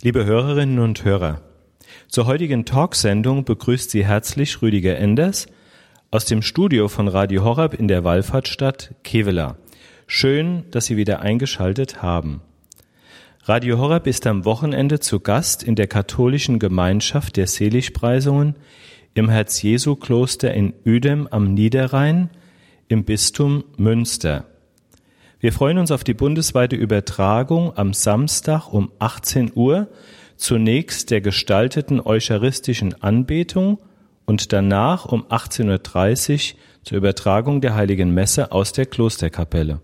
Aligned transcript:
Liebe 0.00 0.24
Hörerinnen 0.24 0.78
und 0.78 1.04
Hörer, 1.04 1.40
zur 2.06 2.26
heutigen 2.26 2.64
Talksendung 2.64 3.44
begrüßt 3.44 3.90
Sie 3.90 4.06
herzlich 4.06 4.62
Rüdiger 4.62 4.96
Enders 4.96 5.48
aus 6.12 6.24
dem 6.24 6.40
Studio 6.40 6.86
von 6.86 7.08
Radio 7.08 7.42
Horab 7.42 7.74
in 7.74 7.88
der 7.88 8.04
Wallfahrtsstadt 8.04 8.94
Kevela. 9.02 9.56
Schön, 10.06 10.62
dass 10.70 10.86
Sie 10.86 10.96
wieder 10.96 11.18
eingeschaltet 11.18 12.00
haben. 12.00 12.42
Radio 13.42 13.78
Horab 13.78 14.06
ist 14.06 14.24
am 14.28 14.44
Wochenende 14.44 15.00
zu 15.00 15.18
Gast 15.18 15.64
in 15.64 15.74
der 15.74 15.88
katholischen 15.88 16.60
Gemeinschaft 16.60 17.36
der 17.36 17.48
Seligpreisungen 17.48 18.54
im 19.14 19.28
Herz-Jesu-Kloster 19.28 20.54
in 20.54 20.74
Uedem 20.86 21.26
am 21.26 21.54
Niederrhein 21.54 22.30
im 22.86 23.02
Bistum 23.04 23.64
Münster. 23.76 24.44
Wir 25.40 25.52
freuen 25.52 25.78
uns 25.78 25.92
auf 25.92 26.02
die 26.02 26.14
bundesweite 26.14 26.74
Übertragung 26.74 27.72
am 27.76 27.92
Samstag 27.92 28.72
um 28.72 28.90
18 28.98 29.52
Uhr, 29.54 29.86
zunächst 30.36 31.12
der 31.12 31.20
gestalteten 31.20 32.00
eucharistischen 32.00 33.00
Anbetung 33.04 33.78
und 34.26 34.52
danach 34.52 35.06
um 35.06 35.24
18.30 35.26 36.54
Uhr 36.54 36.58
zur 36.82 36.98
Übertragung 36.98 37.60
der 37.60 37.76
heiligen 37.76 38.12
Messe 38.12 38.50
aus 38.50 38.72
der 38.72 38.86
Klosterkapelle. 38.86 39.80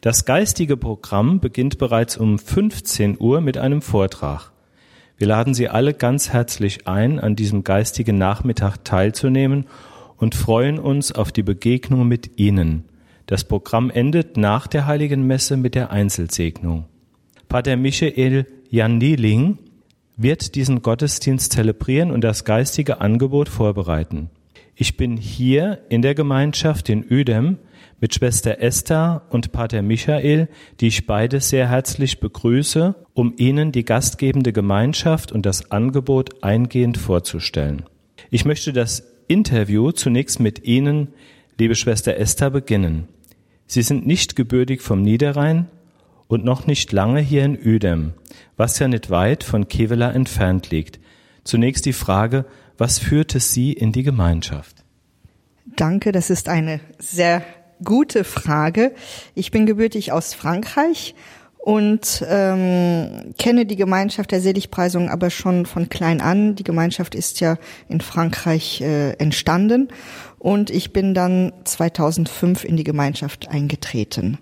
Das 0.00 0.24
geistige 0.24 0.76
Programm 0.76 1.38
beginnt 1.38 1.78
bereits 1.78 2.16
um 2.16 2.40
15 2.40 3.18
Uhr 3.20 3.40
mit 3.40 3.56
einem 3.56 3.82
Vortrag. 3.82 4.50
Wir 5.16 5.28
laden 5.28 5.54
Sie 5.54 5.68
alle 5.68 5.94
ganz 5.94 6.30
herzlich 6.30 6.88
ein, 6.88 7.20
an 7.20 7.36
diesem 7.36 7.62
geistigen 7.62 8.18
Nachmittag 8.18 8.84
teilzunehmen 8.84 9.66
und 10.16 10.34
freuen 10.34 10.80
uns 10.80 11.12
auf 11.12 11.30
die 11.30 11.44
Begegnung 11.44 12.08
mit 12.08 12.40
Ihnen. 12.40 12.84
Das 13.28 13.44
Programm 13.44 13.90
endet 13.90 14.38
nach 14.38 14.66
der 14.66 14.86
Heiligen 14.86 15.26
Messe 15.26 15.58
mit 15.58 15.74
der 15.74 15.90
Einzelsegnung. 15.90 16.86
Pater 17.50 17.76
Michael 17.76 18.46
Janieling 18.70 19.58
wird 20.16 20.54
diesen 20.54 20.80
Gottesdienst 20.80 21.52
zelebrieren 21.52 22.10
und 22.10 22.24
das 22.24 22.46
geistige 22.46 23.02
Angebot 23.02 23.50
vorbereiten. 23.50 24.30
Ich 24.74 24.96
bin 24.96 25.18
hier 25.18 25.80
in 25.90 26.00
der 26.00 26.14
Gemeinschaft 26.14 26.88
in 26.88 27.04
Uedem 27.10 27.58
mit 28.00 28.14
Schwester 28.14 28.62
Esther 28.62 29.26
und 29.28 29.52
Pater 29.52 29.82
Michael, 29.82 30.48
die 30.80 30.86
ich 30.86 31.06
beide 31.06 31.42
sehr 31.42 31.68
herzlich 31.68 32.20
begrüße, 32.20 32.94
um 33.12 33.34
Ihnen 33.36 33.72
die 33.72 33.84
gastgebende 33.84 34.54
Gemeinschaft 34.54 35.32
und 35.32 35.44
das 35.44 35.70
Angebot 35.70 36.42
eingehend 36.42 36.96
vorzustellen. 36.96 37.82
Ich 38.30 38.46
möchte 38.46 38.72
das 38.72 39.02
Interview 39.26 39.92
zunächst 39.92 40.40
mit 40.40 40.64
Ihnen, 40.64 41.08
liebe 41.58 41.74
Schwester 41.74 42.16
Esther, 42.16 42.48
beginnen. 42.48 43.06
Sie 43.70 43.82
sind 43.82 44.06
nicht 44.06 44.34
gebürtig 44.34 44.80
vom 44.80 45.02
Niederrhein 45.02 45.66
und 46.26 46.42
noch 46.42 46.66
nicht 46.66 46.90
lange 46.90 47.20
hier 47.20 47.44
in 47.44 47.54
Uedem, 47.54 48.14
was 48.56 48.78
ja 48.78 48.88
nicht 48.88 49.10
weit 49.10 49.44
von 49.44 49.68
Kevela 49.68 50.10
entfernt 50.10 50.70
liegt. 50.70 50.98
Zunächst 51.44 51.84
die 51.84 51.92
Frage, 51.92 52.46
was 52.78 52.98
führte 52.98 53.40
Sie 53.40 53.74
in 53.74 53.92
die 53.92 54.04
Gemeinschaft? 54.04 54.84
Danke, 55.76 56.12
das 56.12 56.30
ist 56.30 56.48
eine 56.48 56.80
sehr 56.98 57.42
gute 57.84 58.24
Frage. 58.24 58.92
Ich 59.34 59.50
bin 59.50 59.66
gebürtig 59.66 60.12
aus 60.12 60.32
Frankreich 60.32 61.14
und 61.58 62.24
ähm, 62.26 63.34
kenne 63.36 63.66
die 63.66 63.76
Gemeinschaft 63.76 64.32
der 64.32 64.40
Seligpreisung 64.40 65.10
aber 65.10 65.28
schon 65.28 65.66
von 65.66 65.90
klein 65.90 66.22
an. 66.22 66.54
Die 66.54 66.64
Gemeinschaft 66.64 67.14
ist 67.14 67.40
ja 67.40 67.58
in 67.90 68.00
Frankreich 68.00 68.80
äh, 68.80 69.10
entstanden 69.18 69.88
und 70.38 70.70
ich 70.70 70.92
bin 70.92 71.14
dann 71.14 71.52
2005 71.64 72.64
in 72.64 72.76
die 72.76 72.84
Gemeinschaft 72.84 73.48
eingetreten. 73.48 74.38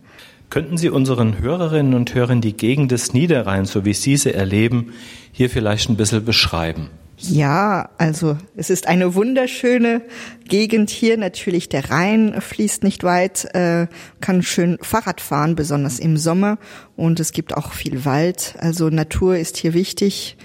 Könnten 0.48 0.76
Sie 0.76 0.90
unseren 0.90 1.40
Hörerinnen 1.40 1.94
und 1.94 2.14
Hörern 2.14 2.40
die 2.40 2.56
Gegend 2.56 2.92
des 2.92 3.12
Niederrheins, 3.12 3.72
so 3.72 3.84
wie 3.84 3.94
Sie 3.94 4.16
sie 4.16 4.32
erleben, 4.32 4.92
hier 5.32 5.50
vielleicht 5.50 5.88
ein 5.88 5.96
bisschen 5.96 6.24
beschreiben? 6.24 6.90
Ja, 7.18 7.88
also 7.96 8.36
es 8.56 8.68
ist 8.68 8.86
eine 8.86 9.14
wunderschöne 9.14 10.02
Gegend 10.46 10.90
hier. 10.90 11.16
Natürlich 11.16 11.68
der 11.68 11.90
Rhein 11.90 12.40
fließt 12.40 12.84
nicht 12.84 13.04
weit, 13.04 13.46
äh, 13.54 13.86
kann 14.20 14.42
schön 14.42 14.78
Fahrrad 14.82 15.22
fahren, 15.22 15.56
besonders 15.56 15.98
im 15.98 16.18
Sommer. 16.18 16.58
Und 16.94 17.18
es 17.18 17.32
gibt 17.32 17.56
auch 17.56 17.72
viel 17.72 18.04
Wald. 18.04 18.54
Also 18.58 18.90
Natur 18.90 19.38
ist 19.38 19.56
hier 19.56 19.72
wichtig 19.72 20.36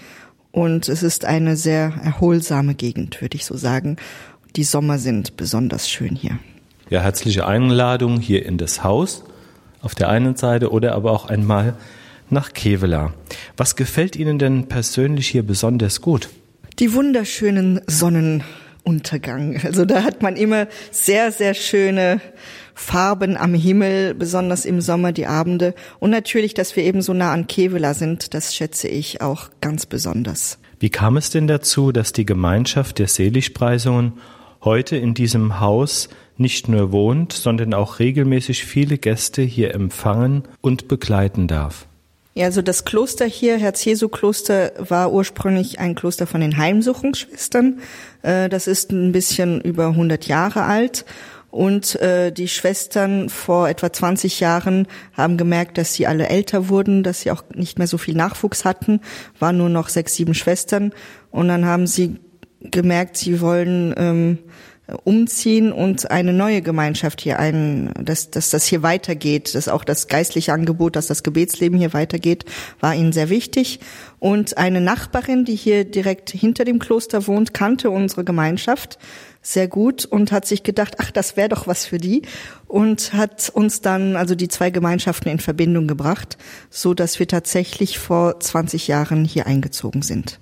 und 0.51 0.87
es 0.87 1.03
ist 1.03 1.25
eine 1.25 1.57
sehr 1.57 1.93
erholsame 2.03 2.73
Gegend, 2.73 3.21
würde 3.21 3.35
ich 3.35 3.45
so 3.45 3.57
sagen. 3.57 3.97
Die 4.57 4.65
Sommer 4.65 4.99
sind 4.99 5.37
besonders 5.37 5.89
schön 5.89 6.13
hier. 6.13 6.37
Ja, 6.89 6.99
herzliche 6.99 7.47
Einladung 7.47 8.19
hier 8.19 8.45
in 8.45 8.57
das 8.57 8.83
Haus 8.83 9.23
auf 9.81 9.95
der 9.95 10.09
einen 10.09 10.35
Seite 10.35 10.71
oder 10.71 10.93
aber 10.93 11.11
auch 11.11 11.25
einmal 11.25 11.75
nach 12.29 12.51
Kevela. 12.51 13.13
Was 13.55 13.77
gefällt 13.77 14.17
Ihnen 14.17 14.39
denn 14.39 14.67
persönlich 14.67 15.29
hier 15.29 15.43
besonders 15.43 16.01
gut? 16.01 16.27
Die 16.79 16.93
wunderschönen 16.93 17.79
Sonnenuntergang. 17.87 19.61
Also 19.63 19.85
da 19.85 20.03
hat 20.03 20.21
man 20.21 20.35
immer 20.35 20.67
sehr, 20.91 21.31
sehr 21.31 21.53
schöne 21.53 22.19
Farben 22.73 23.37
am 23.37 23.53
Himmel, 23.53 24.15
besonders 24.15 24.65
im 24.65 24.81
Sommer 24.81 25.13
die 25.13 25.27
Abende. 25.27 25.75
Und 25.99 26.09
natürlich, 26.09 26.53
dass 26.55 26.75
wir 26.75 26.83
eben 26.83 27.01
so 27.01 27.13
nah 27.13 27.31
an 27.31 27.47
Kevela 27.47 27.93
sind, 27.93 28.33
das 28.33 28.53
schätze 28.53 28.89
ich 28.89 29.21
auch 29.21 29.49
ganz 29.61 29.85
besonders. 29.85 30.57
Wie 30.81 30.89
kam 30.89 31.15
es 31.15 31.29
denn 31.29 31.47
dazu, 31.47 31.93
dass 31.93 32.11
die 32.11 32.25
Gemeinschaft 32.25 32.99
der 32.99 33.07
Seligpreisungen 33.07 34.13
heute 34.63 34.97
in 34.97 35.13
diesem 35.13 35.59
Haus 35.59 36.09
nicht 36.37 36.67
nur 36.67 36.91
wohnt, 36.91 37.33
sondern 37.33 37.73
auch 37.73 37.99
regelmäßig 37.99 38.65
viele 38.65 38.97
Gäste 38.97 39.41
hier 39.41 39.73
empfangen 39.73 40.43
und 40.61 40.87
begleiten 40.87 41.47
darf. 41.47 41.87
Ja, 42.33 42.45
also 42.45 42.61
das 42.61 42.85
Kloster 42.85 43.25
hier, 43.25 43.57
Herz-Jesu-Kloster, 43.57 44.71
war 44.77 45.11
ursprünglich 45.11 45.79
ein 45.79 45.95
Kloster 45.95 46.27
von 46.27 46.39
den 46.39 46.55
Heimsuchungsschwestern. 46.57 47.79
Äh, 48.21 48.47
das 48.47 48.67
ist 48.67 48.91
ein 48.91 49.11
bisschen 49.11 49.59
über 49.61 49.87
100 49.87 50.27
Jahre 50.27 50.63
alt. 50.63 51.05
Und 51.49 51.97
äh, 51.97 52.31
die 52.31 52.47
Schwestern 52.47 53.27
vor 53.27 53.67
etwa 53.67 53.91
20 53.91 54.39
Jahren 54.39 54.87
haben 55.11 55.35
gemerkt, 55.35 55.77
dass 55.77 55.93
sie 55.93 56.07
alle 56.07 56.29
älter 56.29 56.69
wurden, 56.69 57.03
dass 57.03 57.21
sie 57.21 57.31
auch 57.31 57.43
nicht 57.53 57.77
mehr 57.77 57.87
so 57.87 57.97
viel 57.97 58.15
Nachwuchs 58.15 58.63
hatten, 58.63 59.01
waren 59.37 59.57
nur 59.57 59.67
noch 59.67 59.89
sechs, 59.89 60.15
sieben 60.15 60.33
Schwestern. 60.33 60.93
Und 61.29 61.49
dann 61.49 61.65
haben 61.65 61.85
sie 61.87 62.21
gemerkt, 62.61 63.17
sie 63.17 63.41
wollen 63.41 63.93
ähm, 63.97 64.37
umziehen 65.03 65.71
und 65.71 66.11
eine 66.11 66.33
neue 66.33 66.61
Gemeinschaft 66.61 67.21
hier 67.21 67.39
ein, 67.39 67.91
dass, 67.99 68.29
dass 68.29 68.49
das 68.49 68.65
hier 68.65 68.83
weitergeht, 68.83 69.55
dass 69.55 69.67
auch 69.67 69.83
das 69.83 70.07
geistliche 70.07 70.53
Angebot, 70.53 70.95
dass 70.95 71.07
das 71.07 71.23
Gebetsleben 71.23 71.77
hier 71.77 71.93
weitergeht, 71.93 72.45
war 72.79 72.95
ihnen 72.95 73.13
sehr 73.13 73.29
wichtig. 73.29 73.79
Und 74.19 74.57
eine 74.57 74.81
Nachbarin, 74.81 75.45
die 75.45 75.55
hier 75.55 75.85
direkt 75.85 76.31
hinter 76.31 76.65
dem 76.65 76.79
Kloster 76.79 77.27
wohnt, 77.27 77.53
kannte 77.53 77.89
unsere 77.89 78.23
Gemeinschaft 78.23 78.97
sehr 79.41 79.67
gut 79.67 80.05
und 80.05 80.31
hat 80.31 80.45
sich 80.45 80.61
gedacht, 80.63 80.95
ach, 80.99 81.09
das 81.09 81.35
wäre 81.35 81.49
doch 81.49 81.65
was 81.65 81.85
für 81.85 81.97
die 81.97 82.21
und 82.67 83.13
hat 83.13 83.49
uns 83.49 83.81
dann 83.81 84.15
also 84.15 84.35
die 84.35 84.47
zwei 84.47 84.69
Gemeinschaften 84.69 85.29
in 85.29 85.39
Verbindung 85.39 85.87
gebracht, 85.87 86.37
so 86.69 86.93
dass 86.93 87.17
wir 87.17 87.27
tatsächlich 87.27 87.97
vor 87.97 88.39
20 88.39 88.87
Jahren 88.87 89.25
hier 89.25 89.47
eingezogen 89.47 90.03
sind. 90.03 90.39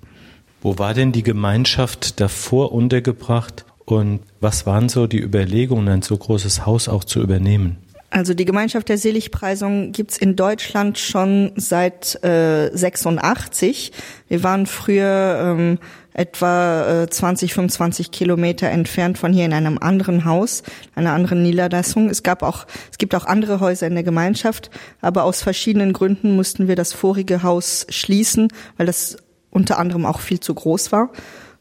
Wo 0.62 0.78
war 0.78 0.94
denn 0.94 1.12
die 1.12 1.22
Gemeinschaft 1.22 2.20
davor 2.20 2.72
untergebracht 2.72 3.64
und 3.86 4.20
was 4.40 4.66
waren 4.66 4.88
so 4.88 5.06
die 5.06 5.20
Überlegungen, 5.20 5.88
ein 5.88 6.02
so 6.02 6.16
großes 6.16 6.66
Haus 6.66 6.88
auch 6.88 7.04
zu 7.04 7.20
übernehmen? 7.20 7.78
Also 8.10 8.34
die 8.34 8.44
Gemeinschaft 8.44 8.88
der 8.88 8.98
Seligpreisung 8.98 9.92
gibt's 9.92 10.18
in 10.18 10.34
Deutschland 10.34 10.98
schon 10.98 11.52
seit 11.54 12.22
äh, 12.24 12.68
86. 12.72 13.92
Wir 14.26 14.42
waren 14.42 14.66
früher 14.66 15.56
ähm, 15.56 15.78
etwa 16.12 17.04
äh, 17.04 17.08
20, 17.08 17.54
25 17.54 18.10
Kilometer 18.10 18.68
entfernt 18.68 19.16
von 19.16 19.32
hier 19.32 19.44
in 19.44 19.52
einem 19.52 19.78
anderen 19.78 20.24
Haus, 20.24 20.64
einer 20.96 21.12
anderen 21.12 21.44
Niederlassung. 21.44 22.10
Es 22.10 22.24
gab 22.24 22.42
auch, 22.42 22.66
es 22.90 22.98
gibt 22.98 23.14
auch 23.14 23.26
andere 23.26 23.60
Häuser 23.60 23.86
in 23.86 23.94
der 23.94 24.02
Gemeinschaft, 24.02 24.70
aber 25.00 25.22
aus 25.22 25.40
verschiedenen 25.40 25.92
Gründen 25.92 26.34
mussten 26.34 26.66
wir 26.66 26.74
das 26.74 26.92
vorige 26.92 27.44
Haus 27.44 27.86
schließen, 27.90 28.48
weil 28.76 28.86
das 28.86 29.18
unter 29.50 29.78
anderem 29.78 30.06
auch 30.06 30.20
viel 30.20 30.40
zu 30.40 30.54
groß 30.54 30.92
war. 30.92 31.10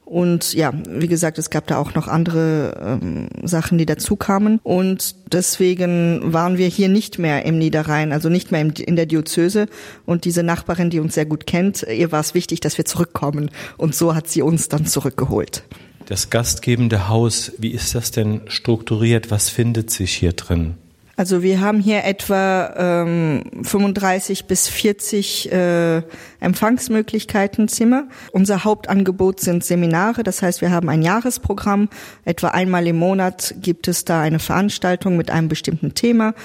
Und 0.10 0.54
ja, 0.54 0.74
wie 0.90 1.08
gesagt, 1.08 1.38
es 1.38 1.52
gab 1.52 1.68
da 1.68 1.78
auch 1.78 1.94
noch 1.94 2.08
andere 2.08 3.00
ähm, 3.04 3.28
Sachen, 3.44 3.78
die 3.78 3.86
dazu 3.86 4.16
kamen. 4.16 4.60
Und 4.64 5.14
deswegen 5.32 6.34
waren 6.34 6.58
wir 6.58 6.68
hier 6.68 6.90
nicht 6.90 7.20
mehr 7.20 7.46
im 7.46 7.60
Niederrhein, 7.60 8.12
also 8.12 8.28
nicht 8.28 8.52
mehr 8.52 8.62
im, 8.62 8.72
in 8.72 8.96
der 8.96 9.06
Diözese. 9.06 9.68
Und 10.08 10.26
diese 10.26 10.42
Nachbarin, 10.42 10.90
die 10.90 11.00
uns 11.00 11.14
sehr 11.14 11.28
gut 11.28 11.46
kennt, 11.46 11.84
ihr 11.84 12.12
war 12.12 12.22
es 12.22 12.34
wichtig, 12.34 12.60
dass 12.60 12.80
wir 12.80 12.86
zurückkommen. 12.86 13.52
Und 13.78 13.94
so 13.94 14.16
hat 14.16 14.28
sie 14.28 14.42
uns 14.42 14.68
dann 14.68 14.88
zurückgeholt. 14.88 15.64
Das 16.08 16.32
gastgebende 16.32 17.08
Haus, 17.08 17.52
wie 17.60 17.70
ist 17.70 17.94
das 17.94 18.10
denn 18.10 18.42
strukturiert? 18.48 19.30
Was 19.30 19.50
findet 19.50 19.92
sich 19.92 20.12
hier 20.16 20.34
drin? 20.34 20.74
Also 21.20 21.44
wir 21.44 21.60
haben 21.60 21.82
hier 21.82 22.06
etwa 22.06 22.74
ähm, 22.78 23.44
35 23.62 24.46
bis 24.46 24.70
40 24.70 25.52
äh, 25.52 26.02
Empfangsmöglichkeiten 26.40 27.68
Zimmer. 27.68 28.08
Unser 28.32 28.64
Hauptangebot 28.64 29.42
sind 29.42 29.66
Seminare, 29.66 30.24
das 30.24 30.42
heißt, 30.42 30.62
wir 30.62 30.72
haben 30.72 30.88
ein 30.88 31.02
Jahresprogramm. 31.02 31.90
Etwa 32.24 32.48
einmal 32.48 32.88
im 32.88 32.96
Monat 32.96 33.54
gibt 33.60 33.90
es 33.90 34.06
da 34.06 34.22
eine 34.22 34.40
Veranstaltung 34.40 35.18
mit 35.18 35.30
einem 35.30 35.50
bestimmten 35.50 35.94
Thema. 35.94 36.36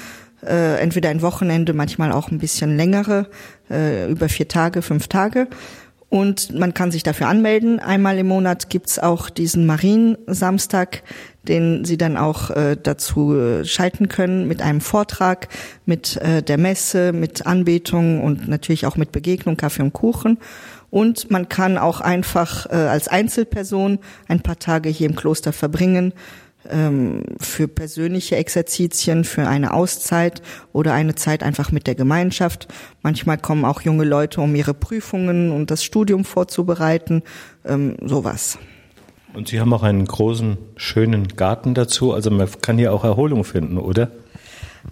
Äh, 0.44 0.81
entweder 0.81 1.09
ein 1.11 1.23
Wochenende, 1.23 1.73
manchmal 1.73 2.11
auch 2.11 2.32
ein 2.32 2.38
bisschen 2.38 2.77
längere, 2.77 3.29
äh, 3.70 4.11
über 4.11 4.29
vier 4.29 4.49
Tage, 4.49 4.82
fünf 4.82 5.06
Tage. 5.06 5.47
Und 6.15 6.55
man 6.55 6.75
kann 6.75 6.93
sich 6.93 7.03
dafür 7.03 7.27
anmelden. 7.27 7.81
Einmal 7.81 8.17
im 8.19 8.29
Monat 8.29 8.71
gibt's 8.71 9.01
auch 9.01 9.31
diesen 9.31 9.67
Mariensamstag, 9.67 11.03
den 11.43 11.85
Sie 11.85 11.99
dann 11.99 12.17
auch 12.17 12.51
äh, 12.51 12.77
dazu 12.81 13.35
äh, 13.35 13.65
schalten 13.65 14.07
können 14.07 14.47
mit 14.47 14.63
einem 14.63 14.81
Vortrag, 14.81 15.49
mit 15.87 16.17
äh, 16.19 16.41
der 16.41 16.57
Messe, 16.57 17.13
mit 17.13 17.47
Anbetung 17.47 18.23
und 18.23 18.47
natürlich 18.47 18.87
auch 18.87 18.97
mit 18.97 19.11
Begegnung, 19.11 19.57
Kaffee 19.57 19.83
und 19.83 19.93
Kuchen. 19.93 20.39
Und 20.89 21.33
man 21.33 21.49
kann 21.49 21.79
auch 21.79 22.01
einfach 22.01 22.67
äh, 22.67 22.75
als 22.77 23.09
Einzelperson 23.09 23.99
ein 24.29 24.39
paar 24.39 24.61
Tage 24.61 24.91
hier 24.91 25.09
im 25.09 25.17
Kloster 25.17 25.53
verbringen 25.53 26.13
für 27.41 27.69
persönliche 27.69 28.37
Exerzitien, 28.37 29.25
für 29.25 29.47
eine 29.47 29.73
Auszeit 29.75 30.43
oder 30.73 30.95
eine 30.95 31.15
Zeit 31.15 31.43
einfach 31.43 31.73
mit 31.73 31.87
der 31.87 31.95
Gemeinschaft. 31.95 32.69
Manchmal 33.03 33.39
kommen 33.39 33.65
auch 33.65 33.83
junge 33.83 34.05
Leute, 34.05 34.41
um 34.41 34.55
ihre 34.55 34.75
Prüfungen 34.75 35.51
und 35.51 35.71
das 35.71 35.85
Studium 35.85 36.25
vorzubereiten, 36.25 37.23
ähm, 37.65 37.97
sowas. 38.03 38.59
Und 39.35 39.49
Sie 39.49 39.61
haben 39.61 39.73
auch 39.73 39.83
einen 39.83 40.05
großen, 40.05 40.57
schönen 40.77 41.29
Garten 41.29 41.75
dazu. 41.75 42.13
Also 42.13 42.31
man 42.31 42.49
kann 42.63 42.79
hier 42.79 42.93
auch 42.93 43.05
Erholung 43.05 43.45
finden, 43.45 43.79
oder? 43.79 44.11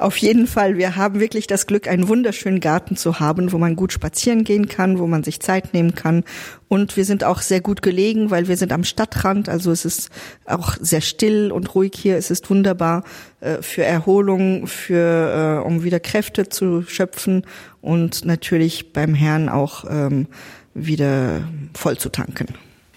Auf 0.02 0.16
jeden 0.16 0.49
Fall. 0.49 0.78
Wir 0.78 0.96
haben 0.96 1.20
wirklich 1.20 1.46
das 1.46 1.69
Glück, 1.69 1.87
einen 1.87 2.08
wunderschönen 2.08 2.58
Garten 2.58 2.96
zu 2.96 3.20
haben, 3.20 3.52
wo 3.52 3.58
man 3.58 3.76
gut 3.76 3.93
spazieren 3.93 4.43
gehen 4.43 4.66
kann, 4.66 4.99
wo 4.99 5.06
man 5.06 5.22
sich 5.22 5.38
Zeit 5.38 5.75
nehmen 5.75 5.94
kann. 5.94 6.25
Und 6.66 6.96
wir 6.96 7.04
sind 7.04 7.22
auch 7.22 7.40
sehr 7.40 7.60
gut 7.60 7.82
gelegen, 7.82 8.32
weil 8.32 8.49
wir 8.49 8.56
sind 8.56 8.72
am 8.72 8.82
Stadtrand. 8.82 9.49
Also 9.49 9.70
es 9.70 9.84
ist 9.84 10.10
auch 10.44 10.76
sehr 10.81 11.02
still 11.02 11.52
und 11.52 11.76
ruhig 11.76 11.93
hier. 11.94 12.16
Es 12.16 12.32
ist 12.32 12.50
wunderbar 12.50 13.04
äh, 13.40 13.62
für 13.62 13.84
Erholung, 13.84 14.66
für, 14.66 15.60
äh, 15.62 15.64
um 15.64 15.84
wieder 15.84 16.00
Kräfte 16.00 16.49
zu 16.49 16.82
schöpfen 16.82 17.46
und 17.81 18.25
natürlich 18.25 18.93
beim 18.93 19.14
Herrn 19.14 19.49
auch 19.49 19.84
ähm, 19.88 20.26
wieder 20.75 21.43
voll 21.75 21.96
zu 21.96 22.08
tanken. 22.08 22.49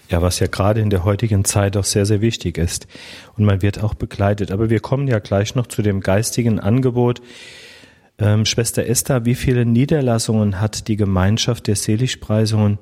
Ja, 0.08 0.22
was 0.22 0.38
ja 0.38 0.46
gerade 0.46 0.80
in 0.80 0.90
der 0.90 1.04
heutigen 1.04 1.44
Zeit 1.44 1.76
auch 1.76 1.84
sehr, 1.84 2.06
sehr 2.06 2.20
wichtig 2.20 2.58
ist. 2.58 2.86
Und 3.36 3.44
man 3.44 3.62
wird 3.62 3.82
auch 3.82 3.94
begleitet. 3.94 4.52
Aber 4.52 4.70
wir 4.70 4.80
kommen 4.80 5.08
ja 5.08 5.18
gleich 5.18 5.54
noch 5.54 5.66
zu 5.66 5.82
dem 5.82 6.00
geistigen 6.00 6.60
Angebot. 6.60 7.20
Ähm, 8.18 8.46
Schwester 8.46 8.86
Esther, 8.86 9.24
wie 9.24 9.34
viele 9.34 9.66
Niederlassungen 9.66 10.60
hat 10.60 10.88
die 10.88 10.96
Gemeinschaft 10.96 11.66
der 11.66 11.76
Seligpreisungen 11.76 12.78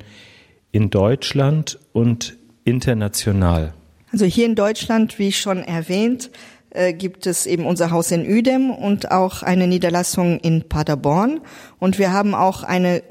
in 0.71 0.91
Deutschland 0.91 1.79
und 1.93 2.37
international? 2.65 3.75
Also 4.13 4.27
hier 4.27 4.47
in 4.47 4.55
Deutschland, 4.55 5.19
wie 5.19 5.33
schon 5.33 5.59
erwähnt, 5.59 6.31
äh, 6.75 6.93
gibt 6.93 7.27
es 7.27 7.47
eben 7.47 7.67
unser 7.67 7.91
Haus 7.91 8.11
in 8.11 8.27
Uedem 8.27 8.71
und 8.71 9.11
auch 9.11 9.43
eine 9.43 9.67
Niederlassung 9.67 10.39
in 10.41 10.69
Paderborn. 10.69 11.41
Und 11.79 11.99
wir 11.99 12.13
haben 12.13 12.35
auch 12.35 12.63
eine 12.63 13.03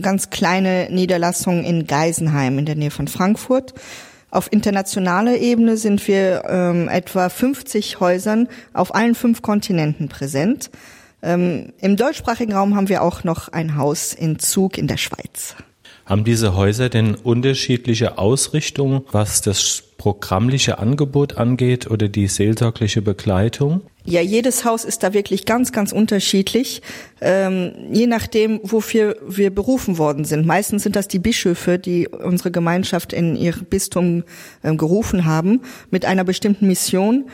ganz 0.00 0.30
kleine 0.30 0.88
Niederlassung 0.90 1.64
in 1.64 1.86
Geisenheim 1.86 2.58
in 2.58 2.66
der 2.66 2.76
Nähe 2.76 2.90
von 2.90 3.08
Frankfurt. 3.08 3.74
Auf 4.30 4.52
internationaler 4.52 5.38
Ebene 5.38 5.76
sind 5.76 6.06
wir 6.06 6.44
ähm, 6.48 6.88
etwa 6.88 7.28
50 7.28 8.00
Häusern 8.00 8.48
auf 8.74 8.94
allen 8.94 9.14
fünf 9.14 9.40
Kontinenten 9.40 10.08
präsent. 10.08 10.70
Ähm, 11.22 11.72
Im 11.80 11.96
deutschsprachigen 11.96 12.52
Raum 12.52 12.76
haben 12.76 12.88
wir 12.90 13.02
auch 13.02 13.24
noch 13.24 13.48
ein 13.48 13.76
Haus 13.76 14.12
in 14.12 14.38
Zug 14.38 14.76
in 14.76 14.88
der 14.88 14.98
Schweiz. 14.98 15.56
Haben 16.06 16.22
diese 16.22 16.54
Häuser 16.54 16.88
denn 16.88 17.16
unterschiedliche 17.16 18.16
Ausrichtungen, 18.16 19.02
was 19.10 19.42
das 19.42 19.82
programmliche 19.98 20.78
Angebot 20.78 21.36
angeht 21.36 21.90
oder 21.90 22.08
die 22.08 22.28
seelsorgliche 22.28 23.02
Begleitung? 23.02 23.80
Ja, 24.04 24.20
jedes 24.20 24.64
Haus 24.64 24.84
ist 24.84 25.02
da 25.02 25.14
wirklich 25.14 25.46
ganz, 25.46 25.72
ganz 25.72 25.90
unterschiedlich, 25.90 26.80
ähm, 27.20 27.72
je 27.90 28.06
nachdem, 28.06 28.60
wofür 28.62 29.16
wir 29.26 29.52
berufen 29.52 29.98
worden 29.98 30.24
sind. 30.24 30.46
Meistens 30.46 30.84
sind 30.84 30.94
das 30.94 31.08
die 31.08 31.18
Bischöfe, 31.18 31.76
die 31.80 32.06
unsere 32.06 32.52
Gemeinschaft 32.52 33.12
in 33.12 33.34
ihr 33.34 33.54
Bistum 33.68 34.22
äh, 34.62 34.76
gerufen 34.76 35.24
haben, 35.24 35.62
mit 35.90 36.04
einer 36.04 36.22
bestimmten 36.22 36.68
Mission. 36.68 37.24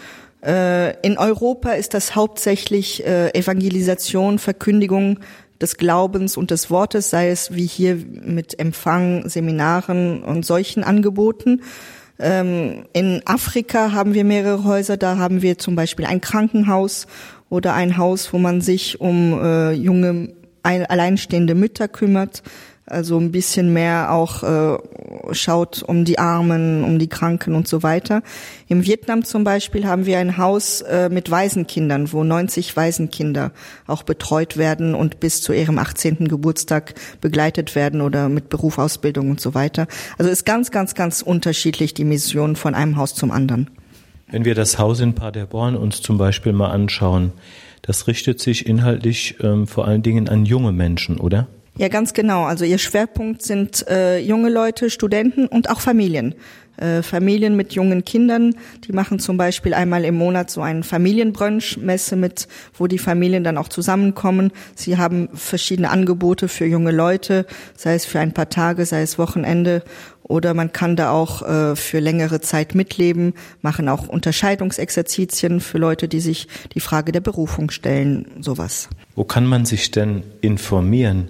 Äh, 0.44 0.96
in 1.06 1.18
Europa 1.18 1.72
ist 1.72 1.94
das 1.94 2.16
hauptsächlich 2.16 3.06
äh, 3.06 3.34
Evangelisation, 3.34 4.38
Verkündigung 4.38 5.20
des 5.62 5.76
Glaubens 5.76 6.36
und 6.36 6.50
des 6.50 6.70
Wortes, 6.70 7.10
sei 7.10 7.30
es 7.30 7.54
wie 7.54 7.66
hier 7.66 7.96
mit 7.96 8.58
Empfang, 8.58 9.28
Seminaren 9.28 10.22
und 10.22 10.44
solchen 10.44 10.84
Angeboten. 10.84 11.62
Ähm, 12.18 12.84
in 12.92 13.22
Afrika 13.24 13.92
haben 13.92 14.14
wir 14.14 14.24
mehrere 14.24 14.64
Häuser, 14.64 14.96
da 14.96 15.16
haben 15.16 15.40
wir 15.40 15.58
zum 15.58 15.74
Beispiel 15.74 16.04
ein 16.04 16.20
Krankenhaus 16.20 17.06
oder 17.48 17.74
ein 17.74 17.96
Haus, 17.96 18.32
wo 18.32 18.38
man 18.38 18.60
sich 18.60 19.00
um 19.00 19.40
äh, 19.42 19.72
junge 19.72 20.34
alleinstehende 20.62 21.54
Mütter 21.54 21.88
kümmert 21.88 22.42
also 22.86 23.18
ein 23.18 23.30
bisschen 23.30 23.72
mehr 23.72 24.12
auch 24.12 24.42
äh, 24.42 24.78
schaut 25.32 25.82
um 25.82 26.04
die 26.04 26.18
Armen, 26.18 26.82
um 26.82 26.98
die 26.98 27.08
Kranken 27.08 27.54
und 27.54 27.68
so 27.68 27.82
weiter. 27.82 28.22
Im 28.68 28.84
Vietnam 28.84 29.24
zum 29.24 29.44
Beispiel 29.44 29.86
haben 29.86 30.04
wir 30.04 30.18
ein 30.18 30.36
Haus 30.36 30.80
äh, 30.80 31.08
mit 31.08 31.30
Waisenkindern, 31.30 32.12
wo 32.12 32.24
90 32.24 32.76
Waisenkinder 32.76 33.52
auch 33.86 34.02
betreut 34.02 34.56
werden 34.56 34.94
und 34.94 35.20
bis 35.20 35.42
zu 35.42 35.52
ihrem 35.52 35.78
18. 35.78 36.28
Geburtstag 36.28 36.94
begleitet 37.20 37.76
werden 37.76 38.00
oder 38.00 38.28
mit 38.28 38.48
Berufausbildung 38.48 39.30
und 39.30 39.40
so 39.40 39.54
weiter. 39.54 39.86
Also 40.18 40.30
ist 40.30 40.44
ganz, 40.44 40.70
ganz, 40.70 40.94
ganz 40.94 41.22
unterschiedlich 41.22 41.94
die 41.94 42.04
Mission 42.04 42.56
von 42.56 42.74
einem 42.74 42.96
Haus 42.96 43.14
zum 43.14 43.30
anderen. 43.30 43.70
Wenn 44.28 44.44
wir 44.44 44.54
das 44.54 44.78
Haus 44.78 45.00
in 45.00 45.14
Paderborn 45.14 45.76
uns 45.76 46.02
zum 46.02 46.18
Beispiel 46.18 46.52
mal 46.52 46.70
anschauen, 46.70 47.32
das 47.82 48.06
richtet 48.06 48.40
sich 48.40 48.66
inhaltlich 48.66 49.36
ähm, 49.40 49.66
vor 49.66 49.86
allen 49.86 50.02
Dingen 50.02 50.28
an 50.28 50.46
junge 50.46 50.72
Menschen, 50.72 51.18
oder? 51.18 51.48
Ja, 51.76 51.88
ganz 51.88 52.12
genau. 52.12 52.44
Also 52.44 52.64
ihr 52.64 52.78
Schwerpunkt 52.78 53.42
sind 53.42 53.86
äh, 53.88 54.18
junge 54.18 54.50
Leute, 54.50 54.90
Studenten 54.90 55.46
und 55.46 55.70
auch 55.70 55.80
Familien. 55.80 56.34
Äh, 56.76 57.02
Familien 57.02 57.54
mit 57.54 57.74
jungen 57.74 58.04
Kindern, 58.04 58.54
die 58.86 58.92
machen 58.92 59.18
zum 59.18 59.36
Beispiel 59.36 59.74
einmal 59.74 60.04
im 60.04 60.16
Monat 60.16 60.50
so 60.50 60.62
einen 60.62 60.82
Familienbrunch-Messe 60.82 62.16
mit, 62.16 62.48
wo 62.74 62.86
die 62.86 62.98
Familien 62.98 63.44
dann 63.44 63.58
auch 63.58 63.68
zusammenkommen. 63.68 64.52
Sie 64.74 64.96
haben 64.96 65.28
verschiedene 65.34 65.90
Angebote 65.90 66.48
für 66.48 66.64
junge 66.64 66.90
Leute, 66.90 67.46
sei 67.76 67.94
es 67.94 68.06
für 68.06 68.20
ein 68.20 68.32
paar 68.32 68.48
Tage, 68.48 68.86
sei 68.86 69.02
es 69.02 69.18
Wochenende 69.18 69.82
oder 70.22 70.54
man 70.54 70.72
kann 70.72 70.96
da 70.96 71.10
auch 71.10 71.42
äh, 71.42 71.76
für 71.76 72.00
längere 72.00 72.40
Zeit 72.40 72.74
mitleben, 72.74 73.34
machen 73.60 73.88
auch 73.88 74.08
Unterscheidungsexerzitien 74.08 75.60
für 75.60 75.76
Leute, 75.78 76.08
die 76.08 76.20
sich 76.20 76.48
die 76.74 76.80
Frage 76.80 77.12
der 77.12 77.20
Berufung 77.20 77.70
stellen, 77.70 78.26
sowas. 78.40 78.88
Wo 79.14 79.24
kann 79.24 79.46
man 79.46 79.66
sich 79.66 79.90
denn 79.90 80.22
informieren? 80.40 81.28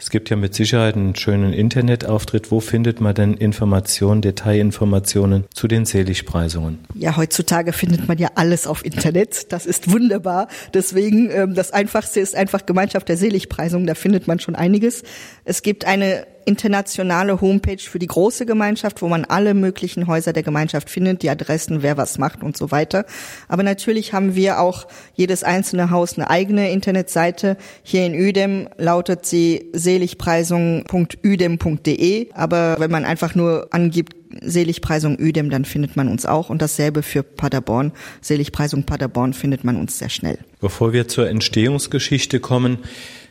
Es 0.00 0.08
gibt 0.08 0.30
ja 0.30 0.36
mit 0.36 0.54
Sicherheit 0.54 0.96
einen 0.96 1.14
schönen 1.14 1.52
Internetauftritt. 1.52 2.50
Wo 2.50 2.60
findet 2.60 3.02
man 3.02 3.14
denn 3.14 3.34
Informationen, 3.34 4.22
Detailinformationen 4.22 5.44
zu 5.52 5.68
den 5.68 5.84
Seligpreisungen? 5.84 6.78
Ja, 6.94 7.18
heutzutage 7.18 7.74
findet 7.74 8.08
man 8.08 8.16
ja 8.16 8.30
alles 8.34 8.66
auf 8.66 8.82
Internet. 8.82 9.52
Das 9.52 9.66
ist 9.66 9.92
wunderbar. 9.92 10.48
Deswegen, 10.72 11.30
ähm, 11.30 11.54
das 11.54 11.72
Einfachste 11.72 12.18
ist 12.18 12.34
einfach 12.34 12.64
Gemeinschaft 12.64 13.10
der 13.10 13.18
Seligpreisungen. 13.18 13.86
Da 13.86 13.94
findet 13.94 14.26
man 14.26 14.40
schon 14.40 14.54
einiges. 14.54 15.02
Es 15.44 15.60
gibt 15.60 15.84
eine 15.84 16.26
internationale 16.44 17.40
Homepage 17.40 17.78
für 17.78 17.98
die 17.98 18.06
große 18.06 18.44
Gemeinschaft, 18.46 19.02
wo 19.02 19.08
man 19.08 19.24
alle 19.24 19.54
möglichen 19.54 20.06
Häuser 20.06 20.32
der 20.32 20.42
Gemeinschaft 20.42 20.90
findet, 20.90 21.22
die 21.22 21.30
Adressen, 21.30 21.82
wer 21.82 21.96
was 21.96 22.18
macht 22.18 22.42
und 22.42 22.56
so 22.56 22.70
weiter. 22.70 23.06
Aber 23.48 23.62
natürlich 23.62 24.12
haben 24.12 24.34
wir 24.34 24.60
auch 24.60 24.86
jedes 25.14 25.44
einzelne 25.44 25.90
Haus 25.90 26.16
eine 26.16 26.30
eigene 26.30 26.70
Internetseite. 26.70 27.56
Hier 27.82 28.06
in 28.06 28.14
Udem 28.14 28.68
lautet 28.78 29.26
sie 29.26 29.68
seligpreisung.udem.de. 29.72 32.32
Aber 32.32 32.76
wenn 32.78 32.90
man 32.90 33.04
einfach 33.04 33.34
nur 33.34 33.68
angibt, 33.70 34.14
Seligpreisung 34.42 35.18
Udem, 35.18 35.50
dann 35.50 35.64
findet 35.64 35.96
man 35.96 36.08
uns 36.08 36.24
auch. 36.24 36.50
Und 36.50 36.62
dasselbe 36.62 37.02
für 37.02 37.22
Paderborn. 37.22 37.92
Seligpreisung 38.20 38.84
Paderborn 38.84 39.34
findet 39.34 39.64
man 39.64 39.76
uns 39.76 39.98
sehr 39.98 40.08
schnell. 40.08 40.38
Bevor 40.60 40.92
wir 40.92 41.08
zur 41.08 41.28
Entstehungsgeschichte 41.28 42.40
kommen, 42.40 42.78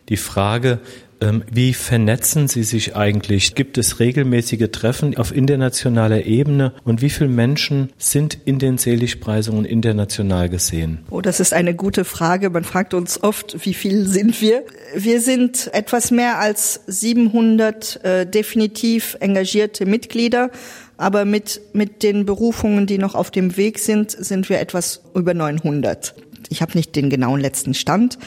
die 0.09 0.17
Frage, 0.17 0.79
wie 1.51 1.73
vernetzen 1.73 2.47
Sie 2.47 2.63
sich 2.63 2.95
eigentlich? 2.95 3.53
Gibt 3.53 3.77
es 3.77 3.99
regelmäßige 3.99 4.69
Treffen 4.71 5.17
auf 5.17 5.35
internationaler 5.35 6.25
Ebene? 6.25 6.73
Und 6.85 7.01
wie 7.01 7.09
viele 7.09 7.29
Menschen 7.29 7.91
sind 7.97 8.37
in 8.45 8.57
den 8.57 8.77
Seligpreisungen 8.77 9.65
international 9.65 10.49
gesehen? 10.49 10.99
Oh, 11.09 11.19
das 11.19 11.41
ist 11.41 11.53
eine 11.53 11.75
gute 11.75 12.05
Frage. 12.05 12.49
Man 12.49 12.63
fragt 12.63 12.93
uns 12.93 13.21
oft, 13.21 13.65
wie 13.65 13.73
viel 13.73 14.07
sind 14.07 14.39
wir? 14.41 14.63
Wir 14.95 15.19
sind 15.19 15.69
etwas 15.73 16.11
mehr 16.11 16.39
als 16.39 16.81
700 16.87 18.03
äh, 18.03 18.25
definitiv 18.25 19.17
engagierte 19.19 19.85
Mitglieder. 19.85 20.51
Aber 20.95 21.25
mit, 21.25 21.61
mit 21.73 22.03
den 22.03 22.25
Berufungen, 22.25 22.85
die 22.85 22.97
noch 22.97 23.15
auf 23.15 23.31
dem 23.31 23.57
Weg 23.57 23.79
sind, 23.79 24.11
sind 24.11 24.49
wir 24.49 24.59
etwas 24.59 25.01
über 25.15 25.33
900. 25.33 26.13
Ich 26.49 26.61
habe 26.61 26.77
nicht 26.77 26.95
den 26.95 27.09
genauen 27.09 27.39
letzten 27.39 27.73
Stand. 27.73 28.17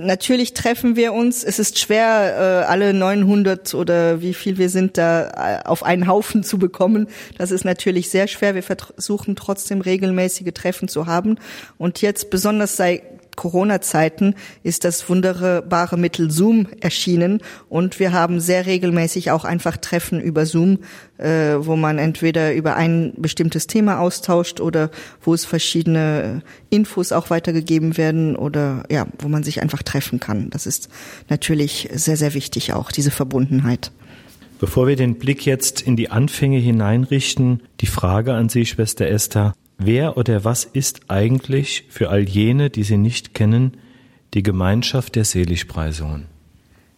Natürlich 0.00 0.52
treffen 0.52 0.96
wir 0.96 1.12
uns. 1.12 1.44
Es 1.44 1.60
ist 1.60 1.78
schwer, 1.78 2.64
äh, 2.64 2.66
alle 2.66 2.92
900 2.92 3.74
oder 3.74 4.20
wie 4.20 4.34
viel 4.34 4.58
wir 4.58 4.68
sind 4.68 4.98
da 4.98 5.60
äh, 5.60 5.64
auf 5.64 5.84
einen 5.84 6.08
Haufen 6.08 6.42
zu 6.42 6.58
bekommen. 6.58 7.06
Das 7.38 7.52
ist 7.52 7.64
natürlich 7.64 8.10
sehr 8.10 8.26
schwer. 8.26 8.56
Wir 8.56 8.64
versuchen 8.64 9.36
trotzdem 9.36 9.80
regelmäßige 9.80 10.52
Treffen 10.52 10.88
zu 10.88 11.06
haben. 11.06 11.38
Und 11.78 12.02
jetzt 12.02 12.30
besonders 12.30 12.76
seit 12.76 13.02
Corona-Zeiten 13.36 14.34
ist 14.62 14.84
das 14.84 15.08
wunderbare 15.08 15.96
Mittel 15.96 16.30
Zoom 16.30 16.66
erschienen 16.80 17.40
und 17.68 18.00
wir 18.00 18.12
haben 18.12 18.40
sehr 18.40 18.66
regelmäßig 18.66 19.30
auch 19.30 19.44
einfach 19.44 19.76
Treffen 19.76 20.20
über 20.20 20.46
Zoom, 20.46 20.78
äh, 21.18 21.54
wo 21.58 21.76
man 21.76 21.98
entweder 21.98 22.54
über 22.54 22.76
ein 22.76 23.12
bestimmtes 23.16 23.66
Thema 23.66 24.00
austauscht 24.00 24.60
oder 24.60 24.90
wo 25.22 25.34
es 25.34 25.44
verschiedene 25.44 26.42
Infos 26.70 27.12
auch 27.12 27.30
weitergegeben 27.30 27.96
werden 27.96 28.36
oder 28.36 28.84
ja, 28.90 29.06
wo 29.18 29.28
man 29.28 29.42
sich 29.42 29.62
einfach 29.62 29.82
treffen 29.82 30.20
kann. 30.20 30.50
Das 30.50 30.66
ist 30.66 30.88
natürlich 31.28 31.88
sehr, 31.92 32.16
sehr 32.16 32.34
wichtig 32.34 32.72
auch, 32.72 32.90
diese 32.90 33.10
Verbundenheit. 33.10 33.92
Bevor 34.58 34.86
wir 34.86 34.96
den 34.96 35.16
Blick 35.16 35.44
jetzt 35.44 35.82
in 35.82 35.96
die 35.96 36.10
Anfänge 36.10 36.58
hineinrichten, 36.58 37.62
die 37.80 37.86
Frage 37.86 38.32
an 38.32 38.48
Sie, 38.48 38.64
Schwester 38.64 39.06
Esther, 39.06 39.52
wer 39.78 40.16
oder 40.16 40.44
was 40.44 40.64
ist 40.64 41.00
eigentlich 41.08 41.84
für 41.88 42.10
all 42.10 42.28
jene, 42.28 42.70
die 42.70 42.82
Sie 42.82 42.96
nicht 42.96 43.34
kennen, 43.34 43.76
die 44.34 44.42
Gemeinschaft 44.42 45.16
der 45.16 45.24
Seligpreisungen? 45.24 46.26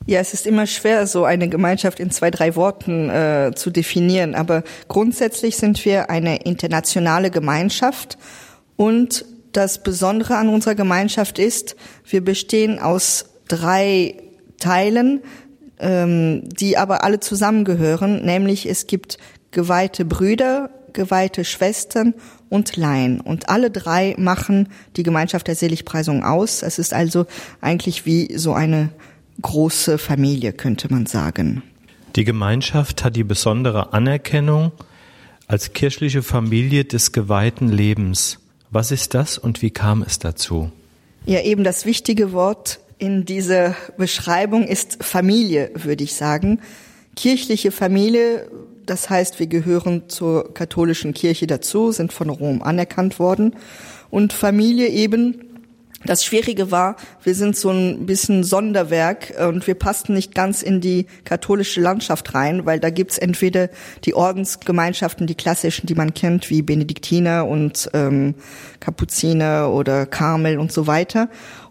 Ja, 0.06 0.20
es 0.20 0.32
ist 0.32 0.46
immer 0.46 0.66
schwer, 0.66 1.06
so 1.06 1.24
eine 1.24 1.48
Gemeinschaft 1.48 2.00
in 2.00 2.10
zwei, 2.10 2.30
drei 2.30 2.56
Worten 2.56 3.10
äh, 3.10 3.52
zu 3.54 3.70
definieren. 3.70 4.34
Aber 4.34 4.62
grundsätzlich 4.88 5.56
sind 5.56 5.84
wir 5.84 6.08
eine 6.08 6.44
internationale 6.44 7.30
Gemeinschaft. 7.30 8.16
Und 8.76 9.26
das 9.52 9.82
Besondere 9.82 10.36
an 10.36 10.48
unserer 10.48 10.74
Gemeinschaft 10.74 11.38
ist, 11.38 11.76
wir 12.08 12.24
bestehen 12.24 12.78
aus 12.78 13.26
drei 13.48 14.14
Teilen, 14.58 15.20
ähm, 15.78 16.48
die 16.48 16.76
aber 16.76 17.04
alle 17.04 17.20
zusammengehören, 17.20 18.24
nämlich 18.24 18.66
es 18.66 18.86
gibt 18.86 19.18
geweihte 19.50 20.04
Brüder, 20.04 20.70
geweihte 20.92 21.44
Schwestern 21.44 22.14
und 22.48 22.76
Laien. 22.76 23.20
Und 23.20 23.48
alle 23.48 23.70
drei 23.70 24.14
machen 24.18 24.68
die 24.96 25.02
Gemeinschaft 25.02 25.46
der 25.46 25.54
Seligpreisung 25.54 26.24
aus. 26.24 26.62
Es 26.62 26.78
ist 26.78 26.94
also 26.94 27.26
eigentlich 27.60 28.06
wie 28.06 28.36
so 28.36 28.52
eine 28.52 28.90
große 29.42 29.98
Familie, 29.98 30.52
könnte 30.52 30.92
man 30.92 31.06
sagen. 31.06 31.62
Die 32.16 32.24
Gemeinschaft 32.24 33.04
hat 33.04 33.16
die 33.16 33.24
besondere 33.24 33.92
Anerkennung 33.92 34.72
als 35.46 35.72
kirchliche 35.72 36.22
Familie 36.22 36.84
des 36.84 37.12
geweihten 37.12 37.68
Lebens. 37.68 38.38
Was 38.70 38.90
ist 38.90 39.14
das 39.14 39.38
und 39.38 39.62
wie 39.62 39.70
kam 39.70 40.02
es 40.02 40.18
dazu? 40.18 40.70
Ja, 41.24 41.40
eben 41.42 41.64
das 41.64 41.86
wichtige 41.86 42.32
Wort 42.32 42.80
in 42.98 43.24
dieser 43.24 43.74
Beschreibung 43.96 44.66
ist 44.66 45.02
Familie, 45.02 45.70
würde 45.74 46.04
ich 46.04 46.14
sagen. 46.14 46.60
Kirchliche 47.16 47.70
Familie, 47.70 48.50
das 48.88 49.10
heißt, 49.10 49.38
wir 49.38 49.46
gehören 49.46 50.08
zur 50.08 50.54
katholischen 50.54 51.14
Kirche 51.14 51.46
dazu, 51.46 51.92
sind 51.92 52.12
von 52.12 52.30
Rom 52.30 52.62
anerkannt 52.62 53.18
worden. 53.18 53.54
Und 54.10 54.32
Familie 54.32 54.88
eben, 54.88 55.44
das 56.04 56.24
Schwierige 56.24 56.70
war, 56.70 56.96
wir 57.24 57.34
sind 57.34 57.56
so 57.56 57.70
ein 57.70 58.06
bisschen 58.06 58.44
Sonderwerk 58.44 59.34
und 59.48 59.66
wir 59.66 59.74
passten 59.74 60.14
nicht 60.14 60.32
ganz 60.32 60.62
in 60.62 60.80
die 60.80 61.06
katholische 61.24 61.80
Landschaft 61.80 62.34
rein, 62.34 62.64
weil 62.66 62.78
da 62.78 62.90
gibt's 62.90 63.18
entweder 63.18 63.68
die 64.04 64.14
Ordensgemeinschaften, 64.14 65.26
die 65.26 65.34
klassischen, 65.34 65.86
die 65.86 65.96
man 65.96 66.14
kennt, 66.14 66.50
wie 66.50 66.62
Benediktiner 66.62 67.46
und 67.48 67.90
ähm, 67.94 68.36
Kapuziner 68.78 69.72
oder 69.72 70.06
Karmel 70.06 70.58
und 70.58 70.70
so 70.70 70.86
weiter. 70.86 71.28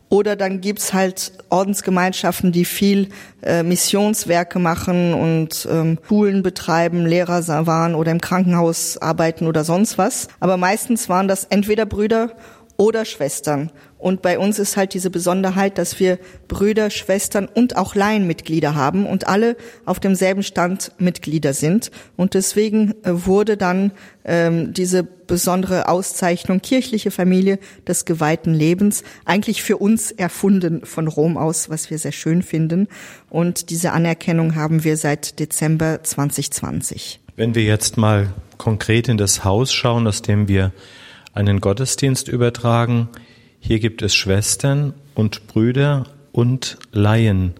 Oder 0.10 0.38
dann 0.38 0.62
gibt's 0.62 0.94
halt 0.94 1.34
Ordensgemeinschaften, 1.50 2.54
die 2.54 2.64
viel 2.64 3.10
äh, 3.44 3.62
Missionswerke 3.62 4.58
machen 4.58 5.14
und 5.14 5.68
ähm, 5.70 5.98
Schulen 6.08 6.44
betreiben, 6.44 7.06
Lehrer 7.06 7.46
waren 7.68 7.94
oder 7.94 8.12
im 8.12 8.22
Krankenhaus 8.22 8.98
arbeiten 8.98 9.48
oder 9.48 9.66
sonst 9.66 9.98
was. 9.98 10.30
Aber 10.40 10.56
meistens 10.56 11.10
waren 11.10 11.28
das 11.28 11.44
entweder 11.46 11.86
Brüder 11.86 12.32
oder 12.78 13.06
Schwestern. 13.06 13.72
Und 13.98 14.22
bei 14.22 14.38
uns 14.38 14.60
ist 14.60 14.78
halt 14.78 14.94
diese 14.94 15.10
Besonderheit, 15.10 15.80
dass 15.80 16.00
wir 16.00 16.20
Brüder, 16.48 16.92
Schwestern 16.92 17.48
und 17.48 17.76
auch 17.76 17.96
Laienmitglieder 17.96 18.76
haben 18.76 19.08
und 19.08 19.28
alle 19.28 19.58
auf 19.86 20.00
demselben 20.00 20.44
Stand 20.44 20.92
Mitglieder 21.00 21.54
sind. 21.54 21.92
Und 22.16 22.36
deswegen 22.36 22.94
äh, 23.04 23.26
wurde 23.26 23.58
dann 23.58 23.92
ähm, 24.24 24.74
diese 24.74 25.04
besondere 25.04 25.90
Auszeichnung 25.90 26.62
kirchliche 26.62 27.10
Familie 27.10 27.58
des 27.88 28.06
geweihten 28.06 28.54
Lebens 28.54 29.04
eigentlich 29.26 29.64
für 29.64 29.78
uns 29.78 30.12
erfunden 30.12 30.86
von 30.86 31.08
Rom 31.08 31.38
aus, 31.38 31.70
was 31.70 31.90
wir 31.90 31.98
sehr 31.98 32.12
schön 32.12 32.44
finden. 32.44 32.88
Und 33.30 33.72
diese 33.72 33.92
Anerkennung 33.92 34.56
haben 34.56 34.84
wir 34.84 34.96
seit 34.96 35.40
Dezember 35.40 36.04
2020. 36.04 37.20
Wenn 37.36 37.56
wir 37.56 37.64
jetzt 37.64 37.98
mal 37.98 38.34
konkret 38.58 39.10
in 39.10 39.18
das 39.18 39.44
Haus 39.44 39.74
schauen, 39.74 40.08
aus 40.08 40.22
dem 40.22 40.48
wir 40.48 40.72
einen 41.38 41.62
Gottesdienst 41.62 42.28
übertragen. 42.28 43.10
Hier 43.60 43.80
gibt 43.80 44.02
es 44.02 44.16
Schwestern 44.16 44.94
und 45.14 45.48
Brüder 45.48 46.06
und 46.32 46.78
Laien. 46.92 47.54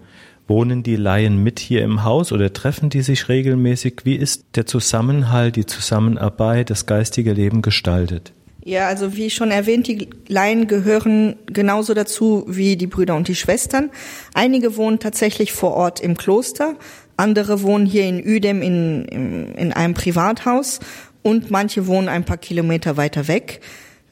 Wohnen 0.48 0.82
die 0.82 0.96
Laien 0.96 1.42
mit 1.42 1.60
hier 1.60 1.82
im 1.82 2.04
Haus 2.04 2.32
oder 2.32 2.52
treffen 2.52 2.90
die 2.90 3.02
sich 3.02 3.28
regelmäßig? 3.28 4.00
Wie 4.04 4.16
ist 4.16 4.44
der 4.56 4.66
Zusammenhalt, 4.66 5.56
die 5.56 5.66
Zusammenarbeit, 5.66 6.70
das 6.70 6.86
geistige 6.86 7.32
Leben 7.32 7.62
gestaltet? 7.62 8.32
Ja, 8.64 8.88
also 8.88 9.16
wie 9.16 9.30
schon 9.30 9.50
erwähnt, 9.50 9.86
die 9.86 10.08
Laien 10.26 10.66
gehören 10.66 11.36
genauso 11.46 11.94
dazu 11.94 12.44
wie 12.48 12.76
die 12.76 12.86
Brüder 12.86 13.14
und 13.14 13.28
die 13.28 13.34
Schwestern. 13.34 13.90
Einige 14.34 14.76
wohnen 14.76 14.98
tatsächlich 14.98 15.52
vor 15.52 15.74
Ort 15.74 16.00
im 16.00 16.16
Kloster, 16.16 16.74
andere 17.16 17.62
wohnen 17.62 17.84
hier 17.84 18.04
in 18.04 18.24
Udem 18.24 18.62
in, 18.62 19.04
in, 19.06 19.54
in 19.54 19.72
einem 19.72 19.94
Privathaus 19.94 20.80
und 21.22 21.50
manche 21.50 21.86
wohnen 21.86 22.08
ein 22.08 22.24
paar 22.24 22.38
Kilometer 22.38 22.96
weiter 22.96 23.28
weg. 23.28 23.60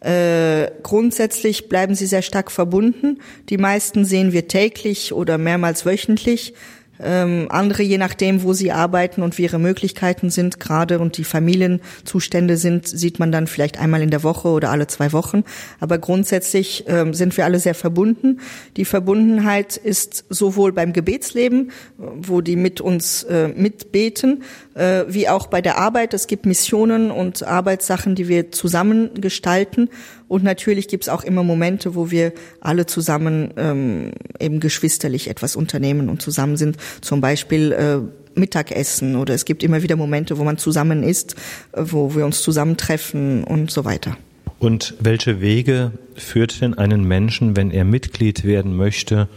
Äh, 0.00 0.70
grundsätzlich 0.82 1.68
bleiben 1.68 1.94
sie 1.94 2.06
sehr 2.06 2.22
stark 2.22 2.52
verbunden. 2.52 3.20
Die 3.48 3.58
meisten 3.58 4.04
sehen 4.04 4.32
wir 4.32 4.46
täglich 4.46 5.12
oder 5.12 5.38
mehrmals 5.38 5.86
wöchentlich. 5.86 6.54
Ähm, 7.02 7.46
andere, 7.50 7.82
je 7.82 7.98
nachdem, 7.98 8.42
wo 8.42 8.52
sie 8.52 8.72
arbeiten 8.72 9.22
und 9.22 9.38
wie 9.38 9.42
ihre 9.42 9.58
Möglichkeiten 9.58 10.30
sind, 10.30 10.60
gerade 10.60 10.98
und 10.98 11.18
die 11.18 11.24
Familienzustände 11.24 12.56
sind, 12.56 12.86
sieht 12.86 13.18
man 13.18 13.32
dann 13.32 13.46
vielleicht 13.46 13.78
einmal 13.78 14.02
in 14.02 14.10
der 14.10 14.22
Woche 14.22 14.48
oder 14.48 14.70
alle 14.70 14.86
zwei 14.86 15.12
Wochen. 15.12 15.44
Aber 15.80 15.98
grundsätzlich 15.98 16.84
ähm, 16.86 17.14
sind 17.14 17.36
wir 17.36 17.44
alle 17.44 17.58
sehr 17.58 17.74
verbunden. 17.74 18.40
Die 18.76 18.84
Verbundenheit 18.84 19.76
ist 19.76 20.24
sowohl 20.28 20.72
beim 20.72 20.92
Gebetsleben, 20.92 21.70
wo 21.96 22.40
die 22.40 22.56
mit 22.56 22.80
uns 22.80 23.24
äh, 23.24 23.48
mitbeten, 23.48 24.42
äh, 24.74 25.04
wie 25.08 25.28
auch 25.28 25.46
bei 25.48 25.60
der 25.60 25.78
Arbeit. 25.78 26.14
Es 26.14 26.26
gibt 26.26 26.46
Missionen 26.46 27.10
und 27.10 27.42
Arbeitssachen, 27.42 28.14
die 28.14 28.28
wir 28.28 28.52
zusammen 28.52 29.20
gestalten. 29.20 29.90
Und 30.28 30.42
natürlich 30.42 30.88
gibt 30.88 31.04
es 31.04 31.08
auch 31.08 31.22
immer 31.22 31.42
Momente, 31.42 31.94
wo 31.94 32.10
wir 32.10 32.32
alle 32.60 32.86
zusammen 32.86 33.52
ähm, 33.56 34.12
eben 34.40 34.60
geschwisterlich 34.60 35.28
etwas 35.28 35.54
unternehmen 35.54 36.08
und 36.08 36.20
zusammen 36.20 36.56
sind. 36.56 36.76
Zum 37.00 37.20
Beispiel 37.20 37.72
äh, 37.72 37.98
Mittagessen 38.38 39.16
oder 39.16 39.34
es 39.34 39.44
gibt 39.44 39.62
immer 39.62 39.82
wieder 39.82 39.96
Momente, 39.96 40.38
wo 40.38 40.44
man 40.44 40.58
zusammen 40.58 41.02
isst, 41.02 41.36
äh, 41.72 41.82
wo 41.84 42.14
wir 42.14 42.24
uns 42.26 42.42
zusammentreffen 42.42 43.44
und 43.44 43.70
so 43.70 43.84
weiter. 43.84 44.16
Und 44.58 44.94
welche 45.00 45.40
Wege 45.40 45.92
führt 46.14 46.60
denn 46.60 46.74
einen 46.74 47.04
Menschen, 47.04 47.56
wenn 47.56 47.70
er 47.70 47.84
Mitglied 47.84 48.44
werden 48.44 48.76
möchte, 48.76 49.28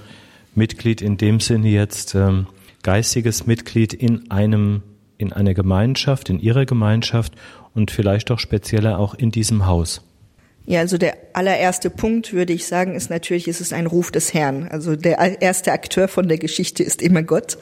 Mitglied 0.56 1.02
in 1.02 1.18
dem 1.18 1.40
Sinne 1.40 1.70
jetzt 1.70 2.16
ähm, 2.16 2.48
geistiges 2.84 3.46
Mitglied 3.46 3.94
in 3.94 4.32
einem 4.32 4.82
in 5.20 5.34
einer 5.34 5.54
Gemeinschaft, 5.54 6.30
in 6.30 6.40
ihrer 6.40 6.66
Gemeinschaft 6.66 7.34
und 7.76 7.92
vielleicht 7.92 8.32
auch 8.32 8.40
spezieller 8.40 8.98
auch 8.98 9.14
in 9.14 9.32
diesem 9.32 9.66
Haus? 9.66 10.02
Ja, 10.66 10.82
also 10.82 10.98
der 10.98 11.18
allererste 11.34 11.90
Punkt, 11.90 12.34
würde 12.34 12.54
ich 12.54 12.68
sagen, 12.68 12.96
ist 12.96 13.10
natürlich, 13.10 13.48
ist 13.48 13.62
es 13.62 13.74
ein 13.74 13.88
Ruf 13.88 14.12
des 14.12 14.34
Herrn. 14.34 14.68
Also 14.68 14.96
der 14.96 15.42
erste 15.42 15.72
Akteur 15.72 16.08
von 16.08 16.28
der 16.28 16.38
Geschichte 16.38 16.84
ist 16.84 17.02
immer 17.02 17.24
Gott. 17.24 17.58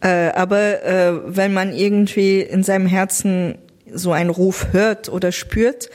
Äh, 0.00 0.30
aber 0.34 0.84
äh, 0.84 1.36
wenn 1.36 1.54
man 1.54 1.72
irgendwie 1.72 2.40
in 2.40 2.62
seinem 2.62 2.86
Herzen 2.86 3.56
so 3.90 4.12
einen 4.12 4.30
Ruf 4.30 4.68
hört 4.72 5.08
oder 5.08 5.32
spürt, 5.32 5.88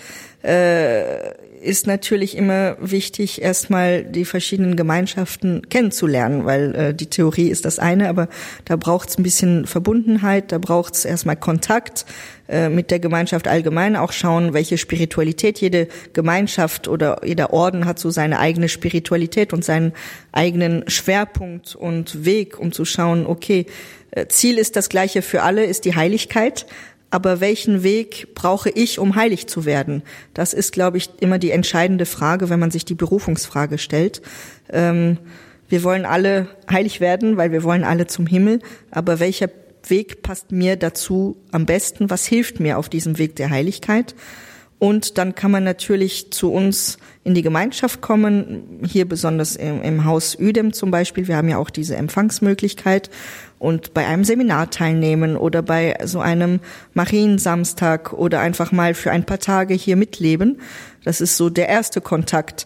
äh, 0.43 1.33
ist 1.61 1.87
natürlich 1.87 2.37
immer 2.37 2.77
wichtig, 2.79 3.41
erstmal 3.41 4.03
die 4.03 4.25
verschiedenen 4.25 4.75
Gemeinschaften 4.75 5.67
kennenzulernen, 5.69 6.45
weil 6.45 6.75
äh, 6.75 6.93
die 6.93 7.07
Theorie 7.07 7.49
ist 7.49 7.65
das 7.65 7.79
eine, 7.79 8.07
aber 8.09 8.29
da 8.65 8.75
braucht 8.75 9.09
es 9.09 9.17
ein 9.17 9.23
bisschen 9.23 9.65
Verbundenheit, 9.65 10.51
da 10.51 10.57
braucht 10.57 10.95
es 10.95 11.05
erstmal 11.05 11.35
Kontakt 11.35 12.05
äh, 12.47 12.69
mit 12.69 12.91
der 12.91 12.99
Gemeinschaft 12.99 13.47
allgemein, 13.47 13.95
auch 13.95 14.13
schauen, 14.13 14.53
welche 14.53 14.77
Spiritualität 14.77 15.59
jede 15.59 15.87
Gemeinschaft 16.13 16.87
oder 16.87 17.21
jeder 17.25 17.51
Orden 17.51 17.85
hat 17.85 17.99
so 17.99 18.09
seine 18.09 18.39
eigene 18.39 18.69
Spiritualität 18.69 19.51
und 19.53 19.65
seinen 19.65 19.93
eigenen 20.31 20.89
Schwerpunkt 20.89 21.75
und 21.75 22.23
Weg, 22.25 22.57
um 22.57 22.71
zu 22.71 22.85
schauen, 22.85 23.25
okay, 23.25 23.65
äh, 24.11 24.27
Ziel 24.27 24.57
ist 24.57 24.75
das 24.75 24.89
gleiche 24.89 25.21
für 25.21 25.43
alle, 25.43 25.65
ist 25.65 25.85
die 25.85 25.95
Heiligkeit, 25.95 26.65
aber 27.11 27.39
welchen 27.39 27.83
Weg 27.83 28.35
brauche 28.35 28.69
ich, 28.69 28.99
um 28.99 29.15
heilig 29.15 29.47
zu 29.47 29.65
werden? 29.65 30.03
Das 30.33 30.53
ist, 30.53 30.71
glaube 30.71 30.97
ich, 30.97 31.09
immer 31.19 31.39
die 31.39 31.51
entscheidende 31.51 32.05
Frage, 32.05 32.49
wenn 32.49 32.59
man 32.59 32.71
sich 32.71 32.85
die 32.85 32.95
Berufungsfrage 32.95 33.77
stellt. 33.77 34.21
Ähm, 34.69 35.17
wir 35.67 35.83
wollen 35.83 36.05
alle 36.05 36.47
heilig 36.69 36.99
werden, 36.99 37.37
weil 37.37 37.51
wir 37.51 37.63
wollen 37.63 37.83
alle 37.83 38.07
zum 38.07 38.27
Himmel. 38.27 38.59
Aber 38.91 39.19
welcher 39.19 39.49
Weg 39.87 40.21
passt 40.21 40.51
mir 40.51 40.75
dazu 40.75 41.37
am 41.51 41.65
besten? 41.65 42.09
Was 42.09 42.25
hilft 42.25 42.59
mir 42.59 42.77
auf 42.77 42.89
diesem 42.89 43.17
Weg 43.17 43.35
der 43.35 43.49
Heiligkeit? 43.49 44.15
Und 44.79 45.17
dann 45.17 45.35
kann 45.35 45.51
man 45.51 45.65
natürlich 45.65 46.31
zu 46.31 46.53
uns 46.53 46.99
in 47.25 47.35
die 47.35 47.41
Gemeinschaft 47.41 47.99
kommen, 47.99 48.79
hier 48.85 49.07
besonders 49.07 49.57
im, 49.57 49.81
im 49.81 50.05
Haus 50.05 50.35
Üdem 50.35 50.71
zum 50.71 50.89
Beispiel. 50.89 51.27
Wir 51.27 51.35
haben 51.35 51.49
ja 51.49 51.57
auch 51.57 51.69
diese 51.69 51.97
Empfangsmöglichkeit 51.97 53.09
und 53.59 53.93
bei 53.93 54.07
einem 54.07 54.23
Seminar 54.23 54.71
teilnehmen 54.71 55.37
oder 55.37 55.61
bei 55.61 55.97
so 56.05 56.19
einem 56.19 56.61
Mariensamstag 56.93 58.13
oder 58.13 58.39
einfach 58.39 58.71
mal 58.71 58.93
für 58.93 59.11
ein 59.11 59.25
paar 59.25 59.39
Tage 59.39 59.73
hier 59.73 59.97
mitleben. 59.97 60.59
Das 61.03 61.21
ist 61.21 61.37
so 61.37 61.49
der 61.49 61.69
erste 61.69 62.01
Kontakt. 62.01 62.65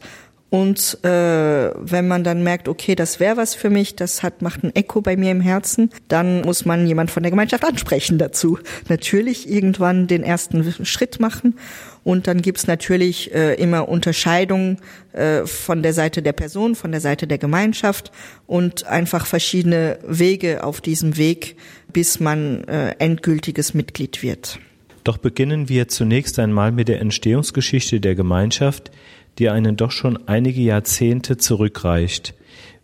Und 0.51 1.03
äh, 1.03 1.71
wenn 1.79 2.07
man 2.07 2.23
dann 2.23 2.43
merkt, 2.43 2.67
okay, 2.67 2.93
das 2.93 3.19
wäre 3.19 3.37
was 3.37 3.55
für 3.55 3.71
mich, 3.71 3.95
das 3.95 4.21
hat 4.21 4.43
macht 4.43 4.63
ein 4.63 4.75
Echo 4.75 5.01
bei 5.01 5.17
mir 5.17 5.31
im 5.31 5.41
Herzen, 5.41 5.89
dann 6.09 6.41
muss 6.41 6.63
man 6.63 6.85
jemand 6.85 7.09
von 7.09 7.23
der 7.23 7.31
Gemeinschaft 7.31 7.65
ansprechen 7.65 8.19
dazu. 8.19 8.59
Natürlich 8.87 9.49
irgendwann 9.49 10.05
den 10.05 10.21
ersten 10.21 10.85
Schritt 10.85 11.19
machen 11.19 11.55
und 12.03 12.27
dann 12.27 12.41
gibt's 12.41 12.67
natürlich 12.67 13.33
äh, 13.33 13.55
immer 13.55 13.87
Unterscheidungen 13.87 14.77
äh, 15.13 15.45
von 15.45 15.83
der 15.83 15.93
Seite 15.93 16.21
der 16.21 16.33
Person, 16.33 16.75
von 16.75 16.91
der 16.91 17.01
Seite 17.01 17.27
der 17.27 17.37
Gemeinschaft 17.37 18.11
und 18.47 18.85
einfach 18.85 19.25
verschiedene 19.25 19.99
Wege 20.07 20.63
auf 20.63 20.81
diesem 20.81 21.17
Weg, 21.17 21.55
bis 21.91 22.19
man 22.19 22.63
äh, 22.65 22.95
endgültiges 22.99 23.73
Mitglied 23.73 24.21
wird. 24.23 24.59
Doch 25.03 25.17
beginnen 25.17 25.69
wir 25.69 25.87
zunächst 25.87 26.39
einmal 26.39 26.71
mit 26.71 26.87
der 26.87 27.01
Entstehungsgeschichte 27.01 27.99
der 27.99 28.15
Gemeinschaft, 28.15 28.91
die 29.37 29.49
einen 29.49 29.75
doch 29.75 29.91
schon 29.91 30.27
einige 30.27 30.61
Jahrzehnte 30.61 31.37
zurückreicht. 31.37 32.33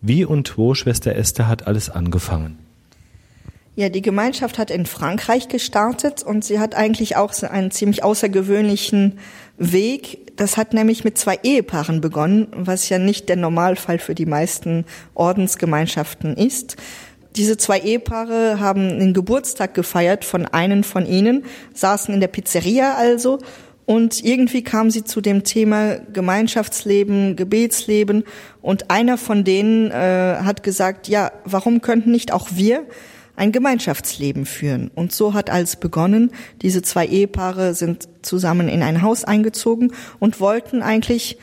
Wie 0.02 0.26
und 0.26 0.58
wo 0.58 0.74
Schwester 0.74 1.16
Esther 1.16 1.48
hat 1.48 1.68
alles 1.68 1.90
angefangen? 1.90 2.58
Ja, 3.80 3.88
die 3.88 4.02
Gemeinschaft 4.02 4.58
hat 4.58 4.72
in 4.72 4.86
Frankreich 4.86 5.48
gestartet 5.48 6.22
und 6.22 6.44
sie 6.44 6.60
hat 6.60 6.76
eigentlich 6.76 7.16
auch 7.16 7.32
einen 7.44 7.72
ziemlich 7.72 8.04
außergewöhnlichen 8.04 9.20
Weg. 9.58 10.36
Das 10.36 10.58
hat 10.58 10.74
nämlich 10.74 11.06
mit 11.06 11.18
zwei 11.18 11.40
Ehepaaren 11.44 12.02
begonnen, 12.02 12.48
was 12.54 12.90
ja 12.90 13.00
nicht 13.00 13.30
der 13.30 13.38
Normalfall 13.38 13.98
für 13.98 14.16
die 14.16 14.26
meisten 14.26 14.84
Ordensgemeinschaften 15.14 16.36
ist. 16.36 16.76
Diese 17.38 17.56
zwei 17.56 17.80
Ehepaare 17.80 18.60
haben 18.60 19.00
den 19.00 19.14
Geburtstag 19.14 19.76
gefeiert 19.76 20.26
von 20.26 20.46
einem 20.46 20.84
von 20.84 21.06
ihnen, 21.06 21.46
saßen 21.74 22.14
in 22.14 22.20
der 22.20 22.28
Pizzeria 22.28 22.96
also 22.96 23.40
und 23.86 24.22
irgendwie 24.26 24.62
kam 24.62 24.92
sie 24.92 25.06
zu 25.06 25.22
dem 25.22 25.46
Thema 25.46 26.00
Gemeinschaftsleben, 26.12 27.38
Gebetsleben. 27.38 28.26
Und 28.62 28.92
einer 28.92 29.18
von 29.18 29.46
denen 29.46 29.90
äh, 29.90 29.94
hat 30.44 30.64
gesagt, 30.64 31.08
ja, 31.08 31.32
warum 31.46 31.80
könnten 31.80 32.12
nicht 32.12 32.34
auch 32.34 32.50
wir 32.52 32.86
ein 33.40 33.52
Gemeinschaftsleben 33.52 34.46
führen? 34.46 34.92
Und 34.94 35.12
so 35.12 35.34
hat 35.34 35.50
alles 35.50 35.78
begonnen. 35.78 36.32
Diese 36.62 36.82
zwei 36.82 37.06
Ehepaare 37.06 37.74
sind 37.74 38.08
zusammen 38.22 38.70
in 38.70 38.84
ein 38.84 39.02
Haus 39.02 39.24
eingezogen 39.24 39.94
und 40.20 40.40
wollten 40.40 40.82
eigentlich 40.82 41.38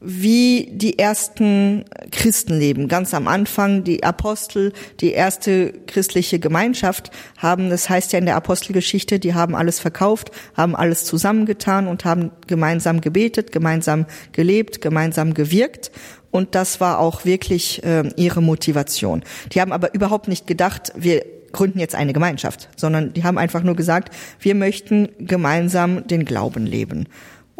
wie 0.00 0.68
die 0.72 0.98
ersten 0.98 1.84
Christen 2.10 2.58
leben. 2.58 2.88
Ganz 2.88 3.12
am 3.12 3.28
Anfang, 3.28 3.84
die 3.84 4.02
Apostel, 4.02 4.72
die 5.00 5.12
erste 5.12 5.72
christliche 5.86 6.38
Gemeinschaft 6.38 7.10
haben, 7.36 7.68
das 7.68 7.90
heißt 7.90 8.12
ja 8.12 8.18
in 8.18 8.24
der 8.24 8.36
Apostelgeschichte, 8.36 9.18
die 9.18 9.34
haben 9.34 9.54
alles 9.54 9.78
verkauft, 9.78 10.30
haben 10.56 10.74
alles 10.74 11.04
zusammengetan 11.04 11.86
und 11.86 12.06
haben 12.06 12.30
gemeinsam 12.46 13.02
gebetet, 13.02 13.52
gemeinsam 13.52 14.06
gelebt, 14.32 14.80
gemeinsam 14.80 15.34
gewirkt. 15.34 15.90
Und 16.30 16.54
das 16.54 16.80
war 16.80 16.98
auch 16.98 17.24
wirklich 17.24 17.84
äh, 17.84 18.08
ihre 18.16 18.40
Motivation. 18.40 19.22
Die 19.52 19.60
haben 19.60 19.72
aber 19.72 19.94
überhaupt 19.94 20.28
nicht 20.28 20.46
gedacht, 20.46 20.92
wir 20.96 21.24
gründen 21.52 21.80
jetzt 21.80 21.94
eine 21.94 22.12
Gemeinschaft, 22.12 22.68
sondern 22.76 23.12
die 23.12 23.24
haben 23.24 23.36
einfach 23.36 23.62
nur 23.62 23.76
gesagt, 23.76 24.14
wir 24.38 24.54
möchten 24.54 25.08
gemeinsam 25.18 26.06
den 26.06 26.24
Glauben 26.24 26.64
leben. 26.64 27.08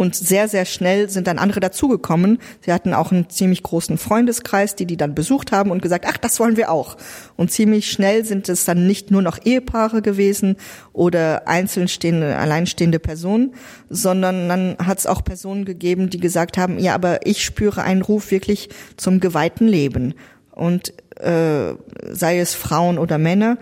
Und 0.01 0.15
sehr, 0.15 0.49
sehr 0.49 0.65
schnell 0.65 1.11
sind 1.11 1.27
dann 1.27 1.39
andere 1.39 1.61
dazugekommen. 1.61 2.39
Sie 2.65 2.73
hatten 2.73 2.95
auch 2.95 3.13
einen 3.13 3.29
ziemlich 3.29 3.63
großen 3.63 3.99
Freundeskreis, 3.99 4.75
die 4.75 4.87
die 4.87 4.97
dann 4.97 5.15
besucht 5.15 5.53
haben 5.53 5.71
und 5.71 5.83
gesagt, 5.83 6.07
ach, 6.09 6.17
das 6.17 6.41
wollen 6.41 6.57
wir 6.57 6.71
auch. 6.71 6.97
Und 7.37 7.53
ziemlich 7.53 7.91
schnell 7.91 8.25
sind 8.25 8.49
es 8.49 8.65
dann 8.65 8.87
nicht 8.87 9.11
nur 9.11 9.21
noch 9.21 9.39
Ehepaare 9.45 10.01
gewesen 10.01 10.57
oder 10.95 11.47
einzelnstehende, 11.47 12.35
alleinstehende 12.39 12.99
Personen, 12.99 13.53
sondern 13.91 14.49
dann 14.49 14.77
hat 14.79 15.01
es 15.01 15.07
auch 15.07 15.23
Personen 15.23 15.67
gegeben, 15.67 16.09
die 16.09 16.19
gesagt 16.19 16.57
haben, 16.57 16.79
ja, 16.79 16.95
aber 16.95 17.27
ich 17.27 17.45
spüre 17.45 17.83
einen 17.83 18.01
Ruf 18.01 18.31
wirklich 18.31 18.71
zum 18.97 19.21
geweihten 19.21 19.69
Leben. 19.69 20.15
Und 20.51 20.95
äh, 21.21 21.75
sei 22.11 22.39
es 22.39 22.55
Frauen 22.55 22.97
oder 22.97 23.19
Männer. 23.19 23.59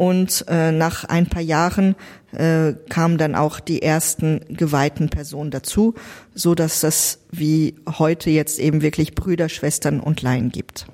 Und 0.00 0.46
äh, 0.48 0.72
nach 0.72 1.04
ein 1.04 1.26
paar 1.26 1.42
Jahren 1.42 1.94
äh, 2.32 2.72
kamen 2.88 3.18
dann 3.18 3.34
auch 3.34 3.60
die 3.60 3.82
ersten 3.82 4.40
geweihten 4.48 5.10
Personen 5.10 5.50
dazu, 5.50 5.94
so 6.34 6.54
dass 6.54 6.80
das 6.80 7.18
wie 7.30 7.74
heute 7.98 8.30
jetzt 8.30 8.58
eben 8.60 8.80
wirklich 8.80 9.14
Brüder, 9.14 9.50
Schwestern 9.50 10.00
und 10.00 10.22
Laien 10.22 10.52
gibt. 10.52 10.86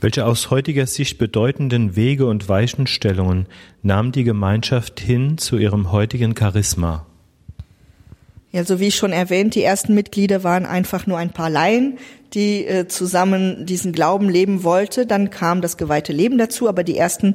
Welche 0.00 0.26
aus 0.26 0.52
heutiger 0.52 0.86
Sicht 0.86 1.18
bedeutenden 1.18 1.96
Wege 1.96 2.26
und 2.26 2.48
Weichenstellungen 2.48 3.46
nahm 3.82 4.12
die 4.12 4.22
Gemeinschaft 4.22 5.00
hin 5.00 5.36
zu 5.36 5.58
ihrem 5.58 5.90
heutigen 5.90 6.36
Charisma? 6.38 7.06
Ja, 8.52 8.62
so 8.62 8.78
wie 8.78 8.92
schon 8.92 9.10
erwähnt, 9.10 9.56
die 9.56 9.64
ersten 9.64 9.92
Mitglieder 9.92 10.44
waren 10.44 10.64
einfach 10.64 11.08
nur 11.08 11.18
ein 11.18 11.30
paar 11.30 11.50
Laien, 11.50 11.98
die 12.34 12.64
äh, 12.64 12.86
zusammen 12.86 13.66
diesen 13.66 13.90
Glauben 13.90 14.28
leben 14.28 14.62
wollte. 14.62 15.06
Dann 15.06 15.30
kam 15.30 15.60
das 15.60 15.76
geweihte 15.76 16.12
Leben 16.12 16.38
dazu, 16.38 16.68
aber 16.68 16.84
die 16.84 16.96
ersten 16.96 17.34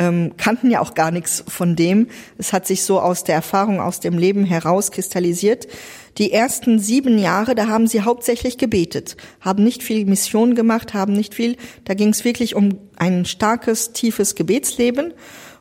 ähm, 0.00 0.32
kannten 0.38 0.70
ja 0.70 0.80
auch 0.80 0.94
gar 0.94 1.10
nichts 1.10 1.44
von 1.46 1.76
dem. 1.76 2.08
Es 2.38 2.54
hat 2.54 2.66
sich 2.66 2.82
so 2.82 2.98
aus 3.00 3.22
der 3.22 3.34
Erfahrung, 3.34 3.80
aus 3.80 4.00
dem 4.00 4.16
Leben 4.16 4.44
herauskristallisiert. 4.44 5.68
Die 6.16 6.32
ersten 6.32 6.78
sieben 6.78 7.18
Jahre, 7.18 7.54
da 7.54 7.68
haben 7.68 7.86
sie 7.86 8.00
hauptsächlich 8.00 8.56
gebetet, 8.56 9.18
haben 9.40 9.62
nicht 9.62 9.82
viel 9.82 10.06
Mission 10.06 10.54
gemacht, 10.54 10.94
haben 10.94 11.12
nicht 11.12 11.34
viel, 11.34 11.56
da 11.84 11.92
ging 11.94 12.08
es 12.08 12.24
wirklich 12.24 12.56
um 12.56 12.78
ein 12.96 13.26
starkes, 13.26 13.92
tiefes 13.92 14.34
Gebetsleben. 14.34 15.12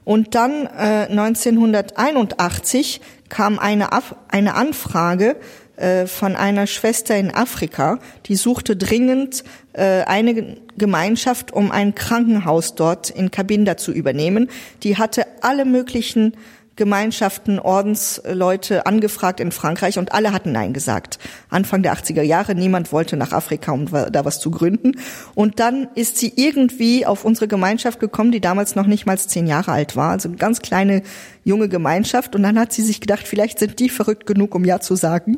Und 0.05 0.33
dann 0.35 0.65
äh, 0.65 1.07
1981 1.09 3.01
kam 3.27 3.59
eine, 3.59 3.91
Af 3.91 4.15
eine 4.29 4.55
Anfrage 4.55 5.35
äh, 5.79 6.07
von 6.07 6.35
einer 6.35 6.67
Schwester 6.67 7.15
in 7.15 7.33
Afrika, 7.33 7.99
die 8.25 8.35
suchte 8.35 8.75
dringend 8.75 9.43
äh, 9.73 10.01
eine 10.03 10.57
Gemeinschaft, 10.77 11.53
um 11.53 11.71
ein 11.71 11.95
Krankenhaus 11.95 12.75
dort 12.75 13.09
in 13.09 13.31
Kabinda 13.31 13.77
zu 13.77 13.91
übernehmen. 13.91 14.49
Die 14.83 14.97
hatte 14.97 15.25
alle 15.41 15.65
möglichen 15.65 16.33
Gemeinschaften, 16.79 17.59
Ordensleute 17.59 18.87
angefragt 18.87 19.39
in 19.39 19.51
Frankreich 19.51 19.99
und 19.99 20.13
alle 20.13 20.33
hatten 20.33 20.51
Nein 20.51 20.73
gesagt. 20.73 21.19
Anfang 21.49 21.83
der 21.83 21.93
80er 21.93 22.23
Jahre, 22.23 22.55
niemand 22.55 22.91
wollte 22.91 23.17
nach 23.17 23.33
Afrika, 23.33 23.71
um 23.71 23.85
da 23.85 24.25
was 24.25 24.39
zu 24.39 24.49
gründen. 24.49 24.93
Und 25.35 25.59
dann 25.59 25.89
ist 25.93 26.17
sie 26.17 26.33
irgendwie 26.35 27.05
auf 27.05 27.25
unsere 27.25 27.47
Gemeinschaft 27.47 27.99
gekommen, 27.99 28.31
die 28.31 28.41
damals 28.41 28.75
noch 28.75 28.87
nicht 28.87 29.05
mal 29.05 29.19
zehn 29.19 29.45
Jahre 29.45 29.73
alt 29.73 29.95
war, 29.95 30.11
also 30.11 30.29
eine 30.29 30.37
ganz 30.37 30.61
kleine 30.61 31.03
junge 31.43 31.69
Gemeinschaft. 31.69 32.35
Und 32.35 32.43
dann 32.43 32.57
hat 32.57 32.73
sie 32.73 32.81
sich 32.81 33.01
gedacht, 33.01 33.27
vielleicht 33.27 33.59
sind 33.59 33.79
die 33.79 33.89
verrückt 33.89 34.25
genug, 34.25 34.55
um 34.55 34.65
Ja 34.65 34.79
zu 34.79 34.95
sagen. 34.95 35.37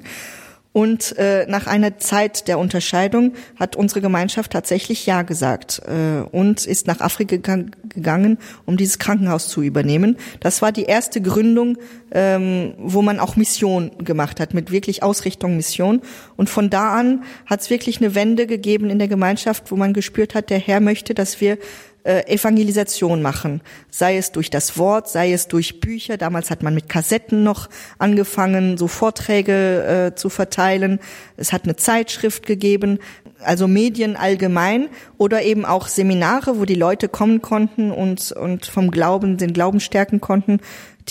Und 0.73 1.17
äh, 1.17 1.45
nach 1.47 1.67
einer 1.67 1.97
Zeit 1.97 2.47
der 2.47 2.57
Unterscheidung 2.57 3.33
hat 3.59 3.75
unsere 3.75 3.99
Gemeinschaft 3.99 4.51
tatsächlich 4.51 5.05
Ja 5.05 5.23
gesagt 5.23 5.81
äh, 5.85 6.21
und 6.21 6.65
ist 6.65 6.87
nach 6.87 7.01
Afrika 7.01 7.35
gegangen, 7.83 8.37
um 8.65 8.77
dieses 8.77 8.97
Krankenhaus 8.97 9.49
zu 9.49 9.61
übernehmen. 9.61 10.17
Das 10.39 10.61
war 10.61 10.71
die 10.71 10.83
erste 10.83 11.21
Gründung, 11.21 11.77
ähm, 12.13 12.73
wo 12.77 13.01
man 13.01 13.19
auch 13.19 13.35
Mission 13.35 13.91
gemacht 13.97 14.39
hat, 14.39 14.53
mit 14.53 14.71
wirklich 14.71 15.03
Ausrichtung 15.03 15.57
Mission. 15.57 16.01
Und 16.37 16.49
von 16.49 16.69
da 16.69 16.93
an 16.93 17.23
hat 17.45 17.59
es 17.59 17.69
wirklich 17.69 17.97
eine 17.97 18.15
Wende 18.15 18.47
gegeben 18.47 18.89
in 18.89 18.97
der 18.97 19.09
Gemeinschaft, 19.09 19.71
wo 19.71 19.75
man 19.75 19.91
gespürt 19.91 20.35
hat, 20.35 20.49
der 20.49 20.59
Herr 20.59 20.79
möchte, 20.79 21.13
dass 21.13 21.41
wir 21.41 21.57
äh, 22.03 22.25
Evangelisation 22.33 23.21
machen, 23.21 23.61
sei 23.89 24.17
es 24.17 24.31
durch 24.31 24.49
das 24.49 24.77
Wort, 24.77 25.09
sei 25.09 25.33
es 25.33 25.47
durch 25.47 25.79
Bücher. 25.79 26.17
Damals 26.17 26.49
hat 26.49 26.63
man 26.63 26.73
mit 26.73 26.89
Kassetten 26.89 27.43
noch 27.43 27.69
angefangen, 27.99 28.77
so 28.77 28.87
Vorträge 28.87 30.11
äh, 30.13 30.15
zu 30.15 30.29
verteilen. 30.29 30.99
Es 31.37 31.53
hat 31.53 31.65
eine 31.65 31.75
Zeitschrift 31.75 32.45
gegeben, 32.45 32.99
also 33.43 33.67
Medien 33.67 34.15
allgemein 34.15 34.89
oder 35.17 35.43
eben 35.43 35.65
auch 35.65 35.87
Seminare, 35.87 36.59
wo 36.59 36.65
die 36.65 36.75
Leute 36.75 37.07
kommen 37.09 37.41
konnten 37.41 37.91
und, 37.91 38.31
und 38.31 38.65
vom 38.65 38.91
Glauben, 38.91 39.37
den 39.37 39.53
Glauben 39.53 39.79
stärken 39.79 40.21
konnten 40.21 40.59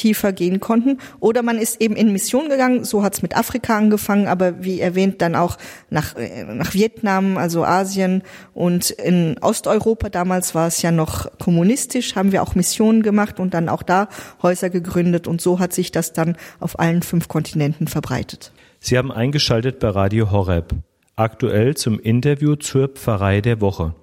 tiefer 0.00 0.32
gehen 0.32 0.60
konnten. 0.60 0.98
Oder 1.20 1.42
man 1.42 1.58
ist 1.58 1.80
eben 1.80 1.94
in 1.94 2.12
Mission 2.12 2.48
gegangen, 2.48 2.84
so 2.84 3.02
hat's 3.02 3.22
mit 3.22 3.36
Afrika 3.36 3.76
angefangen, 3.76 4.26
aber 4.26 4.64
wie 4.64 4.80
erwähnt 4.80 5.20
dann 5.20 5.34
auch 5.34 5.58
nach, 5.90 6.16
äh, 6.16 6.44
nach 6.44 6.72
Vietnam, 6.74 7.36
also 7.36 7.64
Asien 7.64 8.22
und 8.54 8.90
in 8.90 9.36
Osteuropa, 9.40 10.08
damals 10.08 10.54
war 10.54 10.66
es 10.66 10.80
ja 10.82 10.90
noch 10.90 11.26
kommunistisch, 11.38 12.16
haben 12.16 12.32
wir 12.32 12.42
auch 12.42 12.54
Missionen 12.54 13.02
gemacht 13.02 13.38
und 13.40 13.52
dann 13.52 13.68
auch 13.68 13.82
da 13.82 14.08
Häuser 14.42 14.70
gegründet 14.70 15.26
und 15.26 15.40
so 15.40 15.58
hat 15.58 15.72
sich 15.72 15.92
das 15.92 16.12
dann 16.12 16.36
auf 16.58 16.78
allen 16.78 17.02
fünf 17.02 17.28
Kontinenten 17.28 17.86
verbreitet. 17.86 18.52
Sie 18.80 18.96
haben 18.96 19.12
eingeschaltet 19.12 19.78
bei 19.78 19.90
Radio 19.90 20.30
Horeb, 20.30 20.74
aktuell 21.16 21.76
zum 21.76 22.00
Interview 22.00 22.56
zur 22.56 22.88
Pfarrei 22.88 23.42
der 23.42 23.60
Woche. 23.60 23.94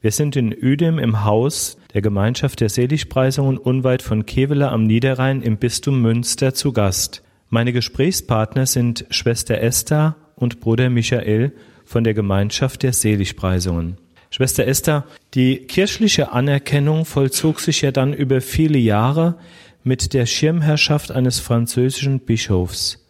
Wir 0.00 0.10
sind 0.10 0.34
in 0.34 0.52
Uedem 0.52 0.98
im 0.98 1.24
Haus 1.24 1.78
der 1.94 2.02
Gemeinschaft 2.02 2.60
der 2.60 2.68
Seligpreisungen 2.68 3.58
unweit 3.58 4.02
von 4.02 4.26
Kevela 4.26 4.70
am 4.70 4.84
Niederrhein 4.84 5.42
im 5.42 5.58
Bistum 5.58 6.00
Münster 6.00 6.54
zu 6.54 6.72
Gast. 6.72 7.22
Meine 7.50 7.72
Gesprächspartner 7.72 8.66
sind 8.66 9.04
Schwester 9.10 9.60
Esther 9.60 10.16
und 10.36 10.60
Bruder 10.60 10.88
Michael 10.88 11.52
von 11.84 12.04
der 12.04 12.14
Gemeinschaft 12.14 12.82
der 12.82 12.92
Seligpreisungen. 12.92 13.98
Schwester 14.30 14.66
Esther, 14.66 15.04
die 15.34 15.58
kirchliche 15.66 16.32
Anerkennung 16.32 17.04
vollzog 17.04 17.60
sich 17.60 17.82
ja 17.82 17.90
dann 17.90 18.14
über 18.14 18.40
viele 18.40 18.78
Jahre 18.78 19.36
mit 19.84 20.14
der 20.14 20.24
Schirmherrschaft 20.24 21.12
eines 21.12 21.40
französischen 21.40 22.20
Bischofs. 22.20 23.06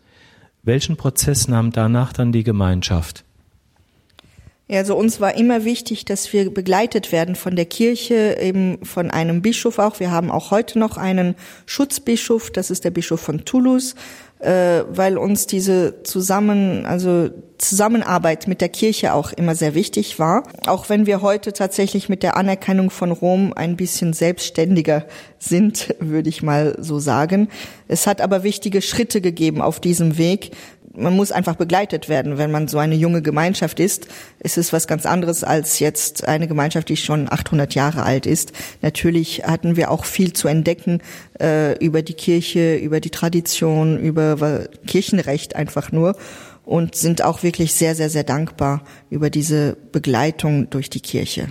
Welchen 0.65 0.97
Prozess 0.97 1.47
nahm 1.47 1.71
danach 1.71 2.13
dann 2.13 2.33
die 2.33 2.43
Gemeinschaft? 2.43 3.25
Ja, 4.73 4.79
also 4.79 4.97
uns 4.97 5.21
war 5.21 5.37
immer 5.37 5.67
wichtig, 5.67 6.07
dass 6.07 6.33
wir 6.33 6.51
begleitet 6.51 7.13
werden 7.13 7.35
von 7.35 7.57
der 7.57 7.67
Kirche, 7.67 8.39
eben 8.41 8.83
von 8.83 9.11
einem 9.11 9.43
Bischof 9.43 9.79
auch. 9.79 10.01
Wir 10.01 10.11
haben 10.11 10.31
auch 10.31 10.51
heute 10.51 10.79
noch 10.79 10.97
einen 10.97 11.35
Schutzbischof, 11.67 12.51
das 12.51 12.71
ist 12.71 12.83
der 12.83 12.91
Bischof 12.91 13.21
von 13.21 13.45
Toulouse, 13.45 13.95
äh, 14.39 14.85
weil 14.89 15.19
uns 15.19 15.47
diese 15.47 16.03
zusammen, 16.05 16.87
also 16.87 17.29
Zusammenarbeit 17.59 18.49
mit 18.49 18.63
der 18.63 18.71
Kirche 18.71 19.13
auch 19.13 19.33
immer 19.35 19.55
sehr 19.55 19.75
wichtig 19.75 20.19
war. 20.19 20.45
Auch 20.67 20.89
wenn 20.89 21.05
wir 21.05 21.21
heute 21.21 21.53
tatsächlich 21.53 22.09
mit 22.09 22.23
der 22.23 22.39
Anerkennung 22.39 22.89
von 22.89 23.13
Rom 23.13 23.53
ein 23.55 23.77
bisschen 23.77 24.15
selbstständiger 24.15 25.05
sind, 25.39 25.95
würde 26.01 26.31
ich 26.31 26.43
mal 26.43 26.77
so 26.81 26.99
sagen. 26.99 27.49
Es 27.89 28.07
hat 28.07 28.23
aber 28.23 28.43
wichtige 28.43 28.81
Schritte 28.81 29.21
gegeben 29.21 29.61
auf 29.61 29.81
diesem 29.81 30.17
Weg, 30.17 30.53
man 30.95 31.15
muss 31.15 31.33
einfach 31.33 31.57
begleitet 31.57 32.09
werden. 32.09 32.39
Wenn 32.39 32.51
man 32.51 32.69
so 32.69 32.79
eine 32.79 32.95
junge 32.95 33.23
Gemeinschaft 33.23 33.81
ist, 33.81 34.09
ist 34.41 34.59
es 34.59 34.73
was 34.73 34.87
ganz 34.87 35.07
anderes 35.07 35.45
als 35.45 35.79
jetzt 35.79 36.27
eine 36.27 36.49
Gemeinschaft, 36.49 36.89
die 36.89 36.97
schon 36.97 37.31
800 37.31 37.75
Jahre 37.75 38.03
alt 38.03 38.27
ist. 38.27 38.53
Natürlich 38.81 39.45
hatten 39.45 39.77
wir 39.77 39.91
auch 39.91 40.05
viel 40.05 40.33
zu 40.33 40.49
entdecken 40.49 41.01
äh, 41.41 41.79
über 41.79 42.03
die 42.03 42.15
Kirche, 42.15 42.77
über 42.77 43.01
die 43.01 43.11
Tradition, 43.11 43.99
über 43.99 44.67
Kirchenrecht 44.87 45.57
einfach 45.57 45.93
nur 45.93 46.17
und 46.65 46.95
sind 46.95 47.23
auch 47.23 47.43
wirklich 47.43 47.75
sehr, 47.75 47.95
sehr, 47.95 48.11
sehr 48.11 48.25
dankbar 48.25 48.83
über 49.11 49.31
diese 49.31 49.77
Begleitung 49.93 50.71
durch 50.71 50.91
die 50.91 51.01
Kirche. 51.01 51.49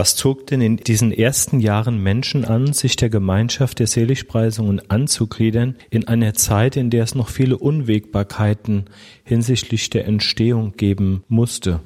Was 0.00 0.16
zog 0.16 0.46
denn 0.46 0.62
in 0.62 0.78
diesen 0.78 1.12
ersten 1.12 1.60
Jahren 1.60 2.02
Menschen 2.02 2.46
an, 2.46 2.72
sich 2.72 2.96
der 2.96 3.10
Gemeinschaft 3.10 3.80
der 3.80 3.86
Seligpreisungen 3.86 4.80
anzugliedern, 4.90 5.76
in 5.90 6.08
einer 6.08 6.32
Zeit, 6.32 6.76
in 6.76 6.88
der 6.88 7.04
es 7.04 7.14
noch 7.14 7.28
viele 7.28 7.58
Unwägbarkeiten 7.58 8.86
hinsichtlich 9.24 9.90
der 9.90 10.06
Entstehung 10.06 10.72
geben 10.78 11.22
musste? 11.28 11.80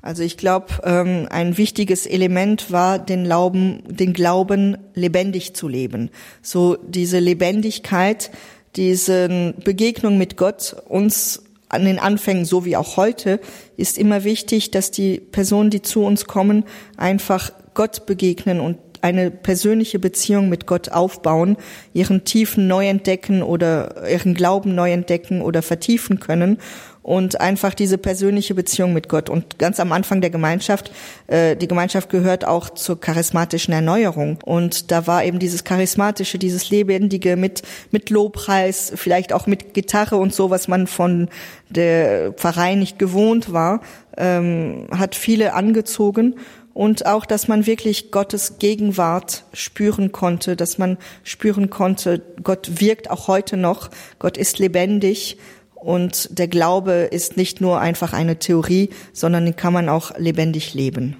Also 0.00 0.22
ich 0.22 0.36
glaube, 0.36 0.74
ähm, 0.84 1.26
ein 1.28 1.58
wichtiges 1.58 2.06
Element 2.06 2.70
war, 2.70 3.00
den 3.00 3.24
Glauben, 3.24 3.82
den 3.88 4.12
Glauben 4.12 4.76
lebendig 4.94 5.52
zu 5.54 5.66
leben. 5.66 6.10
So 6.42 6.76
diese 6.76 7.18
Lebendigkeit, 7.18 8.30
diese 8.76 9.56
Begegnung 9.64 10.18
mit 10.18 10.36
Gott 10.36 10.76
uns 10.88 11.42
an 11.70 11.84
den 11.84 11.98
Anfängen, 11.98 12.44
so 12.44 12.64
wie 12.64 12.76
auch 12.76 12.96
heute, 12.96 13.40
ist 13.76 13.96
immer 13.96 14.24
wichtig, 14.24 14.70
dass 14.70 14.90
die 14.90 15.18
Personen, 15.18 15.70
die 15.70 15.82
zu 15.82 16.04
uns 16.04 16.26
kommen, 16.26 16.64
einfach 16.96 17.52
Gott 17.74 18.06
begegnen 18.06 18.60
und 18.60 18.76
eine 19.02 19.30
persönliche 19.30 19.98
Beziehung 19.98 20.48
mit 20.48 20.66
Gott 20.66 20.90
aufbauen, 20.90 21.56
ihren 21.94 22.24
Tiefen 22.24 22.66
neu 22.68 22.86
entdecken 22.86 23.42
oder 23.42 24.08
ihren 24.10 24.34
Glauben 24.34 24.74
neu 24.74 24.92
entdecken 24.92 25.40
oder 25.40 25.62
vertiefen 25.62 26.20
können 26.20 26.58
und 27.02 27.40
einfach 27.40 27.74
diese 27.74 27.98
persönliche 27.98 28.54
Beziehung 28.54 28.92
mit 28.92 29.08
Gott. 29.08 29.30
Und 29.30 29.58
ganz 29.58 29.80
am 29.80 29.92
Anfang 29.92 30.20
der 30.20 30.30
Gemeinschaft, 30.30 30.92
äh, 31.28 31.56
die 31.56 31.68
Gemeinschaft 31.68 32.10
gehört 32.10 32.46
auch 32.46 32.70
zur 32.70 33.00
charismatischen 33.00 33.72
Erneuerung. 33.72 34.38
Und 34.44 34.90
da 34.90 35.06
war 35.06 35.24
eben 35.24 35.38
dieses 35.38 35.64
charismatische, 35.64 36.38
dieses 36.38 36.70
lebendige 36.70 37.36
mit 37.36 37.62
mit 37.90 38.10
Lobpreis, 38.10 38.92
vielleicht 38.94 39.32
auch 39.32 39.46
mit 39.46 39.74
Gitarre 39.74 40.16
und 40.16 40.34
so, 40.34 40.50
was 40.50 40.68
man 40.68 40.86
von 40.86 41.28
der 41.68 42.32
Pfarrei 42.32 42.74
nicht 42.74 42.98
gewohnt 42.98 43.52
war, 43.52 43.80
ähm, 44.16 44.86
hat 44.96 45.14
viele 45.14 45.54
angezogen 45.54 46.34
und 46.72 47.06
auch, 47.06 47.26
dass 47.26 47.48
man 47.48 47.66
wirklich 47.66 48.10
Gottes 48.10 48.58
Gegenwart 48.58 49.44
spüren 49.52 50.12
konnte, 50.12 50.56
dass 50.56 50.78
man 50.78 50.98
spüren 51.24 51.68
konnte, 51.68 52.22
Gott 52.42 52.80
wirkt 52.80 53.10
auch 53.10 53.28
heute 53.28 53.56
noch, 53.56 53.90
Gott 54.18 54.36
ist 54.36 54.58
lebendig 54.58 55.36
und 55.80 56.38
der 56.38 56.48
Glaube 56.48 56.92
ist 57.10 57.36
nicht 57.36 57.60
nur 57.60 57.80
einfach 57.80 58.12
eine 58.12 58.38
Theorie, 58.38 58.90
sondern 59.12 59.44
den 59.44 59.56
kann 59.56 59.72
man 59.72 59.88
auch 59.88 60.16
lebendig 60.18 60.74
leben. 60.74 61.16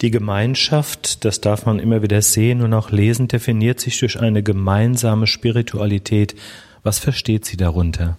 Die 0.00 0.10
Gemeinschaft, 0.10 1.24
das 1.24 1.40
darf 1.40 1.66
man 1.66 1.78
immer 1.78 2.02
wieder 2.02 2.20
sehen 2.20 2.62
und 2.62 2.74
auch 2.74 2.90
lesen, 2.90 3.28
definiert 3.28 3.80
sich 3.80 3.98
durch 3.98 4.20
eine 4.20 4.42
gemeinsame 4.42 5.26
Spiritualität. 5.26 6.34
Was 6.82 6.98
versteht 6.98 7.44
sie 7.44 7.56
darunter? 7.56 8.18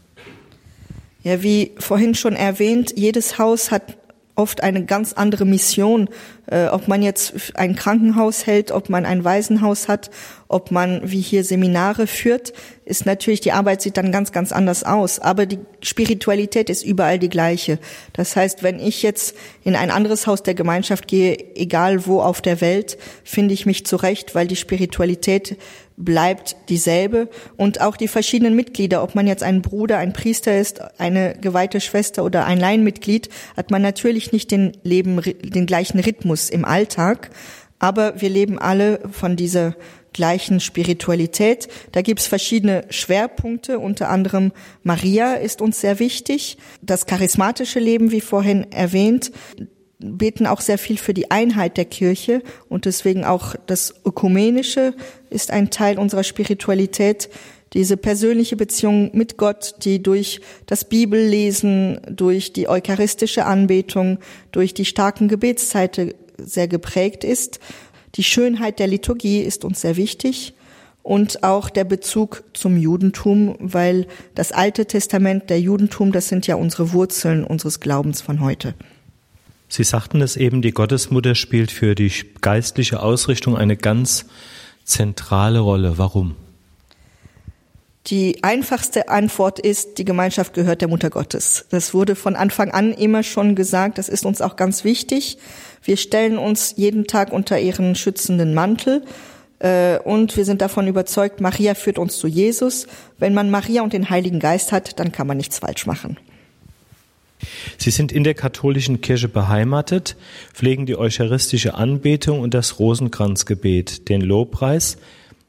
Ja, 1.21 1.43
wie 1.43 1.71
vorhin 1.77 2.15
schon 2.15 2.35
erwähnt, 2.35 2.93
jedes 2.95 3.37
Haus 3.37 3.71
hat 3.71 3.97
oft 4.35 4.61
eine 4.63 4.85
ganz 4.85 5.13
andere 5.13 5.45
Mission, 5.45 6.09
äh, 6.47 6.67
ob 6.67 6.87
man 6.87 7.01
jetzt 7.01 7.55
ein 7.55 7.75
Krankenhaus 7.75 8.45
hält, 8.45 8.71
ob 8.71 8.89
man 8.89 9.05
ein 9.05 9.23
Waisenhaus 9.23 9.87
hat, 9.87 10.11
ob 10.47 10.71
man 10.71 11.01
wie 11.09 11.21
hier 11.21 11.43
Seminare 11.43 12.05
führt, 12.05 12.53
ist 12.83 13.05
natürlich 13.05 13.41
die 13.41 13.51
Arbeit 13.51 13.81
sieht 13.81 13.97
dann 13.97 14.11
ganz 14.11 14.31
ganz 14.31 14.51
anders 14.51 14.83
aus, 14.83 15.19
aber 15.19 15.45
die 15.45 15.59
Spiritualität 15.81 16.69
ist 16.69 16.83
überall 16.83 17.17
die 17.17 17.29
gleiche. 17.29 17.79
Das 18.13 18.35
heißt, 18.35 18.61
wenn 18.61 18.79
ich 18.79 19.01
jetzt 19.01 19.35
in 19.63 19.75
ein 19.75 19.89
anderes 19.89 20.27
Haus 20.27 20.43
der 20.43 20.53
Gemeinschaft 20.53 21.07
gehe, 21.07 21.55
egal 21.55 22.05
wo 22.05 22.21
auf 22.21 22.41
der 22.41 22.61
Welt, 22.61 22.97
finde 23.23 23.53
ich 23.53 23.65
mich 23.65 23.85
zurecht, 23.85 24.35
weil 24.35 24.47
die 24.47 24.55
Spiritualität 24.55 25.57
bleibt 25.97 26.55
dieselbe 26.69 27.29
und 27.57 27.81
auch 27.81 27.95
die 27.95 28.07
verschiedenen 28.07 28.55
Mitglieder, 28.55 29.01
ob 29.01 29.15
man 29.15 29.27
jetzt 29.27 29.43
ein 29.43 29.61
Bruder, 29.61 29.97
ein 29.97 30.13
Priester 30.13 30.57
ist, 30.57 30.81
eine 30.99 31.35
geweihte 31.39 31.79
Schwester 31.79 32.23
oder 32.23 32.45
ein 32.45 32.59
Laienmitglied, 32.59 33.29
hat 33.55 33.71
man 33.71 33.81
natürlich 33.81 34.31
nicht 34.31 34.51
den 34.51 34.73
Leben, 34.83 35.21
den 35.21 35.65
gleichen 35.65 35.99
Rhythmus 35.99 36.49
im 36.49 36.65
Alltag, 36.65 37.29
aber 37.79 38.21
wir 38.21 38.29
leben 38.29 38.59
alle 38.59 38.99
von 39.11 39.35
dieser 39.35 39.75
gleichen 40.13 40.61
Spiritualität. 40.61 41.67
Da 41.91 42.01
gibt's 42.01 42.25
verschiedene 42.25 42.85
Schwerpunkte, 42.89 43.79
unter 43.79 44.09
anderem 44.09 44.53
Maria 44.81 45.33
ist 45.33 45.61
uns 45.61 45.81
sehr 45.81 45.99
wichtig. 45.99 46.57
Das 46.81 47.05
charismatische 47.05 47.79
Leben, 47.79 48.11
wie 48.11 48.21
vorhin 48.21 48.71
erwähnt, 48.71 49.31
beten 49.99 50.45
auch 50.45 50.61
sehr 50.61 50.77
viel 50.77 50.97
für 50.97 51.13
die 51.13 51.31
Einheit 51.31 51.77
der 51.77 51.85
Kirche 51.85 52.41
und 52.69 52.85
deswegen 52.85 53.25
auch 53.25 53.55
das 53.65 53.93
Ökumenische 54.05 54.93
ist 55.35 55.51
ein 55.51 55.69
Teil 55.69 55.99
unserer 55.99 56.23
Spiritualität. 56.23 57.29
Diese 57.73 57.97
persönliche 57.97 58.55
Beziehung 58.55 59.11
mit 59.13 59.37
Gott, 59.37 59.75
die 59.83 60.01
durch 60.01 60.39
das 60.65 60.85
Bibellesen, 60.85 61.99
durch 62.09 62.53
die 62.53 62.69
eucharistische 62.69 63.45
Anbetung, 63.45 64.17
durch 64.51 64.73
die 64.73 64.85
starken 64.85 65.27
Gebetszeiten 65.27 66.13
sehr 66.37 66.67
geprägt 66.67 67.23
ist. 67.23 67.59
Die 68.15 68.23
Schönheit 68.23 68.79
der 68.79 68.87
Liturgie 68.87 69.41
ist 69.41 69.65
uns 69.65 69.81
sehr 69.81 69.97
wichtig 69.97 70.53
und 71.03 71.43
auch 71.43 71.69
der 71.69 71.83
Bezug 71.83 72.43
zum 72.53 72.77
Judentum, 72.77 73.55
weil 73.59 74.07
das 74.33 74.51
Alte 74.51 74.85
Testament, 74.85 75.51
der 75.51 75.59
Judentum, 75.59 76.11
das 76.11 76.29
sind 76.29 76.47
ja 76.47 76.55
unsere 76.55 76.93
Wurzeln 76.93 77.43
unseres 77.43 77.79
Glaubens 77.79 78.21
von 78.21 78.39
heute. 78.39 78.73
Sie 79.67 79.83
sagten 79.83 80.21
es 80.21 80.37
eben, 80.37 80.61
die 80.61 80.71
Gottesmutter 80.71 81.35
spielt 81.35 81.71
für 81.71 81.93
die 81.93 82.11
geistliche 82.41 83.01
Ausrichtung 83.01 83.57
eine 83.57 83.75
ganz 83.75 84.25
zentrale 84.85 85.59
Rolle. 85.59 85.97
Warum? 85.97 86.35
Die 88.07 88.43
einfachste 88.43 89.09
Antwort 89.09 89.57
ist, 89.57 89.97
die 89.97 90.05
Gemeinschaft 90.05 90.53
gehört 90.53 90.81
der 90.81 90.87
Mutter 90.87 91.09
Gottes. 91.09 91.65
Das 91.71 91.95
wurde 91.95 92.15
von 92.15 92.35
Anfang 92.35 92.69
an 92.69 92.93
immer 92.93 93.23
schon 93.23 93.55
gesagt, 93.55 93.97
das 93.97 94.09
ist 94.09 94.25
uns 94.25 94.41
auch 94.41 94.55
ganz 94.57 94.83
wichtig. 94.83 95.39
Wir 95.83 95.97
stellen 95.97 96.37
uns 96.37 96.75
jeden 96.77 97.07
Tag 97.07 97.33
unter 97.33 97.59
ihren 97.59 97.95
schützenden 97.95 98.53
Mantel 98.53 99.03
äh, 99.57 99.97
und 99.97 100.37
wir 100.37 100.45
sind 100.45 100.61
davon 100.61 100.85
überzeugt, 100.87 101.41
Maria 101.41 101.73
führt 101.73 101.97
uns 101.97 102.17
zu 102.17 102.27
Jesus. 102.27 102.85
Wenn 103.17 103.33
man 103.33 103.49
Maria 103.49 103.81
und 103.81 103.93
den 103.93 104.11
Heiligen 104.11 104.39
Geist 104.39 104.71
hat, 104.71 104.99
dann 104.99 105.11
kann 105.11 105.25
man 105.25 105.37
nichts 105.37 105.57
falsch 105.59 105.87
machen. 105.87 106.17
Sie 107.77 107.91
sind 107.91 108.11
in 108.11 108.23
der 108.23 108.33
katholischen 108.33 109.01
Kirche 109.01 109.27
beheimatet, 109.27 110.15
pflegen 110.53 110.85
die 110.85 110.97
eucharistische 110.97 111.75
Anbetung 111.75 112.39
und 112.39 112.53
das 112.53 112.79
Rosenkranzgebet, 112.79 114.09
den 114.09 114.21
Lobpreis. 114.21 114.97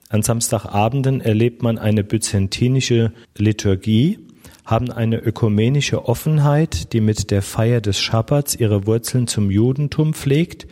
An 0.09 0.23
Samstagabenden 0.23 1.21
erlebt 1.21 1.63
man 1.63 1.79
eine 1.79 2.05
byzantinische 2.05 3.13
Liturgie, 3.37 4.19
haben 4.65 4.91
eine 4.91 5.19
ökumenische 5.19 6.07
Offenheit, 6.07 6.93
die 6.93 7.01
mit 7.01 7.31
der 7.31 7.43
Feier 7.43 7.81
des 7.81 8.01
Schabbats 8.01 8.55
ihre 8.55 8.87
Wurzeln 8.87 9.27
zum 9.27 9.51
Judentum 9.51 10.15
pflegt 10.15 10.67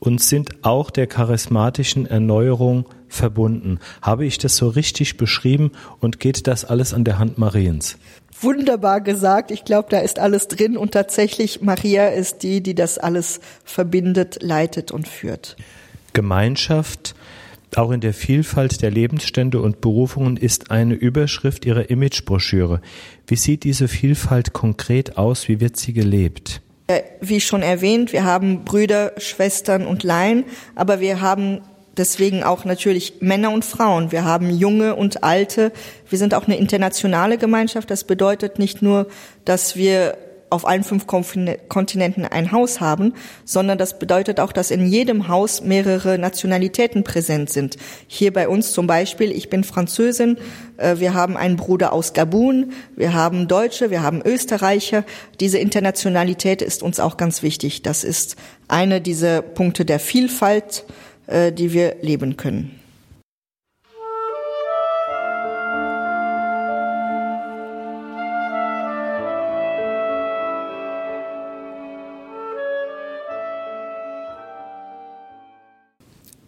und 0.00 0.20
sind 0.20 0.64
auch 0.64 0.90
der 0.90 1.06
charismatischen 1.06 2.06
Erneuerung 2.06 2.86
verbunden. 3.08 3.78
Habe 4.02 4.26
ich 4.26 4.38
das 4.38 4.56
so 4.56 4.68
richtig 4.68 5.16
beschrieben 5.16 5.70
und 6.00 6.18
geht 6.18 6.48
das 6.48 6.64
alles 6.64 6.92
an 6.92 7.04
der 7.04 7.18
Hand 7.20 7.38
Mariens? 7.38 7.96
wunderbar 8.42 9.00
gesagt. 9.00 9.50
Ich 9.50 9.64
glaube, 9.64 9.88
da 9.90 9.98
ist 9.98 10.18
alles 10.18 10.48
drin 10.48 10.76
und 10.76 10.92
tatsächlich 10.92 11.62
Maria 11.62 12.08
ist 12.08 12.42
die, 12.42 12.62
die 12.62 12.74
das 12.74 12.98
alles 12.98 13.40
verbindet, 13.64 14.38
leitet 14.42 14.90
und 14.90 15.08
führt. 15.08 15.56
Gemeinschaft 16.12 17.14
Auch 17.76 17.92
in 17.92 18.00
der 18.00 18.14
Vielfalt 18.14 18.82
der 18.82 18.90
Lebensstände 18.90 19.60
und 19.60 19.80
Berufungen 19.80 20.36
ist 20.36 20.72
eine 20.72 20.94
Überschrift 20.94 21.64
Ihrer 21.64 21.88
Imagebroschüre. 21.88 22.80
Wie 23.28 23.36
sieht 23.36 23.62
diese 23.62 23.86
Vielfalt 23.86 24.52
konkret 24.52 25.16
aus? 25.16 25.46
Wie 25.46 25.60
wird 25.60 25.76
sie 25.76 25.92
gelebt? 25.92 26.62
Äh, 26.90 27.04
wie 27.20 27.40
schon 27.40 27.62
erwähnt, 27.62 28.12
wir 28.12 28.24
haben 28.24 28.64
Brüder, 28.64 29.12
Schwestern 29.16 29.86
und 29.86 30.02
Laien, 30.02 30.44
aber 30.74 30.98
wir 30.98 31.20
haben 31.20 31.60
deswegen 31.96 32.42
auch 32.42 32.64
natürlich 32.64 33.20
Männer 33.20 33.52
und 33.52 33.64
Frauen. 33.64 34.10
Wir 34.10 34.24
haben 34.24 34.50
junge 34.50 34.96
und 34.96 35.22
alte. 35.22 35.70
Wir 36.08 36.18
sind 36.18 36.34
auch 36.34 36.48
eine 36.48 36.56
internationale 36.56 37.38
Gemeinschaft. 37.38 37.92
Das 37.92 38.02
bedeutet 38.02 38.58
nicht 38.58 38.82
nur, 38.82 39.06
dass 39.44 39.76
wir 39.76 40.18
auf 40.50 40.66
allen 40.66 40.84
fünf 40.84 41.06
Kontinenten 41.06 42.24
ein 42.24 42.52
Haus 42.52 42.80
haben, 42.80 43.14
sondern 43.44 43.78
das 43.78 43.98
bedeutet 43.98 44.40
auch, 44.40 44.52
dass 44.52 44.70
in 44.70 44.86
jedem 44.86 45.28
Haus 45.28 45.62
mehrere 45.62 46.18
Nationalitäten 46.18 47.04
präsent 47.04 47.50
sind. 47.50 47.76
Hier 48.06 48.32
bei 48.32 48.48
uns 48.48 48.72
zum 48.72 48.86
Beispiel, 48.86 49.30
ich 49.30 49.48
bin 49.48 49.64
Französin, 49.64 50.38
äh, 50.76 50.96
wir 50.98 51.14
haben 51.14 51.36
einen 51.36 51.56
Bruder 51.56 51.92
aus 51.92 52.12
Gabun, 52.12 52.72
wir 52.96 53.14
haben 53.14 53.48
Deutsche, 53.48 53.90
wir 53.90 54.02
haben 54.02 54.22
Österreicher. 54.24 55.04
Diese 55.38 55.58
Internationalität 55.58 56.62
ist 56.62 56.82
uns 56.82 57.00
auch 57.00 57.16
ganz 57.16 57.42
wichtig. 57.42 57.82
Das 57.82 58.04
ist 58.04 58.36
eine 58.68 59.00
dieser 59.00 59.42
Punkte 59.42 59.84
der 59.84 60.00
Vielfalt, 60.00 60.84
äh, 61.26 61.52
die 61.52 61.72
wir 61.72 61.96
leben 62.02 62.36
können. 62.36 62.79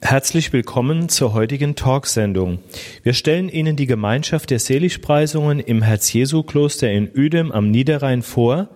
Herzlich 0.05 0.53
willkommen 0.53 1.09
zur 1.09 1.33
heutigen 1.33 1.77
Talksendung. 1.77 2.59
Wir 3.05 3.15
stellen 3.15 3.49
Ihnen 3.49 3.77
die 3.77 3.87
Gemeinschaft 3.87 4.51
der 4.51 4.59
Seligpreisungen 4.59 5.61
im 5.61 5.81
Herz-Jesu-Kloster 5.81 6.91
in 6.91 7.09
Uedem 7.17 7.53
am 7.53 7.71
Niederrhein 7.71 8.23
vor, 8.23 8.69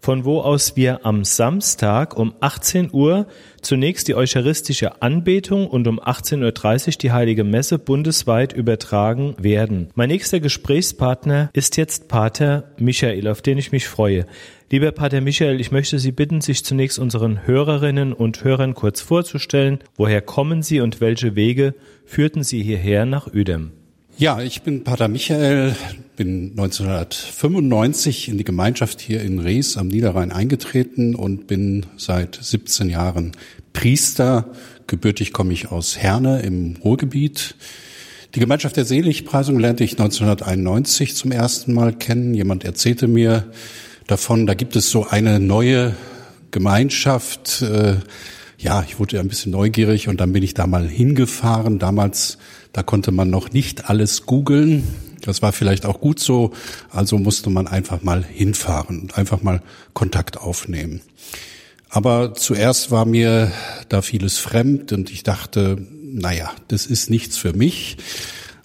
von 0.00 0.24
wo 0.24 0.40
aus 0.40 0.74
wir 0.74 1.06
am 1.06 1.24
Samstag 1.24 2.16
um 2.16 2.34
18 2.40 2.90
Uhr 2.92 3.28
zunächst 3.62 4.08
die 4.08 4.16
eucharistische 4.16 5.00
Anbetung 5.00 5.68
und 5.68 5.86
um 5.86 6.00
18.30 6.00 6.86
Uhr 6.88 6.92
die 7.00 7.12
heilige 7.12 7.44
Messe 7.44 7.78
bundesweit 7.78 8.52
übertragen 8.52 9.36
werden. 9.38 9.88
Mein 9.94 10.08
nächster 10.08 10.40
Gesprächspartner 10.40 11.48
ist 11.52 11.76
jetzt 11.76 12.08
Pater 12.08 12.72
Michael, 12.76 13.28
auf 13.28 13.40
den 13.40 13.56
ich 13.56 13.70
mich 13.70 13.86
freue. 13.86 14.26
Lieber 14.72 14.90
Pater 14.90 15.20
Michael, 15.20 15.60
ich 15.60 15.70
möchte 15.70 15.98
Sie 15.98 16.12
bitten, 16.12 16.40
sich 16.40 16.64
zunächst 16.64 16.98
unseren 16.98 17.46
Hörerinnen 17.46 18.14
und 18.14 18.42
Hörern 18.42 18.72
kurz 18.72 19.02
vorzustellen. 19.02 19.80
Woher 19.96 20.22
kommen 20.22 20.62
Sie 20.62 20.80
und 20.80 21.02
welche 21.02 21.36
Wege 21.36 21.74
führten 22.06 22.42
Sie 22.42 22.62
hierher 22.62 23.04
nach 23.04 23.26
Uedem? 23.26 23.72
Ja, 24.16 24.40
ich 24.40 24.62
bin 24.62 24.82
Pater 24.82 25.08
Michael, 25.08 25.76
bin 26.16 26.52
1995 26.52 28.30
in 28.30 28.38
die 28.38 28.44
Gemeinschaft 28.44 29.02
hier 29.02 29.20
in 29.20 29.40
Rees 29.40 29.76
am 29.76 29.88
Niederrhein 29.88 30.32
eingetreten 30.32 31.16
und 31.16 31.46
bin 31.46 31.84
seit 31.98 32.38
17 32.40 32.88
Jahren 32.88 33.32
Priester. 33.74 34.52
Gebürtig 34.86 35.34
komme 35.34 35.52
ich 35.52 35.70
aus 35.70 35.98
Herne 35.98 36.40
im 36.40 36.76
Ruhrgebiet. 36.82 37.56
Die 38.34 38.40
Gemeinschaft 38.40 38.78
der 38.78 38.86
Seligpreisung 38.86 39.58
lernte 39.58 39.84
ich 39.84 40.00
1991 40.00 41.14
zum 41.14 41.30
ersten 41.30 41.74
Mal 41.74 41.92
kennen. 41.92 42.32
Jemand 42.32 42.64
erzählte 42.64 43.06
mir, 43.06 43.52
davon. 44.06 44.46
Da 44.46 44.54
gibt 44.54 44.76
es 44.76 44.90
so 44.90 45.06
eine 45.06 45.40
neue 45.40 45.94
Gemeinschaft. 46.50 47.62
Äh, 47.62 47.96
ja, 48.58 48.84
ich 48.86 48.98
wurde 48.98 49.18
ein 49.18 49.28
bisschen 49.28 49.52
neugierig 49.52 50.08
und 50.08 50.20
dann 50.20 50.32
bin 50.32 50.42
ich 50.42 50.54
da 50.54 50.66
mal 50.66 50.86
hingefahren. 50.88 51.78
Damals, 51.78 52.38
da 52.72 52.82
konnte 52.82 53.10
man 53.10 53.30
noch 53.30 53.50
nicht 53.52 53.90
alles 53.90 54.26
googeln. 54.26 54.84
Das 55.20 55.42
war 55.42 55.52
vielleicht 55.52 55.86
auch 55.86 56.00
gut 56.00 56.20
so. 56.20 56.52
Also 56.90 57.18
musste 57.18 57.50
man 57.50 57.66
einfach 57.66 58.02
mal 58.02 58.24
hinfahren 58.24 59.00
und 59.00 59.18
einfach 59.18 59.42
mal 59.42 59.62
Kontakt 59.92 60.38
aufnehmen. 60.38 61.00
Aber 61.88 62.34
zuerst 62.34 62.90
war 62.90 63.04
mir 63.04 63.52
da 63.88 64.00
vieles 64.00 64.38
fremd 64.38 64.92
und 64.92 65.10
ich 65.10 65.24
dachte, 65.24 65.76
naja, 66.02 66.50
das 66.68 66.86
ist 66.86 67.10
nichts 67.10 67.36
für 67.36 67.52
mich. 67.52 67.96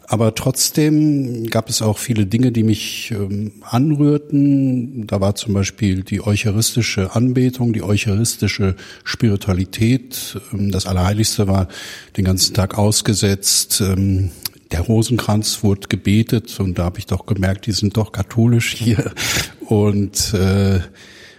Aber 0.10 0.34
trotzdem 0.36 1.48
gab 1.48 1.70
es 1.70 1.82
auch 1.82 1.98
viele 1.98 2.26
Dinge, 2.26 2.54
die 2.54 2.64
mich 2.64 3.12
ähm, 3.12 3.52
anrührten. 3.62 5.06
Da 5.06 5.20
war 5.20 5.36
zum 5.36 5.54
Beispiel 5.54 6.04
die 6.04 6.26
eucharistische 6.26 7.14
Anbetung, 7.14 7.74
die 7.74 7.84
eucharistische 7.84 8.76
Spiritualität. 9.04 10.40
Ähm, 10.54 10.72
das 10.72 10.86
Allerheiligste 10.86 11.50
war 11.50 11.68
den 12.16 12.24
ganzen 12.24 12.54
Tag 12.54 12.78
ausgesetzt. 12.78 13.82
Ähm, 13.82 14.32
der 14.72 14.80
Rosenkranz 14.82 15.62
wurde 15.62 15.90
gebetet 15.90 16.58
und 16.60 16.80
da 16.80 16.86
habe 16.86 17.00
ich 17.00 17.06
doch 17.06 17.26
gemerkt, 17.26 17.66
die 17.66 17.74
sind 17.74 17.98
doch 17.98 18.14
katholisch 18.14 18.74
hier. 18.74 19.12
Und 19.60 20.34
äh, 20.34 20.80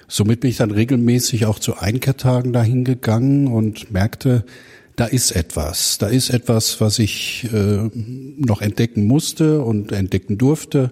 somit 0.09 0.41
bin 0.41 0.51
ich 0.51 0.59
dann 0.59 0.71
regelmäßig 0.71 1.47
auch 1.47 1.59
zu 1.59 1.79
Einkehrtagen 1.79 2.53
dahin 2.53 2.85
gegangen 2.85 3.47
und 3.49 3.91
merkte, 3.91 4.45
da 4.99 5.07
ist 5.07 5.31
etwas, 5.31 5.99
da 5.99 6.09
ist 6.09 6.31
etwas, 6.31 6.81
was 6.81 6.99
ich 6.99 7.49
äh, 7.53 7.89
noch 8.37 8.61
entdecken 8.61 9.07
musste 9.07 9.63
und 9.63 9.93
entdecken 9.93 10.39
durfte. 10.39 10.91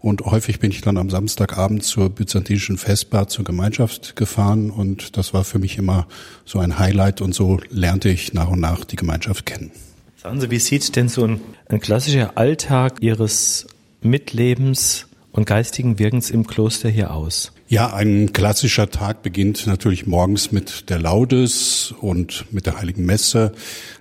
Und 0.00 0.22
häufig 0.22 0.58
bin 0.58 0.72
ich 0.72 0.80
dann 0.80 0.98
am 0.98 1.08
Samstagabend 1.08 1.84
zur 1.84 2.10
byzantinischen 2.10 2.78
Festbar 2.78 3.28
zur 3.28 3.44
Gemeinschaft 3.44 4.16
gefahren 4.16 4.70
und 4.70 5.16
das 5.16 5.32
war 5.32 5.44
für 5.44 5.60
mich 5.60 5.78
immer 5.78 6.08
so 6.44 6.58
ein 6.58 6.80
Highlight 6.80 7.20
und 7.20 7.32
so 7.32 7.60
lernte 7.70 8.08
ich 8.08 8.34
nach 8.34 8.48
und 8.48 8.58
nach 8.58 8.84
die 8.84 8.96
Gemeinschaft 8.96 9.46
kennen. 9.46 9.70
Sagen 10.16 10.40
Sie, 10.40 10.50
wie 10.50 10.58
sieht 10.58 10.96
denn 10.96 11.08
so 11.08 11.24
ein, 11.24 11.40
ein 11.68 11.80
klassischer 11.80 12.36
Alltag 12.36 12.96
Ihres 13.02 13.68
Mitlebens 14.02 15.06
und 15.30 15.46
geistigen 15.46 16.00
Wirkens 16.00 16.30
im 16.30 16.44
Kloster 16.46 16.88
hier 16.88 17.14
aus? 17.14 17.52
Ja, 17.66 17.94
ein 17.94 18.34
klassischer 18.34 18.90
Tag 18.90 19.22
beginnt 19.22 19.66
natürlich 19.66 20.06
morgens 20.06 20.52
mit 20.52 20.90
der 20.90 20.98
Laudes 20.98 21.94
und 21.98 22.44
mit 22.52 22.66
der 22.66 22.78
Heiligen 22.78 23.06
Messe. 23.06 23.52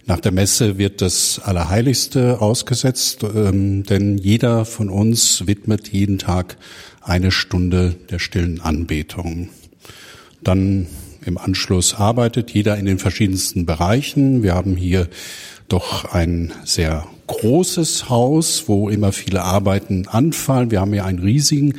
Nach 0.06 0.20
der 0.20 0.34
Messe 0.34 0.78
wird 0.78 1.02
das 1.02 1.40
Allerheiligste 1.40 2.42
ausgesetzt, 2.42 3.24
ähm, 3.24 3.84
denn 3.84 4.18
jeder 4.18 4.66
von 4.66 4.90
uns 4.90 5.48
widmet 5.48 5.88
jeden 5.88 6.20
Tag 6.20 6.58
eine 7.02 7.32
Stunde 7.32 7.96
der 8.10 8.20
stillen 8.20 8.60
Anbetung. 8.60 9.48
Dann 10.44 10.88
im 11.26 11.38
Anschluss 11.38 11.94
arbeitet 11.94 12.52
jeder 12.52 12.78
in 12.78 12.86
den 12.86 13.00
verschiedensten 13.00 13.66
Bereichen. 13.66 14.44
Wir 14.44 14.56
haben 14.56 14.76
hier 14.76 15.08
doch 15.70 16.14
ein 16.14 16.52
sehr 16.66 17.08
großes 17.28 18.10
Haus, 18.10 18.66
wo 18.68 18.90
immer 18.90 19.14
viele 19.14 19.42
Arbeiten 19.42 20.06
anfallen. 20.10 20.70
Wir 20.70 20.82
haben 20.82 20.92
hier 20.92 21.06
einen 21.06 21.20
riesigen, 21.20 21.76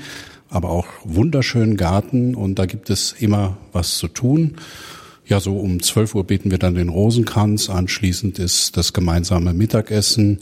aber 0.54 0.70
auch 0.70 0.86
wunderschönen 1.04 1.76
Garten 1.76 2.34
und 2.34 2.58
da 2.58 2.66
gibt 2.66 2.90
es 2.90 3.12
immer 3.12 3.56
was 3.72 3.98
zu 3.98 4.08
tun. 4.08 4.56
Ja, 5.26 5.40
so 5.40 5.56
um 5.56 5.82
12 5.82 6.14
Uhr 6.14 6.24
beten 6.24 6.50
wir 6.50 6.58
dann 6.58 6.74
den 6.74 6.90
Rosenkranz. 6.90 7.70
Anschließend 7.70 8.38
ist 8.38 8.76
das 8.76 8.92
gemeinsame 8.92 9.54
Mittagessen. 9.54 10.40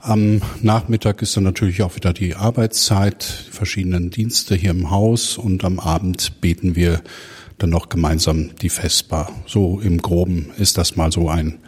Am 0.00 0.42
Nachmittag 0.62 1.22
ist 1.22 1.36
dann 1.36 1.44
natürlich 1.44 1.82
auch 1.82 1.94
wieder 1.94 2.12
die 2.12 2.34
Arbeitszeit, 2.34 3.46
die 3.48 3.52
verschiedenen 3.52 4.10
Dienste 4.10 4.54
hier 4.54 4.70
im 4.70 4.90
Haus 4.90 5.38
und 5.38 5.64
am 5.64 5.78
Abend 5.78 6.40
beten 6.40 6.74
wir 6.74 7.02
dann 7.58 7.70
noch 7.70 7.88
gemeinsam 7.88 8.50
die 8.62 8.70
Vesper. 8.70 9.30
So 9.46 9.80
im 9.80 10.02
Groben 10.02 10.50
ist 10.58 10.78
das 10.78 10.96
mal 10.96 11.12
so 11.12 11.28
ein 11.28 11.58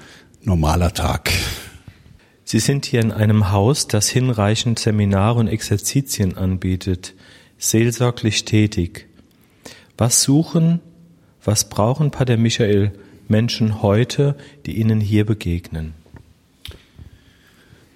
normaler 0.42 0.92
Tag. 0.92 1.30
Sie 2.44 2.58
sind 2.58 2.86
hier 2.86 3.00
in 3.00 3.12
einem 3.12 3.52
Haus, 3.52 3.86
das 3.86 4.08
hinreichend 4.08 4.78
Seminare 4.78 5.38
und 5.38 5.48
Exerzitien 5.48 6.36
anbietet, 6.36 7.14
seelsorglich 7.62 8.44
tätig. 8.44 9.06
Was 9.96 10.22
suchen, 10.22 10.80
was 11.44 11.68
brauchen 11.68 12.10
Pater 12.10 12.36
Michael 12.36 12.92
Menschen 13.28 13.82
heute, 13.82 14.36
die 14.66 14.78
Ihnen 14.78 15.00
hier 15.00 15.24
begegnen? 15.24 15.94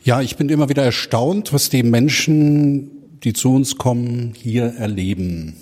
Ja, 0.04 0.22
ich 0.22 0.36
bin 0.36 0.48
immer 0.48 0.68
wieder 0.68 0.84
erstaunt, 0.84 1.52
was 1.52 1.68
die 1.68 1.82
Menschen, 1.82 2.90
die 3.24 3.32
zu 3.32 3.52
uns 3.52 3.76
kommen, 3.76 4.34
hier 4.36 4.66
erleben. 4.66 5.56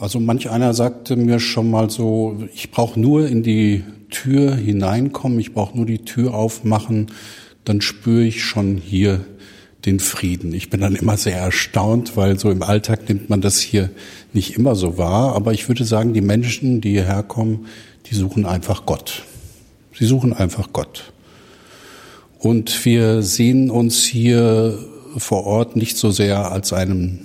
Also 0.00 0.18
manch 0.18 0.48
einer 0.48 0.72
sagte 0.72 1.16
mir 1.16 1.40
schon 1.40 1.70
mal 1.70 1.90
so, 1.90 2.42
ich 2.54 2.70
brauche 2.70 2.98
nur 2.98 3.28
in 3.28 3.42
die 3.42 3.84
Tür 4.08 4.56
hineinkommen, 4.56 5.38
ich 5.38 5.52
brauche 5.52 5.76
nur 5.76 5.84
die 5.84 6.04
Tür 6.04 6.32
aufmachen, 6.32 7.08
dann 7.64 7.82
spüre 7.82 8.24
ich 8.24 8.44
schon 8.44 8.78
hier 8.78 9.26
den 9.84 10.00
Frieden. 10.00 10.52
Ich 10.52 10.70
bin 10.70 10.80
dann 10.80 10.96
immer 10.96 11.16
sehr 11.16 11.36
erstaunt, 11.36 12.16
weil 12.16 12.38
so 12.38 12.50
im 12.50 12.62
Alltag 12.62 13.08
nimmt 13.08 13.30
man 13.30 13.40
das 13.40 13.60
hier 13.60 13.90
nicht 14.32 14.56
immer 14.56 14.74
so 14.74 14.98
wahr. 14.98 15.34
Aber 15.34 15.52
ich 15.52 15.68
würde 15.68 15.84
sagen, 15.84 16.14
die 16.14 16.20
Menschen, 16.20 16.80
die 16.80 16.90
hierher 16.90 17.22
kommen, 17.22 17.66
die 18.06 18.14
suchen 18.14 18.44
einfach 18.44 18.86
Gott. 18.86 19.22
Sie 19.96 20.06
suchen 20.06 20.32
einfach 20.32 20.72
Gott. 20.72 21.12
Und 22.38 22.84
wir 22.84 23.22
sehen 23.22 23.70
uns 23.70 24.04
hier 24.04 24.78
vor 25.16 25.44
Ort 25.44 25.76
nicht 25.76 25.96
so 25.96 26.10
sehr 26.10 26.52
als 26.52 26.72
einem, 26.72 27.20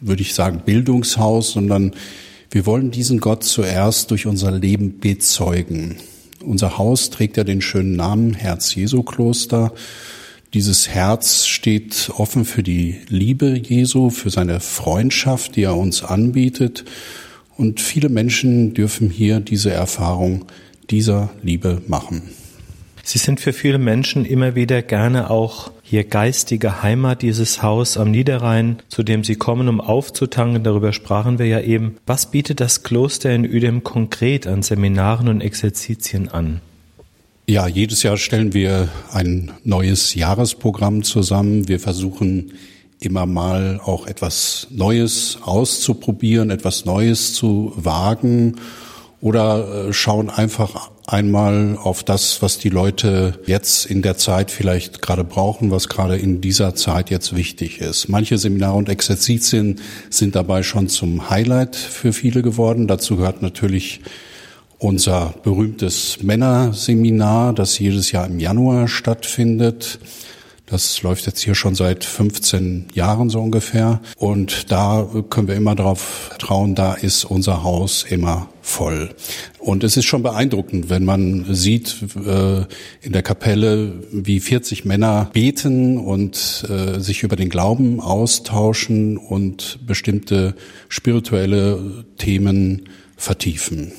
würde 0.00 0.22
ich 0.22 0.34
sagen, 0.34 0.62
Bildungshaus, 0.64 1.52
sondern 1.52 1.92
wir 2.50 2.66
wollen 2.66 2.90
diesen 2.90 3.18
Gott 3.18 3.42
zuerst 3.42 4.10
durch 4.10 4.26
unser 4.26 4.52
Leben 4.52 5.00
bezeugen. 5.00 5.96
Unser 6.40 6.78
Haus 6.78 7.10
trägt 7.10 7.36
ja 7.36 7.42
den 7.42 7.60
schönen 7.60 7.96
Namen 7.96 8.34
Herz-Jesu-Kloster. 8.34 9.72
Dieses 10.54 10.88
Herz 10.88 11.46
steht 11.46 12.12
offen 12.16 12.44
für 12.44 12.62
die 12.62 13.00
Liebe 13.08 13.58
Jesu, 13.58 14.10
für 14.10 14.30
seine 14.30 14.60
Freundschaft, 14.60 15.56
die 15.56 15.64
er 15.64 15.76
uns 15.76 16.04
anbietet. 16.04 16.84
Und 17.56 17.80
viele 17.80 18.08
Menschen 18.08 18.72
dürfen 18.72 19.10
hier 19.10 19.40
diese 19.40 19.72
Erfahrung 19.72 20.44
dieser 20.90 21.30
Liebe 21.42 21.82
machen. 21.88 22.22
Sie 23.02 23.18
sind 23.18 23.40
für 23.40 23.52
viele 23.52 23.78
Menschen 23.78 24.24
immer 24.24 24.54
wieder 24.54 24.80
gerne 24.80 25.28
auch 25.28 25.72
hier 25.82 26.04
geistige 26.04 26.84
Heimat, 26.84 27.22
dieses 27.22 27.60
Haus 27.60 27.96
am 27.96 28.12
Niederrhein, 28.12 28.78
zu 28.88 29.02
dem 29.02 29.24
Sie 29.24 29.34
kommen, 29.34 29.68
um 29.68 29.80
aufzutanken. 29.80 30.62
Darüber 30.62 30.92
sprachen 30.92 31.40
wir 31.40 31.46
ja 31.46 31.60
eben. 31.62 31.96
Was 32.06 32.30
bietet 32.30 32.60
das 32.60 32.84
Kloster 32.84 33.34
in 33.34 33.44
Uedem 33.44 33.82
konkret 33.82 34.46
an 34.46 34.62
Seminaren 34.62 35.26
und 35.26 35.40
Exerzitien 35.40 36.28
an? 36.28 36.60
Ja, 37.46 37.66
jedes 37.66 38.02
Jahr 38.02 38.16
stellen 38.16 38.54
wir 38.54 38.88
ein 39.12 39.52
neues 39.64 40.14
Jahresprogramm 40.14 41.02
zusammen. 41.02 41.68
Wir 41.68 41.78
versuchen 41.78 42.54
immer 43.00 43.26
mal 43.26 43.82
auch 43.84 44.06
etwas 44.06 44.68
Neues 44.70 45.36
auszuprobieren, 45.42 46.48
etwas 46.48 46.86
Neues 46.86 47.34
zu 47.34 47.74
wagen 47.76 48.56
oder 49.20 49.88
äh, 49.88 49.92
schauen 49.92 50.30
einfach 50.30 50.90
einmal 51.06 51.76
auf 51.76 52.02
das, 52.02 52.40
was 52.40 52.56
die 52.56 52.70
Leute 52.70 53.38
jetzt 53.44 53.84
in 53.84 54.00
der 54.00 54.16
Zeit 54.16 54.50
vielleicht 54.50 55.02
gerade 55.02 55.22
brauchen, 55.22 55.70
was 55.70 55.90
gerade 55.90 56.16
in 56.16 56.40
dieser 56.40 56.74
Zeit 56.74 57.10
jetzt 57.10 57.36
wichtig 57.36 57.78
ist. 57.78 58.08
Manche 58.08 58.38
Seminare 58.38 58.76
und 58.76 58.88
Exerzitien 58.88 59.82
sind 60.08 60.34
dabei 60.34 60.62
schon 60.62 60.88
zum 60.88 61.28
Highlight 61.28 61.76
für 61.76 62.14
viele 62.14 62.40
geworden. 62.40 62.86
Dazu 62.86 63.16
gehört 63.16 63.42
natürlich 63.42 64.00
unser 64.84 65.34
berühmtes 65.42 66.22
Männerseminar, 66.22 67.54
das 67.54 67.78
jedes 67.78 68.12
Jahr 68.12 68.26
im 68.26 68.38
Januar 68.38 68.86
stattfindet. 68.86 69.98
Das 70.66 71.02
läuft 71.02 71.24
jetzt 71.26 71.40
hier 71.40 71.54
schon 71.54 71.74
seit 71.74 72.04
15 72.04 72.88
Jahren 72.92 73.30
so 73.30 73.40
ungefähr. 73.40 74.00
Und 74.18 74.70
da 74.70 75.08
können 75.30 75.48
wir 75.48 75.54
immer 75.54 75.74
darauf 75.74 76.30
trauen, 76.38 76.74
da 76.74 76.92
ist 76.92 77.24
unser 77.24 77.62
Haus 77.62 78.04
immer 78.06 78.48
voll. 78.60 79.14
Und 79.58 79.84
es 79.84 79.96
ist 79.96 80.04
schon 80.04 80.22
beeindruckend, 80.22 80.90
wenn 80.90 81.06
man 81.06 81.46
sieht 81.54 81.96
äh, 82.16 82.66
in 83.00 83.12
der 83.12 83.22
Kapelle, 83.22 84.02
wie 84.12 84.38
40 84.38 84.84
Männer 84.84 85.30
beten 85.32 85.96
und 85.96 86.66
äh, 86.68 87.00
sich 87.00 87.22
über 87.22 87.36
den 87.36 87.48
Glauben 87.48 88.00
austauschen 88.00 89.16
und 89.16 89.78
bestimmte 89.86 90.54
spirituelle 90.90 92.04
Themen 92.18 92.90
vertiefen. 93.16 93.92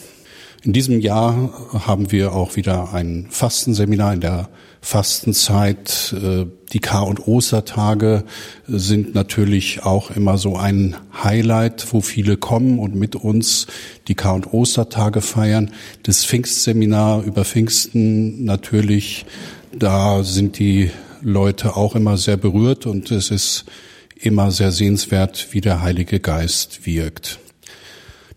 In 0.66 0.74
diesem 0.74 1.00
Jahr 1.00 1.54
haben 1.86 2.12
wir 2.12 2.34
auch 2.34 2.56
wieder 2.56 2.92
ein 2.92 3.28
Fastenseminar 3.30 4.16
in 4.16 4.22
der 4.22 4.50
Fastenzeit. 4.82 6.12
Äh, 6.20 6.48
die 6.74 6.80
Kar- 6.80 7.06
und 7.06 7.28
Ostertage 7.28 8.24
sind 8.68 9.14
natürlich 9.14 9.84
auch 9.84 10.10
immer 10.10 10.40
so 10.40 10.58
ein 10.58 10.96
Highlight, 11.24 11.94
wo 11.94 12.02
viele 12.02 12.36
kommen 12.36 12.80
und 12.80 12.96
mit 12.96 13.16
uns 13.16 13.68
die 14.08 14.16
Kar- 14.16 14.34
und 14.34 14.56
Ostertage 14.56 15.22
feiern. 15.22 15.70
Das 16.02 16.26
Pfingstseminar 16.26 17.24
über 17.24 17.46
Pfingsten 17.46 18.44
natürlich, 18.44 19.28
da 19.72 20.24
sind 20.24 20.58
die 20.58 20.90
Leute 21.22 21.76
auch 21.76 21.96
immer 21.96 22.18
sehr 22.18 22.38
berührt 22.38 22.88
und 22.88 23.12
es 23.12 23.30
ist 23.30 23.66
immer 24.20 24.50
sehr 24.50 24.72
sehenswert, 24.72 25.50
wie 25.52 25.62
der 25.62 25.84
Heilige 25.84 26.20
Geist 26.20 26.88
wirkt. 26.88 27.38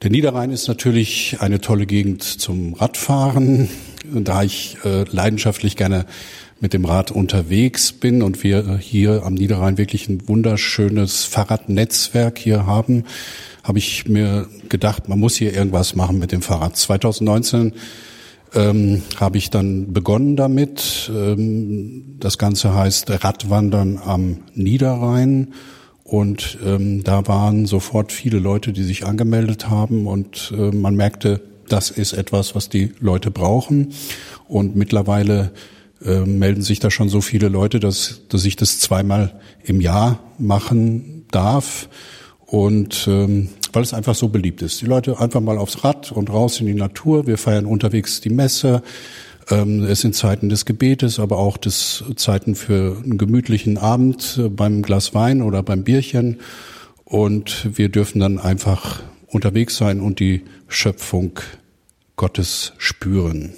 Der 0.03 0.11
Niederrhein 0.11 0.53
ist 0.53 0.69
natürlich 0.69 1.39
eine 1.41 1.61
tolle 1.61 1.85
Gegend 1.85 2.23
zum 2.23 2.75
Radfahren. 2.75 3.69
Da 4.05 4.45
ich 4.45 4.77
äh, 4.85 5.03
leidenschaftlich 5.11 5.75
gerne 5.75 6.07
mit 6.61 6.73
dem 6.73 6.85
Rad 6.85 7.11
unterwegs 7.11 7.93
bin 7.93 8.23
und 8.23 8.45
wir 8.45 8.79
hier 8.79 9.25
am 9.25 9.35
Niederrhein 9.35 9.77
wirklich 9.77 10.09
ein 10.09 10.29
wunderschönes 10.29 11.25
Fahrradnetzwerk 11.25 12.39
hier 12.39 12.65
haben, 12.65 13.05
habe 13.65 13.79
ich 13.79 14.07
mir 14.07 14.47
gedacht, 14.69 15.09
man 15.09 15.19
muss 15.19 15.35
hier 15.35 15.53
irgendwas 15.53 15.97
machen 15.97 16.21
mit 16.21 16.31
dem 16.31 16.43
Fahrrad. 16.43 16.77
2019 16.77 17.73
ähm, 18.55 19.03
habe 19.17 19.37
ich 19.37 19.51
dann 19.51 19.93
begonnen 19.93 20.37
damit. 20.37 21.11
Ähm, 21.13 22.15
das 22.21 22.39
Ganze 22.39 22.73
heißt 22.73 23.25
Radwandern 23.25 23.99
am 23.99 24.45
Niederrhein 24.55 25.55
und 26.09 26.57
ähm, 26.64 27.05
da 27.05 27.27
waren 27.29 27.66
sofort 27.66 28.12
viele 28.12 28.38
Leute, 28.38 28.73
die 28.73 28.83
sich 28.83 29.05
angemeldet 29.05 29.68
haben 29.68 30.07
und 30.07 30.55
äh, 30.57 30.75
man 30.75 30.97
merkte, 30.97 31.42
das 31.68 31.90
ist 31.90 32.14
etwas, 32.14 32.55
was 32.55 32.71
die 32.71 32.94
Leute 32.99 33.31
brauchen. 33.31 33.92
Und 34.47 34.75
mittlerweile 34.75 35.53
äh, 36.03 36.21
melden 36.21 36.62
sich 36.62 36.81
da 36.81 36.90
schon 36.90 37.11
so 37.11 37.21
viele 37.21 37.49
Leute, 37.49 37.79
dass, 37.79 38.23
dass 38.31 38.47
ich 38.47 38.57
das 38.57 38.81
zweimal 38.81 39.38
im 39.62 39.83
Jahr 39.83 40.21
machen 40.38 41.27
darf. 41.31 41.90
Und 42.47 43.07
ähm, 43.07 43.51
weil 43.75 43.83
es 43.83 43.92
einfach 43.92 44.14
so 44.14 44.31
beliebt 44.31 44.62
ist. 44.62 44.81
Die 44.81 44.87
Leute 44.87 45.21
einfach 45.21 45.42
mal 45.42 45.59
aufs 45.59 45.85
Rad 45.85 46.11
und 46.11 46.31
raus 46.31 46.59
in 46.59 46.66
die 46.68 46.75
Natur. 46.75 47.27
Wir 47.27 47.37
feiern 47.37 47.66
unterwegs 47.66 48.23
die 48.23 48.31
Messe. 48.31 48.83
Ähm, 49.51 49.85
es 49.85 50.01
sind 50.01 50.15
Zeiten 50.15 50.49
des 50.49 50.65
Gebetes, 50.65 51.19
aber 51.19 51.39
auch 51.39 51.57
des 51.57 52.05
Zeiten 52.17 52.55
für 52.55 52.99
einen 53.03 53.19
gemütlichen 53.19 53.79
Abend 53.79 54.39
äh, 54.39 54.49
beim 54.49 54.83
Glas 54.83 55.15
Wein 55.15 55.43
oder 55.43 55.63
beim 55.63 55.85
Bierchen. 55.85 56.41
Und 57.05 57.69
wir 57.79 57.89
dürfen 57.89 58.21
dann 58.21 58.39
einfach 58.39 59.03
unterwegs 59.27 59.77
sein 59.77 60.01
und 60.01 60.21
die 60.21 60.45
Schöpfung 60.69 61.41
Gottes 62.17 62.73
spüren. 62.79 63.55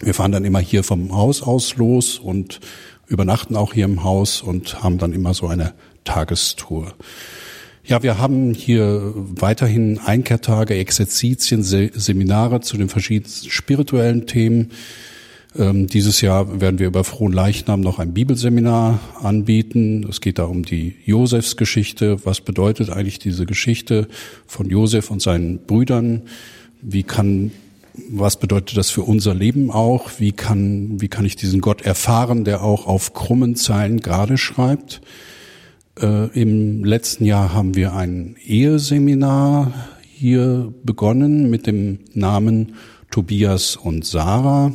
Wir 0.00 0.14
fahren 0.14 0.32
dann 0.32 0.44
immer 0.44 0.60
hier 0.60 0.84
vom 0.84 1.14
Haus 1.14 1.42
aus 1.42 1.76
los 1.76 2.18
und 2.18 2.60
übernachten 3.06 3.56
auch 3.56 3.72
hier 3.72 3.86
im 3.86 4.04
Haus 4.04 4.42
und 4.42 4.82
haben 4.82 4.98
dann 4.98 5.12
immer 5.12 5.32
so 5.34 5.46
eine 5.46 5.72
Tagestour. 6.04 6.94
Ja, 7.88 8.02
wir 8.02 8.18
haben 8.18 8.52
hier 8.52 9.14
weiterhin 9.14 9.98
Einkehrtage, 9.98 10.74
Exerzitien, 10.74 11.62
Seminare 11.62 12.60
zu 12.60 12.76
den 12.76 12.90
verschiedensten 12.90 13.48
spirituellen 13.48 14.26
Themen. 14.26 14.72
Ähm, 15.58 15.86
dieses 15.86 16.20
Jahr 16.20 16.60
werden 16.60 16.78
wir 16.78 16.86
über 16.86 17.02
Frohen 17.02 17.32
Leichnam 17.32 17.80
noch 17.80 17.98
ein 17.98 18.12
Bibelseminar 18.12 19.00
anbieten. 19.22 20.06
Es 20.06 20.20
geht 20.20 20.38
da 20.38 20.44
um 20.44 20.66
die 20.66 20.96
Josefsgeschichte. 21.06 22.26
Was 22.26 22.42
bedeutet 22.42 22.90
eigentlich 22.90 23.20
diese 23.20 23.46
Geschichte 23.46 24.06
von 24.46 24.68
Josef 24.68 25.10
und 25.10 25.22
seinen 25.22 25.60
Brüdern? 25.60 26.24
Wie 26.82 27.04
kann 27.04 27.52
was 28.10 28.38
bedeutet 28.38 28.76
das 28.76 28.90
für 28.90 29.02
unser 29.02 29.34
Leben 29.34 29.70
auch? 29.70 30.10
Wie 30.18 30.32
kann, 30.32 31.00
wie 31.00 31.08
kann 31.08 31.24
ich 31.24 31.36
diesen 31.36 31.62
Gott 31.62 31.80
erfahren, 31.82 32.44
der 32.44 32.62
auch 32.62 32.86
auf 32.86 33.14
krummen 33.14 33.56
Zeilen 33.56 34.00
gerade 34.00 34.36
schreibt? 34.36 35.00
Äh, 36.00 36.26
Im 36.40 36.84
letzten 36.84 37.24
Jahr 37.24 37.52
haben 37.52 37.74
wir 37.74 37.94
ein 37.94 38.36
Eheseminar 38.44 39.72
hier 40.02 40.72
begonnen 40.84 41.50
mit 41.50 41.66
dem 41.66 42.00
Namen 42.14 42.74
Tobias 43.10 43.76
und 43.76 44.04
Sarah. 44.04 44.72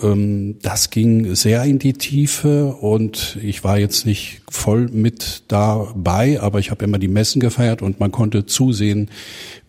Ähm, 0.00 0.56
das 0.62 0.88
ging 0.88 1.34
sehr 1.34 1.64
in 1.64 1.78
die 1.78 1.92
Tiefe 1.92 2.74
und 2.74 3.38
ich 3.42 3.62
war 3.62 3.78
jetzt 3.78 4.06
nicht 4.06 4.40
voll 4.50 4.88
mit 4.88 5.44
dabei, 5.48 6.40
aber 6.40 6.60
ich 6.60 6.70
habe 6.70 6.84
immer 6.84 6.98
die 6.98 7.08
Messen 7.08 7.40
gefeiert 7.40 7.82
und 7.82 8.00
man 8.00 8.10
konnte 8.10 8.46
zusehen, 8.46 9.10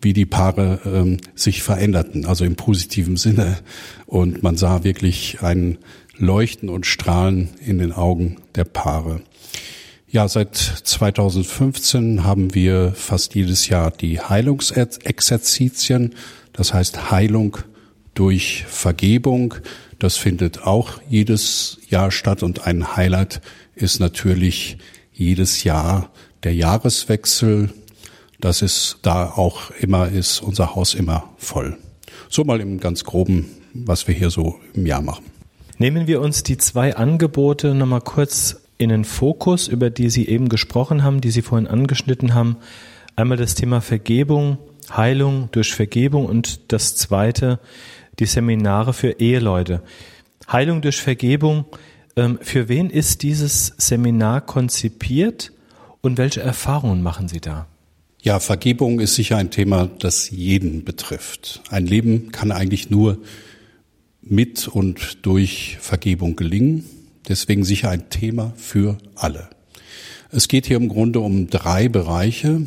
wie 0.00 0.14
die 0.14 0.26
Paare 0.26 0.80
ähm, 0.86 1.18
sich 1.34 1.62
veränderten, 1.62 2.24
also 2.24 2.44
im 2.44 2.56
positiven 2.56 3.16
Sinne. 3.16 3.58
Und 4.06 4.42
man 4.42 4.56
sah 4.56 4.82
wirklich 4.82 5.42
ein 5.42 5.76
Leuchten 6.16 6.70
und 6.70 6.86
Strahlen 6.86 7.50
in 7.66 7.78
den 7.78 7.92
Augen 7.92 8.36
der 8.54 8.64
Paare. 8.64 9.20
Ja, 10.14 10.28
seit 10.28 10.54
2015 10.54 12.22
haben 12.22 12.54
wir 12.54 12.92
fast 12.94 13.34
jedes 13.34 13.68
Jahr 13.68 13.90
die 13.90 14.20
Heilungsexerzitien, 14.20 16.14
das 16.52 16.72
heißt 16.72 17.10
Heilung 17.10 17.58
durch 18.14 18.64
Vergebung. 18.68 19.54
Das 19.98 20.16
findet 20.16 20.62
auch 20.62 21.00
jedes 21.10 21.78
Jahr 21.88 22.12
statt 22.12 22.44
und 22.44 22.64
ein 22.64 22.96
Highlight 22.96 23.40
ist 23.74 23.98
natürlich 23.98 24.78
jedes 25.12 25.64
Jahr 25.64 26.12
der 26.44 26.54
Jahreswechsel. 26.54 27.70
Das 28.38 28.62
ist 28.62 28.98
da 29.02 29.28
auch 29.30 29.72
immer 29.80 30.10
ist 30.10 30.38
unser 30.38 30.76
Haus 30.76 30.94
immer 30.94 31.28
voll. 31.38 31.76
So 32.28 32.44
mal 32.44 32.60
im 32.60 32.78
ganz 32.78 33.02
groben, 33.02 33.46
was 33.72 34.06
wir 34.06 34.14
hier 34.14 34.30
so 34.30 34.60
im 34.74 34.86
Jahr 34.86 35.02
machen. 35.02 35.24
Nehmen 35.78 36.06
wir 36.06 36.20
uns 36.20 36.44
die 36.44 36.56
zwei 36.56 36.94
Angebote 36.94 37.74
nochmal 37.74 38.00
kurz 38.00 38.60
in 38.78 38.88
den 38.88 39.04
Fokus, 39.04 39.68
über 39.68 39.90
die 39.90 40.10
Sie 40.10 40.26
eben 40.28 40.48
gesprochen 40.48 41.02
haben, 41.02 41.20
die 41.20 41.30
Sie 41.30 41.42
vorhin 41.42 41.66
angeschnitten 41.66 42.34
haben. 42.34 42.56
Einmal 43.16 43.36
das 43.36 43.54
Thema 43.54 43.80
Vergebung, 43.80 44.58
Heilung 44.94 45.48
durch 45.52 45.74
Vergebung 45.74 46.26
und 46.26 46.72
das 46.72 46.96
zweite, 46.96 47.60
die 48.18 48.26
Seminare 48.26 48.92
für 48.92 49.20
Eheleute. 49.20 49.82
Heilung 50.50 50.82
durch 50.82 51.00
Vergebung, 51.00 51.64
ähm, 52.16 52.38
für 52.42 52.68
wen 52.68 52.90
ist 52.90 53.22
dieses 53.22 53.74
Seminar 53.78 54.40
konzipiert 54.40 55.52
und 56.00 56.18
welche 56.18 56.40
Erfahrungen 56.40 57.02
machen 57.02 57.28
Sie 57.28 57.40
da? 57.40 57.66
Ja, 58.22 58.40
Vergebung 58.40 59.00
ist 59.00 59.16
sicher 59.16 59.36
ein 59.36 59.50
Thema, 59.50 59.88
das 59.98 60.30
jeden 60.30 60.84
betrifft. 60.84 61.62
Ein 61.70 61.86
Leben 61.86 62.32
kann 62.32 62.52
eigentlich 62.52 62.88
nur 62.88 63.18
mit 64.22 64.66
und 64.66 65.26
durch 65.26 65.76
Vergebung 65.80 66.34
gelingen. 66.34 66.84
Deswegen 67.28 67.64
sicher 67.64 67.90
ein 67.90 68.10
Thema 68.10 68.52
für 68.56 68.98
alle. 69.14 69.48
Es 70.30 70.48
geht 70.48 70.66
hier 70.66 70.76
im 70.76 70.88
Grunde 70.88 71.20
um 71.20 71.48
drei 71.48 71.88
Bereiche. 71.88 72.66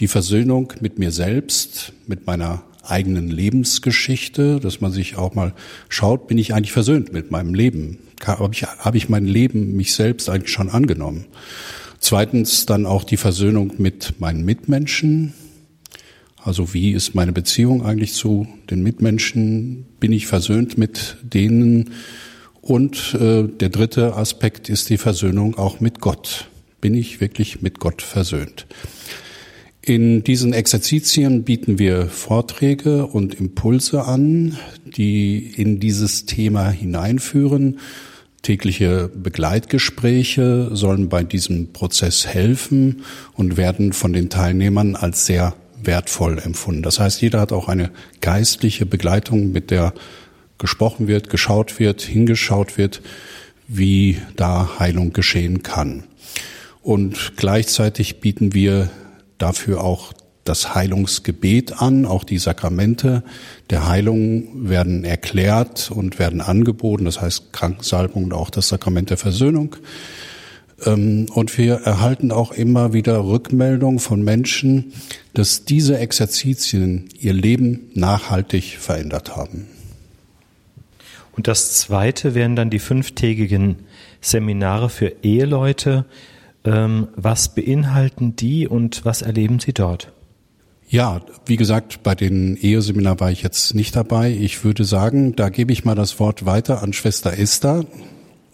Die 0.00 0.08
Versöhnung 0.08 0.72
mit 0.80 0.98
mir 0.98 1.10
selbst, 1.10 1.92
mit 2.06 2.26
meiner 2.26 2.62
eigenen 2.82 3.28
Lebensgeschichte, 3.28 4.60
dass 4.60 4.80
man 4.80 4.92
sich 4.92 5.16
auch 5.16 5.34
mal 5.34 5.52
schaut, 5.88 6.28
bin 6.28 6.38
ich 6.38 6.54
eigentlich 6.54 6.72
versöhnt 6.72 7.12
mit 7.12 7.30
meinem 7.30 7.54
Leben? 7.54 7.98
Habe 8.24 8.54
ich, 8.54 8.62
habe 8.62 8.96
ich 8.96 9.08
mein 9.08 9.26
Leben, 9.26 9.76
mich 9.76 9.94
selbst 9.94 10.30
eigentlich 10.30 10.52
schon 10.52 10.70
angenommen? 10.70 11.26
Zweitens 11.98 12.66
dann 12.66 12.86
auch 12.86 13.04
die 13.04 13.16
Versöhnung 13.16 13.74
mit 13.78 14.20
meinen 14.20 14.44
Mitmenschen. 14.44 15.34
Also 16.42 16.72
wie 16.72 16.92
ist 16.92 17.14
meine 17.14 17.32
Beziehung 17.32 17.84
eigentlich 17.84 18.12
zu 18.12 18.46
den 18.70 18.82
Mitmenschen? 18.82 19.86
Bin 19.98 20.12
ich 20.12 20.26
versöhnt 20.26 20.78
mit 20.78 21.16
denen? 21.22 21.90
Und 22.66 23.14
äh, 23.14 23.44
der 23.44 23.68
dritte 23.68 24.16
Aspekt 24.16 24.68
ist 24.68 24.90
die 24.90 24.98
Versöhnung 24.98 25.56
auch 25.56 25.78
mit 25.78 26.00
Gott. 26.00 26.48
Bin 26.80 26.94
ich 26.94 27.20
wirklich 27.20 27.62
mit 27.62 27.78
Gott 27.78 28.02
versöhnt? 28.02 28.66
In 29.82 30.24
diesen 30.24 30.52
Exerzitien 30.52 31.44
bieten 31.44 31.78
wir 31.78 32.06
Vorträge 32.06 33.06
und 33.06 33.34
Impulse 33.34 34.02
an, 34.02 34.58
die 34.84 35.46
in 35.56 35.78
dieses 35.78 36.26
Thema 36.26 36.68
hineinführen. 36.70 37.78
Tägliche 38.42 39.12
Begleitgespräche 39.14 40.70
sollen 40.72 41.08
bei 41.08 41.22
diesem 41.22 41.72
Prozess 41.72 42.26
helfen 42.26 43.02
und 43.34 43.56
werden 43.56 43.92
von 43.92 44.12
den 44.12 44.28
Teilnehmern 44.28 44.96
als 44.96 45.24
sehr 45.24 45.54
wertvoll 45.80 46.40
empfunden. 46.40 46.82
Das 46.82 46.98
heißt, 46.98 47.22
jeder 47.22 47.38
hat 47.38 47.52
auch 47.52 47.68
eine 47.68 47.92
geistliche 48.20 48.86
Begleitung, 48.86 49.52
mit 49.52 49.70
der 49.70 49.94
gesprochen 50.58 51.08
wird, 51.08 51.30
geschaut 51.30 51.78
wird, 51.78 52.02
hingeschaut 52.02 52.78
wird, 52.78 53.02
wie 53.68 54.18
da 54.36 54.78
Heilung 54.78 55.12
geschehen 55.12 55.62
kann. 55.62 56.04
Und 56.82 57.32
gleichzeitig 57.36 58.20
bieten 58.20 58.54
wir 58.54 58.90
dafür 59.38 59.82
auch 59.82 60.12
das 60.44 60.74
Heilungsgebet 60.74 61.80
an, 61.82 62.06
auch 62.06 62.24
die 62.24 62.38
Sakramente 62.38 63.24
der 63.70 63.88
Heilung 63.88 64.68
werden 64.68 65.04
erklärt 65.04 65.90
und 65.90 66.18
werden 66.18 66.40
angeboten, 66.40 67.04
das 67.04 67.20
heißt 67.20 67.52
Krankensalbung 67.52 68.24
und 68.24 68.32
auch 68.32 68.50
das 68.50 68.68
Sakrament 68.68 69.10
der 69.10 69.16
Versöhnung. 69.16 69.76
Ähm, 70.84 71.26
und 71.34 71.56
wir 71.58 71.74
erhalten 71.74 72.30
auch 72.30 72.52
immer 72.52 72.92
wieder 72.92 73.24
Rückmeldungen 73.24 73.98
von 73.98 74.22
Menschen, 74.22 74.92
dass 75.34 75.64
diese 75.64 75.98
Exerzitien 75.98 77.08
ihr 77.18 77.32
Leben 77.32 77.90
nachhaltig 77.94 78.78
verändert 78.78 79.36
haben. 79.36 79.66
Und 81.36 81.48
das 81.48 81.74
zweite 81.74 82.34
wären 82.34 82.56
dann 82.56 82.70
die 82.70 82.78
fünftägigen 82.78 83.76
Seminare 84.20 84.88
für 84.88 85.12
Eheleute, 85.22 86.06
ähm, 86.64 87.08
was 87.14 87.54
beinhalten 87.54 88.34
die 88.36 88.66
und 88.66 89.04
was 89.04 89.22
erleben 89.22 89.60
Sie 89.60 89.72
dort? 89.72 90.12
Ja, 90.88 91.20
wie 91.44 91.56
gesagt, 91.56 92.02
bei 92.02 92.14
den 92.14 92.56
Eheseminar 92.56 93.20
war 93.20 93.30
ich 93.30 93.42
jetzt 93.42 93.74
nicht 93.74 93.94
dabei. 93.96 94.30
Ich 94.30 94.64
würde 94.64 94.84
sagen, 94.84 95.34
da 95.34 95.48
gebe 95.48 95.72
ich 95.72 95.84
mal 95.84 95.94
das 95.94 96.20
Wort 96.20 96.46
weiter 96.46 96.82
an 96.82 96.92
Schwester 96.92 97.36
Esther 97.36 97.84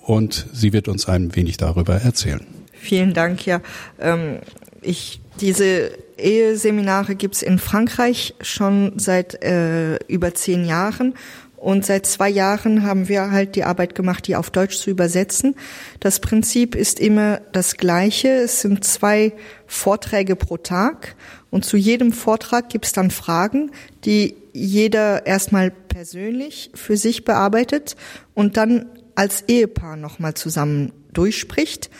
und 0.04 0.46
sie 0.52 0.72
wird 0.72 0.88
uns 0.88 1.08
ein 1.08 1.36
wenig 1.36 1.58
darüber 1.58 1.94
erzählen. 1.94 2.44
Vielen 2.72 3.14
Dank, 3.14 3.46
ja. 3.46 3.60
Ähm, 4.00 4.38
ich, 4.80 5.20
diese 5.40 5.92
Eheseminare 6.18 7.14
gibt's 7.14 7.42
in 7.42 7.58
Frankreich 7.58 8.34
schon 8.40 8.94
seit 8.96 9.42
äh, 9.44 9.96
über 10.06 10.34
zehn 10.34 10.64
Jahren 10.64 11.14
und 11.62 11.86
seit 11.86 12.06
zwei 12.06 12.28
Jahren 12.28 12.82
haben 12.82 13.08
wir 13.08 13.30
halt 13.30 13.54
die 13.54 13.62
Arbeit 13.62 13.94
gemacht, 13.94 14.26
die 14.26 14.34
auf 14.34 14.50
Deutsch 14.50 14.76
zu 14.78 14.90
übersetzen. 14.90 15.54
Das 16.00 16.18
Prinzip 16.18 16.74
ist 16.74 16.98
immer 16.98 17.40
das 17.52 17.76
gleiche. 17.76 18.30
Es 18.30 18.62
sind 18.62 18.82
zwei 18.82 19.32
Vorträge 19.68 20.34
pro 20.34 20.56
Tag. 20.56 21.14
Und 21.50 21.64
zu 21.64 21.76
jedem 21.76 22.12
Vortrag 22.12 22.68
gibt 22.68 22.86
es 22.86 22.92
dann 22.92 23.12
Fragen, 23.12 23.70
die 24.04 24.34
jeder 24.52 25.24
erstmal 25.24 25.70
persönlich 25.70 26.72
für 26.74 26.96
sich 26.96 27.24
bearbeitet 27.24 27.94
und 28.34 28.56
dann 28.56 28.86
als 29.14 29.44
Ehepaar 29.46 29.96
nochmal 29.96 30.34
zusammen 30.34 30.90
durchspricht 31.12 31.90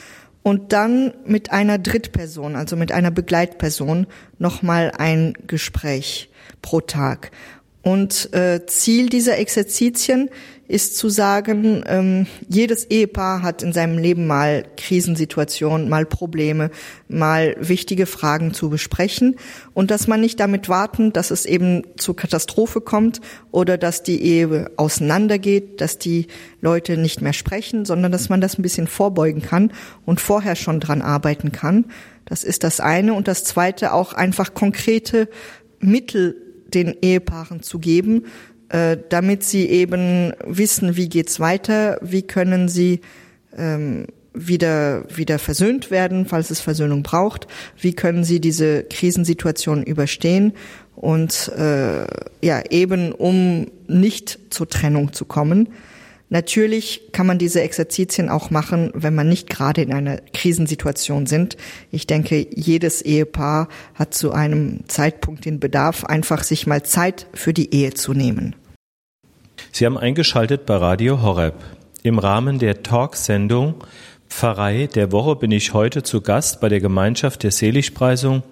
und 0.42 0.72
dann 0.72 1.14
mit 1.24 1.52
einer 1.52 1.78
Drittperson, 1.78 2.56
also 2.56 2.74
mit 2.74 2.90
einer 2.90 3.12
Begleitperson, 3.12 4.08
nochmal 4.40 4.90
ein 4.98 5.34
Gespräch 5.46 6.30
pro 6.62 6.80
Tag. 6.80 7.30
Und 7.82 8.32
äh, 8.32 8.64
Ziel 8.66 9.08
dieser 9.08 9.38
Exerzitien 9.38 10.30
ist 10.68 10.96
zu 10.96 11.08
sagen, 11.08 11.84
ähm, 11.86 12.26
jedes 12.48 12.84
Ehepaar 12.84 13.42
hat 13.42 13.62
in 13.62 13.72
seinem 13.72 13.98
Leben 13.98 14.26
mal 14.26 14.64
Krisensituationen, 14.76 15.88
mal 15.88 16.06
Probleme, 16.06 16.70
mal 17.08 17.56
wichtige 17.58 18.06
Fragen 18.06 18.54
zu 18.54 18.70
besprechen 18.70 19.36
und 19.74 19.90
dass 19.90 20.06
man 20.06 20.20
nicht 20.20 20.38
damit 20.38 20.68
warten, 20.68 21.12
dass 21.12 21.30
es 21.30 21.44
eben 21.44 21.82
zur 21.98 22.16
Katastrophe 22.16 22.80
kommt 22.80 23.20
oder 23.50 23.76
dass 23.76 24.02
die 24.02 24.22
Ehe 24.22 24.70
auseinandergeht, 24.76 25.80
dass 25.80 25.98
die 25.98 26.28
Leute 26.60 26.96
nicht 26.96 27.20
mehr 27.20 27.34
sprechen, 27.34 27.84
sondern 27.84 28.12
dass 28.12 28.28
man 28.28 28.40
das 28.40 28.58
ein 28.58 28.62
bisschen 28.62 28.86
vorbeugen 28.86 29.42
kann 29.42 29.72
und 30.06 30.20
vorher 30.20 30.56
schon 30.56 30.78
dran 30.80 31.02
arbeiten 31.02 31.52
kann. 31.52 31.86
Das 32.24 32.44
ist 32.44 32.62
das 32.62 32.80
eine. 32.80 33.12
Und 33.14 33.28
das 33.28 33.44
zweite 33.44 33.92
auch 33.92 34.14
einfach 34.14 34.54
konkrete 34.54 35.28
Mittel 35.80 36.51
den 36.74 36.96
Ehepaaren 37.00 37.62
zu 37.62 37.78
geben, 37.78 38.26
äh, 38.68 38.96
damit 39.08 39.44
sie 39.44 39.68
eben 39.68 40.32
wissen, 40.46 40.96
wie 40.96 41.08
geht's 41.08 41.40
weiter, 41.40 41.98
wie 42.02 42.22
können 42.22 42.68
sie 42.68 43.00
ähm, 43.56 44.06
wieder 44.34 45.04
wieder 45.14 45.38
versöhnt 45.38 45.90
werden, 45.90 46.26
falls 46.26 46.50
es 46.50 46.60
Versöhnung 46.60 47.02
braucht, 47.02 47.46
wie 47.78 47.92
können 47.92 48.24
sie 48.24 48.40
diese 48.40 48.84
Krisensituation 48.84 49.82
überstehen 49.82 50.54
und 50.96 51.52
äh, 51.56 52.06
ja 52.42 52.62
eben 52.70 53.12
um 53.12 53.66
nicht 53.88 54.38
zur 54.50 54.68
Trennung 54.68 55.12
zu 55.12 55.24
kommen. 55.24 55.68
Natürlich 56.32 57.12
kann 57.12 57.26
man 57.26 57.36
diese 57.36 57.60
Exerzitien 57.60 58.30
auch 58.30 58.48
machen, 58.48 58.90
wenn 58.94 59.14
man 59.14 59.28
nicht 59.28 59.50
gerade 59.50 59.82
in 59.82 59.92
einer 59.92 60.16
Krisensituation 60.32 61.26
sind. 61.26 61.58
Ich 61.90 62.06
denke, 62.06 62.46
jedes 62.50 63.02
Ehepaar 63.02 63.68
hat 63.94 64.14
zu 64.14 64.32
einem 64.32 64.88
Zeitpunkt 64.88 65.44
den 65.44 65.60
Bedarf, 65.60 66.06
einfach 66.06 66.42
sich 66.42 66.66
mal 66.66 66.82
Zeit 66.84 67.26
für 67.34 67.52
die 67.52 67.74
Ehe 67.74 67.92
zu 67.92 68.14
nehmen. 68.14 68.56
Sie 69.72 69.84
haben 69.84 69.98
eingeschaltet 69.98 70.64
bei 70.64 70.76
Radio 70.76 71.20
Horeb. 71.20 71.56
Im 72.02 72.18
Rahmen 72.18 72.58
der 72.58 72.82
Talksendung 72.82 73.74
Pfarrei 74.30 74.86
der 74.86 75.12
Woche 75.12 75.36
bin 75.36 75.50
ich 75.50 75.74
heute 75.74 76.02
zu 76.02 76.22
Gast 76.22 76.62
bei 76.62 76.70
der 76.70 76.80
Gemeinschaft 76.80 77.42
der 77.42 77.50
Seligpreisung 77.50 78.42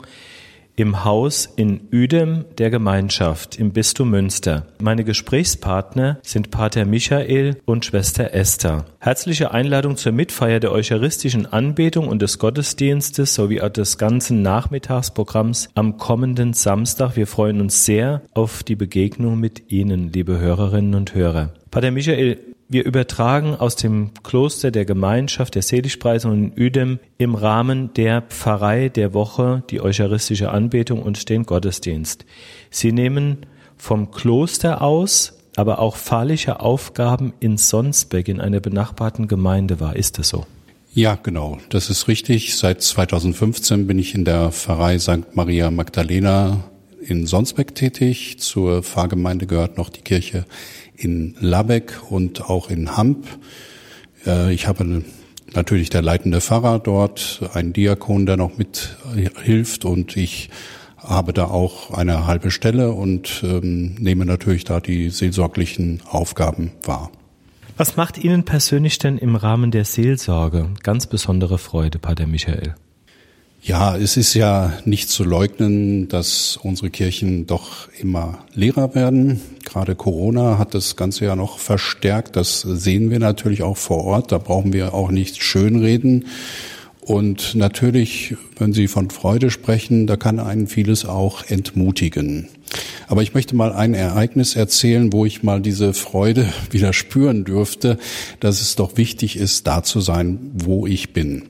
im 0.76 1.04
Haus 1.04 1.48
in 1.56 1.88
Uedem 1.92 2.44
der 2.58 2.70
Gemeinschaft 2.70 3.58
im 3.58 3.72
Bistum 3.72 4.10
Münster. 4.10 4.66
Meine 4.80 5.04
Gesprächspartner 5.04 6.18
sind 6.22 6.50
Pater 6.50 6.84
Michael 6.84 7.56
und 7.64 7.84
Schwester 7.84 8.34
Esther. 8.34 8.86
Herzliche 8.98 9.52
Einladung 9.52 9.96
zur 9.96 10.12
Mitfeier 10.12 10.60
der 10.60 10.72
eucharistischen 10.72 11.46
Anbetung 11.46 12.08
und 12.08 12.22
des 12.22 12.38
Gottesdienstes 12.38 13.34
sowie 13.34 13.60
des 13.76 13.98
ganzen 13.98 14.42
Nachmittagsprogramms 14.42 15.68
am 15.74 15.96
kommenden 15.96 16.52
Samstag. 16.52 17.16
Wir 17.16 17.26
freuen 17.26 17.60
uns 17.60 17.84
sehr 17.84 18.22
auf 18.32 18.62
die 18.62 18.76
Begegnung 18.76 19.38
mit 19.38 19.70
Ihnen, 19.70 20.12
liebe 20.12 20.38
Hörerinnen 20.38 20.94
und 20.94 21.14
Hörer. 21.14 21.50
Pater 21.70 21.92
Michael, 21.92 22.49
wir 22.70 22.84
übertragen 22.84 23.56
aus 23.56 23.74
dem 23.74 24.12
Kloster 24.22 24.70
der 24.70 24.84
Gemeinschaft 24.84 25.56
der 25.56 25.62
Seligpreisung 25.62 26.32
in 26.32 26.52
Uedem 26.56 27.00
im 27.18 27.34
Rahmen 27.34 27.92
der 27.94 28.22
Pfarrei 28.22 28.88
der 28.88 29.12
Woche 29.12 29.64
die 29.70 29.80
eucharistische 29.80 30.50
Anbetung 30.50 31.02
und 31.02 31.28
den 31.28 31.42
Gottesdienst. 31.42 32.24
Sie 32.70 32.92
nehmen 32.92 33.38
vom 33.76 34.12
Kloster 34.12 34.82
aus, 34.82 35.32
aber 35.56 35.80
auch 35.80 35.96
pfarrliche 35.96 36.60
Aufgaben 36.60 37.32
in 37.40 37.56
Sonsbeck 37.56 38.28
in 38.28 38.40
einer 38.40 38.60
benachbarten 38.60 39.26
Gemeinde 39.26 39.80
wahr. 39.80 39.96
Ist 39.96 40.20
das 40.20 40.28
so? 40.28 40.46
Ja, 40.94 41.18
genau. 41.20 41.58
Das 41.70 41.90
ist 41.90 42.06
richtig. 42.06 42.56
Seit 42.56 42.82
2015 42.82 43.88
bin 43.88 43.98
ich 43.98 44.14
in 44.14 44.24
der 44.24 44.52
Pfarrei 44.52 44.98
St. 45.00 45.34
Maria 45.34 45.72
Magdalena 45.72 46.64
in 47.00 47.26
Sonsbeck 47.26 47.74
tätig. 47.74 48.38
Zur 48.38 48.84
Pfarrgemeinde 48.84 49.46
gehört 49.46 49.76
noch 49.76 49.88
die 49.88 50.02
Kirche 50.02 50.44
in 51.00 51.34
Labeck 51.40 52.10
und 52.10 52.48
auch 52.48 52.70
in 52.70 52.96
Hamp. 52.96 53.26
Äh, 54.26 54.52
ich 54.52 54.66
habe 54.66 55.02
natürlich 55.54 55.90
der 55.90 56.02
leitende 56.02 56.40
Pfarrer 56.40 56.78
dort, 56.78 57.40
einen 57.54 57.72
Diakon, 57.72 58.26
der 58.26 58.36
noch 58.36 58.52
mithilft 58.58 59.84
und 59.84 60.16
ich 60.16 60.50
habe 60.98 61.32
da 61.32 61.44
auch 61.46 61.92
eine 61.92 62.26
halbe 62.26 62.50
Stelle 62.50 62.92
und 62.92 63.42
ähm, 63.42 63.94
nehme 63.98 64.26
natürlich 64.26 64.64
da 64.64 64.80
die 64.80 65.08
seelsorglichen 65.08 66.02
Aufgaben 66.08 66.72
wahr. 66.84 67.10
Was 67.76 67.96
macht 67.96 68.22
Ihnen 68.22 68.44
persönlich 68.44 68.98
denn 68.98 69.16
im 69.16 69.36
Rahmen 69.36 69.70
der 69.70 69.86
Seelsorge 69.86 70.68
ganz 70.82 71.06
besondere 71.06 71.56
Freude, 71.56 71.98
Pater 71.98 72.26
Michael? 72.26 72.74
Ja, 73.62 73.94
es 73.94 74.16
ist 74.16 74.32
ja 74.32 74.72
nicht 74.86 75.10
zu 75.10 75.22
leugnen, 75.22 76.08
dass 76.08 76.58
unsere 76.62 76.88
Kirchen 76.88 77.46
doch 77.46 77.88
immer 78.00 78.38
leerer 78.54 78.94
werden. 78.94 79.40
Gerade 79.64 79.94
Corona 79.94 80.56
hat 80.56 80.72
das 80.72 80.96
Ganze 80.96 81.26
ja 81.26 81.36
noch 81.36 81.58
verstärkt. 81.58 82.36
Das 82.36 82.62
sehen 82.62 83.10
wir 83.10 83.18
natürlich 83.18 83.62
auch 83.62 83.76
vor 83.76 84.04
Ort. 84.04 84.32
Da 84.32 84.38
brauchen 84.38 84.72
wir 84.72 84.94
auch 84.94 85.10
nicht 85.10 85.42
schönreden. 85.42 86.24
Und 87.02 87.54
natürlich, 87.54 88.34
wenn 88.58 88.72
Sie 88.72 88.88
von 88.88 89.10
Freude 89.10 89.50
sprechen, 89.50 90.06
da 90.06 90.16
kann 90.16 90.38
einen 90.38 90.66
vieles 90.66 91.04
auch 91.04 91.44
entmutigen. 91.44 92.48
Aber 93.08 93.22
ich 93.22 93.34
möchte 93.34 93.56
mal 93.56 93.72
ein 93.72 93.94
Ereignis 93.94 94.54
erzählen, 94.56 95.12
wo 95.12 95.26
ich 95.26 95.42
mal 95.42 95.60
diese 95.60 95.92
Freude 95.92 96.48
wieder 96.70 96.94
spüren 96.94 97.44
dürfte, 97.44 97.98
dass 98.38 98.62
es 98.62 98.76
doch 98.76 98.96
wichtig 98.96 99.36
ist, 99.36 99.66
da 99.66 99.82
zu 99.82 100.00
sein, 100.00 100.38
wo 100.54 100.86
ich 100.86 101.12
bin. 101.12 101.44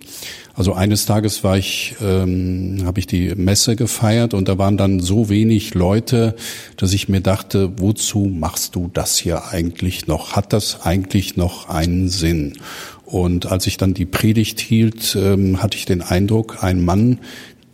Also 0.60 0.74
eines 0.74 1.06
Tages 1.06 1.42
war 1.42 1.56
ich, 1.56 1.94
ähm, 2.02 2.82
habe 2.84 3.00
ich 3.00 3.06
die 3.06 3.34
Messe 3.34 3.76
gefeiert 3.76 4.34
und 4.34 4.46
da 4.46 4.58
waren 4.58 4.76
dann 4.76 5.00
so 5.00 5.30
wenig 5.30 5.72
Leute, 5.72 6.36
dass 6.76 6.92
ich 6.92 7.08
mir 7.08 7.22
dachte, 7.22 7.72
wozu 7.78 8.30
machst 8.30 8.74
du 8.74 8.90
das 8.92 9.16
hier 9.16 9.46
eigentlich 9.46 10.06
noch? 10.06 10.36
Hat 10.36 10.52
das 10.52 10.82
eigentlich 10.82 11.38
noch 11.38 11.70
einen 11.70 12.10
Sinn? 12.10 12.58
Und 13.06 13.46
als 13.46 13.66
ich 13.66 13.78
dann 13.78 13.94
die 13.94 14.04
Predigt 14.04 14.60
hielt, 14.60 15.16
ähm, 15.18 15.62
hatte 15.62 15.78
ich 15.78 15.86
den 15.86 16.02
Eindruck, 16.02 16.62
ein 16.62 16.84
Mann, 16.84 17.20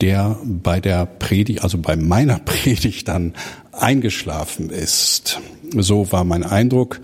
der 0.00 0.38
bei 0.44 0.78
der 0.78 1.06
Predigt, 1.06 1.64
also 1.64 1.78
bei 1.78 1.96
meiner 1.96 2.38
Predigt 2.44 3.08
dann 3.08 3.32
eingeschlafen 3.72 4.70
ist. 4.70 5.40
So 5.76 6.12
war 6.12 6.22
mein 6.22 6.44
Eindruck. 6.44 7.00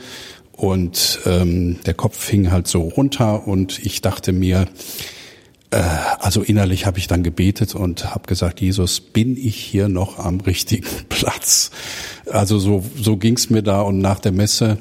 Und 0.53 1.19
ähm, 1.27 1.81
der 1.87 1.95
Kopf 1.95 2.29
hing 2.29 2.53
halt 2.53 2.69
so 2.69 2.83
runter 2.83 3.49
und 3.49 3.85
ich 3.85 4.01
dachte 4.01 4.33
mir, 4.33 4.69
also 5.77 6.43
innerlich 6.43 6.87
habe 6.87 6.99
ich 6.99 7.07
dann 7.07 7.23
gebetet 7.23 7.75
und 7.75 8.15
habe 8.15 8.27
gesagt, 8.27 8.61
Jesus, 8.61 9.01
bin 9.01 9.37
ich 9.37 9.57
hier 9.57 9.89
noch 9.89 10.19
am 10.19 10.41
richtigen 10.41 10.87
Platz? 11.09 11.71
Also 12.31 12.59
so, 12.59 12.85
so 12.97 13.17
ging's 13.17 13.51
mir 13.51 13.63
da 13.63 13.81
und 13.81 13.99
nach 13.99 14.21
der 14.21 14.33
Messe 14.33 14.79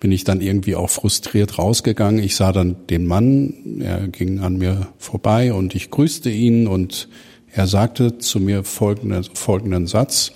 bin 0.00 0.12
ich 0.12 0.24
dann 0.24 0.40
irgendwie 0.40 0.74
auch 0.74 0.90
frustriert 0.90 1.58
rausgegangen. 1.58 2.22
Ich 2.22 2.36
sah 2.36 2.52
dann 2.52 2.76
den 2.90 3.06
Mann, 3.06 3.80
er 3.80 4.08
ging 4.08 4.40
an 4.40 4.56
mir 4.56 4.88
vorbei 4.98 5.52
und 5.52 5.74
ich 5.74 5.90
grüßte 5.90 6.30
ihn 6.30 6.66
und 6.66 7.08
er 7.50 7.66
sagte 7.66 8.18
zu 8.18 8.40
mir 8.40 8.64
folgenden, 8.64 9.24
folgenden 9.32 9.86
Satz. 9.86 10.32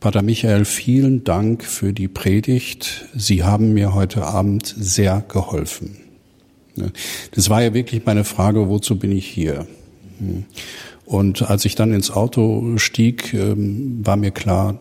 Pater 0.00 0.22
Michael, 0.22 0.64
vielen 0.64 1.22
Dank 1.22 1.62
für 1.64 1.92
die 1.92 2.08
Predigt. 2.08 3.06
Sie 3.14 3.44
haben 3.44 3.72
mir 3.72 3.94
heute 3.94 4.24
Abend 4.24 4.74
sehr 4.76 5.22
geholfen. 5.28 6.01
Das 7.32 7.50
war 7.50 7.62
ja 7.62 7.74
wirklich 7.74 8.04
meine 8.06 8.24
Frage, 8.24 8.68
wozu 8.68 8.98
bin 8.98 9.12
ich 9.12 9.26
hier? 9.26 9.66
Und 11.04 11.42
als 11.42 11.64
ich 11.64 11.74
dann 11.74 11.92
ins 11.92 12.10
Auto 12.10 12.78
stieg, 12.78 13.34
ähm, 13.34 14.00
war 14.02 14.16
mir 14.16 14.30
klar, 14.30 14.78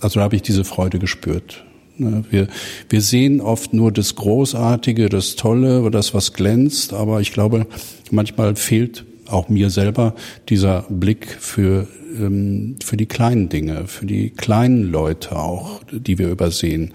also 0.00 0.20
da 0.20 0.24
habe 0.24 0.36
ich 0.36 0.42
diese 0.42 0.64
Freude 0.64 0.98
gespürt. 0.98 1.64
Wir, 1.96 2.48
wir 2.88 3.00
sehen 3.00 3.40
oft 3.40 3.72
nur 3.72 3.92
das 3.92 4.16
Großartige, 4.16 5.08
das 5.08 5.36
Tolle 5.36 5.88
das, 5.92 6.12
was 6.12 6.32
glänzt, 6.32 6.92
aber 6.92 7.20
ich 7.20 7.32
glaube, 7.32 7.68
manchmal 8.10 8.56
fehlt 8.56 9.04
auch 9.28 9.48
mir 9.48 9.70
selber 9.70 10.14
dieser 10.48 10.86
Blick 10.88 11.28
für, 11.38 11.86
ähm, 12.18 12.76
für 12.82 12.96
die 12.96 13.06
kleinen 13.06 13.48
Dinge, 13.48 13.86
für 13.86 14.06
die 14.06 14.30
kleinen 14.30 14.90
Leute 14.90 15.36
auch, 15.36 15.82
die 15.92 16.18
wir 16.18 16.30
übersehen. 16.30 16.92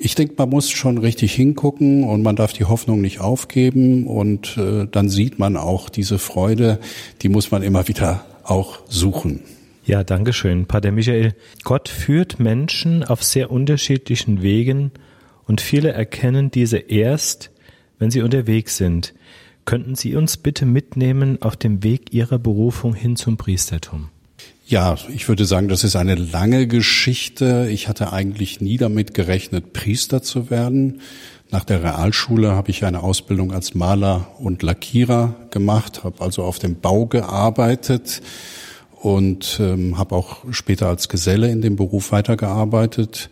Ich 0.00 0.14
denke, 0.14 0.34
man 0.36 0.48
muss 0.48 0.70
schon 0.70 0.98
richtig 0.98 1.34
hingucken 1.34 2.04
und 2.04 2.22
man 2.22 2.36
darf 2.36 2.52
die 2.52 2.64
Hoffnung 2.64 3.00
nicht 3.00 3.20
aufgeben 3.20 4.06
und 4.06 4.56
äh, 4.56 4.86
dann 4.90 5.08
sieht 5.08 5.38
man 5.38 5.56
auch 5.56 5.88
diese 5.88 6.18
Freude, 6.18 6.78
die 7.22 7.28
muss 7.28 7.50
man 7.50 7.62
immer 7.62 7.88
wieder 7.88 8.24
auch 8.44 8.80
suchen. 8.88 9.40
Ja, 9.84 10.04
danke 10.04 10.32
schön, 10.32 10.66
Pater 10.66 10.92
Michael. 10.92 11.34
Gott 11.64 11.88
führt 11.88 12.38
Menschen 12.38 13.04
auf 13.04 13.24
sehr 13.24 13.50
unterschiedlichen 13.50 14.42
Wegen 14.42 14.92
und 15.46 15.60
viele 15.60 15.92
erkennen 15.92 16.50
diese 16.50 16.78
erst, 16.78 17.50
wenn 17.98 18.10
sie 18.10 18.22
unterwegs 18.22 18.76
sind. 18.76 19.14
Könnten 19.64 19.96
Sie 19.96 20.16
uns 20.16 20.38
bitte 20.38 20.64
mitnehmen 20.64 21.42
auf 21.42 21.54
dem 21.54 21.82
Weg 21.84 22.14
Ihrer 22.14 22.38
Berufung 22.38 22.94
hin 22.94 23.16
zum 23.16 23.36
Priestertum? 23.36 24.08
Ja, 24.70 24.98
ich 25.14 25.26
würde 25.28 25.46
sagen, 25.46 25.68
das 25.68 25.82
ist 25.82 25.96
eine 25.96 26.14
lange 26.14 26.66
Geschichte. 26.66 27.68
Ich 27.70 27.88
hatte 27.88 28.12
eigentlich 28.12 28.60
nie 28.60 28.76
damit 28.76 29.14
gerechnet, 29.14 29.72
Priester 29.72 30.20
zu 30.20 30.50
werden. 30.50 31.00
Nach 31.50 31.64
der 31.64 31.82
Realschule 31.82 32.50
habe 32.50 32.70
ich 32.70 32.84
eine 32.84 33.02
Ausbildung 33.02 33.50
als 33.50 33.74
Maler 33.74 34.26
und 34.38 34.62
Lackierer 34.62 35.34
gemacht, 35.50 36.04
habe 36.04 36.20
also 36.22 36.42
auf 36.42 36.58
dem 36.58 36.80
Bau 36.80 37.06
gearbeitet 37.06 38.20
und 39.00 39.58
ähm, 39.58 39.96
habe 39.96 40.14
auch 40.14 40.44
später 40.50 40.88
als 40.88 41.08
Geselle 41.08 41.50
in 41.50 41.62
dem 41.62 41.76
Beruf 41.76 42.12
weitergearbeitet. 42.12 43.30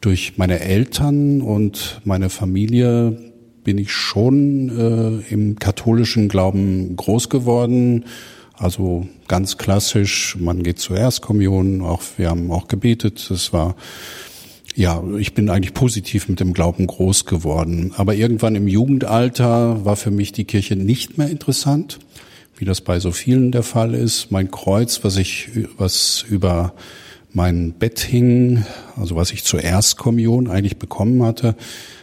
Durch 0.00 0.38
meine 0.38 0.60
Eltern 0.60 1.42
und 1.42 2.00
meine 2.04 2.30
Familie 2.30 3.34
bin 3.64 3.76
ich 3.76 3.92
schon 3.92 4.70
äh, 5.28 5.30
im 5.30 5.58
katholischen 5.58 6.30
Glauben 6.30 6.96
groß 6.96 7.28
geworden 7.28 8.06
also 8.60 9.08
ganz 9.26 9.56
klassisch, 9.56 10.36
man 10.38 10.62
geht 10.62 10.78
zur 10.78 10.98
Erstkommunion, 10.98 11.80
auch 11.80 12.02
wir 12.18 12.28
haben 12.28 12.52
auch 12.52 12.68
gebetet. 12.68 13.26
Das 13.30 13.54
war 13.54 13.74
ja, 14.76 15.02
ich 15.18 15.34
bin 15.34 15.48
eigentlich 15.48 15.74
positiv 15.74 16.28
mit 16.28 16.40
dem 16.40 16.52
Glauben 16.52 16.86
groß 16.86 17.24
geworden. 17.24 17.92
Aber 17.96 18.14
irgendwann 18.14 18.54
im 18.54 18.68
Jugendalter 18.68 19.84
war 19.84 19.96
für 19.96 20.10
mich 20.10 20.32
die 20.32 20.44
Kirche 20.44 20.76
nicht 20.76 21.18
mehr 21.18 21.28
interessant, 21.28 21.98
wie 22.56 22.66
das 22.66 22.82
bei 22.82 23.00
so 23.00 23.12
vielen 23.12 23.50
der 23.50 23.62
Fall 23.62 23.94
ist. 23.94 24.30
Mein 24.30 24.50
Kreuz, 24.50 25.02
was 25.02 25.16
ich, 25.16 25.48
was 25.78 26.24
über 26.28 26.74
mein 27.32 27.72
Bett 27.72 27.98
hing, 28.00 28.64
also 28.96 29.16
was 29.16 29.32
ich 29.32 29.42
zur 29.42 29.62
Erstkommunion 29.62 30.48
eigentlich 30.48 30.76
bekommen 30.76 31.22
hatte, 31.22 31.56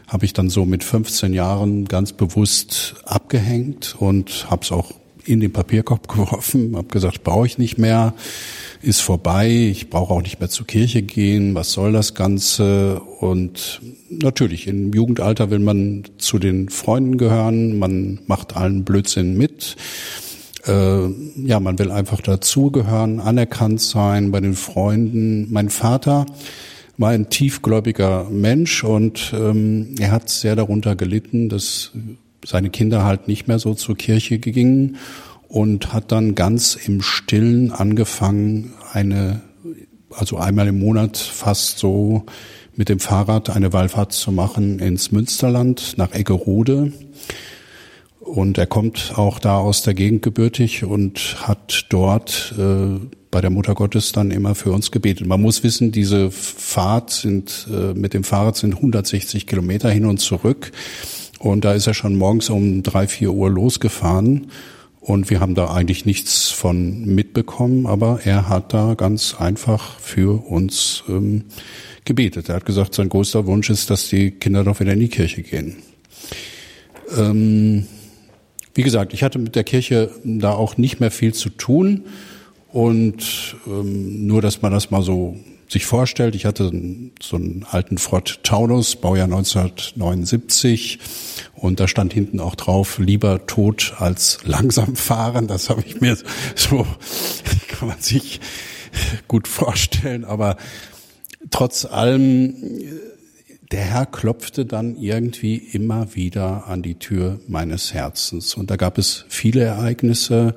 habe 0.08 0.26
ich 0.26 0.34
dann 0.34 0.50
so 0.50 0.66
mit 0.66 0.84
15 0.84 1.34
Jahren 1.34 1.86
ganz 1.86 2.14
bewusst 2.14 2.96
abgehängt 3.06 3.96
und 4.00 4.50
habe 4.50 4.64
es 4.64 4.72
auch 4.72 4.94
in 5.28 5.40
den 5.40 5.52
Papierkorb 5.52 6.08
geworfen, 6.14 6.76
habe 6.76 6.88
gesagt, 6.88 7.24
brauche 7.24 7.46
ich 7.46 7.58
nicht 7.58 7.78
mehr, 7.78 8.14
ist 8.82 9.02
vorbei, 9.02 9.50
ich 9.50 9.90
brauche 9.90 10.14
auch 10.14 10.22
nicht 10.22 10.40
mehr 10.40 10.50
zur 10.50 10.68
Kirche 10.68 11.02
gehen, 11.02 11.56
was 11.56 11.72
soll 11.72 11.92
das 11.92 12.14
Ganze? 12.14 13.02
Und 13.20 13.82
natürlich, 14.10 14.68
im 14.68 14.94
Jugendalter 14.94 15.50
will 15.50 15.60
man 15.60 16.04
zu 16.18 16.40
den 16.40 16.70
Freunden 16.70 17.18
gehören, 17.18 17.80
man 17.80 18.20
macht 18.28 18.56
allen 18.56 18.84
Blödsinn 18.84 19.38
mit. 19.38 19.76
Äh, 20.66 21.08
ja, 21.46 21.60
man 21.60 21.80
will 21.80 21.92
einfach 21.92 22.22
dazugehören, 22.22 23.20
anerkannt 23.20 23.82
sein 23.82 24.32
bei 24.32 24.42
den 24.42 24.54
Freunden. 24.54 25.52
Mein 25.52 25.70
Vater 25.70 26.26
war 26.98 27.12
ein 27.12 27.30
tiefgläubiger 27.30 28.28
Mensch 28.30 28.84
und 28.84 29.34
ähm, 29.36 29.96
er 30.00 30.12
hat 30.12 30.30
sehr 30.30 30.56
darunter 30.56 30.96
gelitten, 30.96 31.48
dass 31.48 31.92
seine 32.48 32.70
Kinder 32.70 33.04
halt 33.04 33.28
nicht 33.28 33.50
mehr 33.50 33.60
so 33.60 33.74
zur 33.74 33.98
Kirche 33.98 34.40
gingen 34.40 34.96
und 35.50 35.92
hat 35.92 36.14
dann 36.14 36.34
ganz 36.34 36.76
im 36.76 37.02
Stillen 37.02 37.74
angefangen, 37.74 38.74
eine, 38.94 39.42
also 40.10 40.38
einmal 40.38 40.70
im 40.70 40.80
Monat 40.80 41.18
fast 41.18 41.78
so 41.78 42.24
mit 42.74 42.88
dem 42.88 43.02
Fahrrad 43.02 43.50
eine 43.50 43.74
Wallfahrt 43.74 44.14
zu 44.14 44.32
machen 44.32 44.80
ins 44.80 45.12
Münsterland 45.12 45.96
nach 45.98 46.14
Eggerode. 46.14 46.94
Und 48.22 48.58
er 48.58 48.68
kommt 48.68 49.14
auch 49.16 49.40
da 49.40 49.58
aus 49.58 49.82
der 49.82 49.94
Gegend 49.94 50.22
gebürtig 50.22 50.86
und 50.86 51.36
hat 51.46 51.88
dort 51.90 52.56
äh, 52.58 53.00
bei 53.30 53.42
der 53.42 53.50
Mutter 53.50 53.76
Gottes 53.76 54.14
dann 54.14 54.32
immer 54.32 54.56
für 54.56 54.72
uns 54.72 54.92
gebetet. 54.92 55.28
Man 55.28 55.42
muss 55.42 55.64
wissen, 55.64 55.92
diese 55.92 56.32
Fahrt 56.32 57.10
sind 57.10 57.68
äh, 57.70 57.94
mit 57.94 58.14
dem 58.14 58.24
Fahrrad 58.24 58.56
sind 58.56 58.76
160 58.76 59.48
Kilometer 59.48 59.90
hin 59.90 60.06
und 60.06 60.20
zurück. 60.20 60.72
Und 61.40 61.66
da 61.66 61.74
ist 61.74 61.88
er 61.88 61.94
schon 61.94 62.16
morgens 62.16 62.50
um 62.50 62.84
drei, 62.84 63.08
vier 63.08 63.32
Uhr 63.32 63.50
losgefahren. 63.50 64.48
Und 65.00 65.30
wir 65.30 65.40
haben 65.40 65.56
da 65.56 65.74
eigentlich 65.74 66.06
nichts 66.06 66.50
von 66.50 67.06
mitbekommen, 67.06 67.86
aber 67.86 68.20
er 68.26 68.50
hat 68.50 68.74
da 68.74 68.94
ganz 68.96 69.36
einfach 69.40 70.00
für 70.00 70.46
uns 70.46 71.04
ähm, 71.08 71.46
gebetet. 72.04 72.50
Er 72.50 72.56
hat 72.56 72.66
gesagt, 72.66 72.94
sein 72.94 73.08
größter 73.08 73.46
Wunsch 73.46 73.70
ist, 73.70 73.90
dass 73.90 74.10
die 74.10 74.32
Kinder 74.32 74.64
doch 74.64 74.80
wieder 74.80 74.94
in 74.94 75.00
die 75.00 75.08
Kirche 75.08 75.44
gehen. 75.44 75.78
Ähm, 77.16 77.88
wie 78.74 78.84
gesagt, 78.84 79.14
ich 79.14 79.24
hatte 79.24 79.40
mit 79.40 79.56
der 79.56 79.64
Kirche 79.64 80.12
da 80.24 80.52
auch 80.52 80.78
nicht 80.78 81.00
mehr 81.00 81.12
viel 81.12 81.34
zu 81.34 81.50
tun 81.50 82.04
und 82.72 83.56
ähm, 83.66 84.28
nur, 84.28 84.42
dass 84.42 84.62
man 84.62 84.72
das 84.72 84.92
mal 84.92 85.04
so 85.04 85.38
sich 85.70 85.86
vorstellt, 85.86 86.36
ich 86.36 86.46
hatte 86.46 86.72
so 87.22 87.36
einen 87.36 87.66
alten 87.70 87.98
Ford 87.98 88.44
Taunus, 88.44 88.96
Baujahr 88.96 89.26
1979, 89.26 91.00
und 91.56 91.80
da 91.80 91.88
stand 91.88 92.14
hinten 92.14 92.40
auch 92.40 92.56
drauf, 92.56 93.00
lieber 93.00 93.46
tot 93.48 93.96
als 93.98 94.40
langsam 94.44 94.96
fahren. 94.96 95.48
Das 95.48 95.70
habe 95.70 95.84
ich 95.86 96.00
mir 96.00 96.18
so, 96.56 96.86
kann 97.68 97.90
man 97.90 98.00
sich 98.00 98.40
gut 99.28 99.48
vorstellen, 99.48 100.24
aber 100.24 100.58
trotz 101.52 101.86
allem, 101.86 102.56
der 103.72 103.82
Herr 103.82 104.06
klopfte 104.06 104.66
dann 104.66 104.96
irgendwie 104.96 105.58
immer 105.58 106.16
wieder 106.16 106.68
an 106.68 106.82
die 106.82 106.96
Tür 106.96 107.40
meines 107.48 107.94
Herzens. 107.94 108.56
Und 108.56 108.72
da 108.72 108.78
gab 108.78 108.98
es 108.98 109.26
viele 109.28 109.62
Ereignisse, 109.64 110.56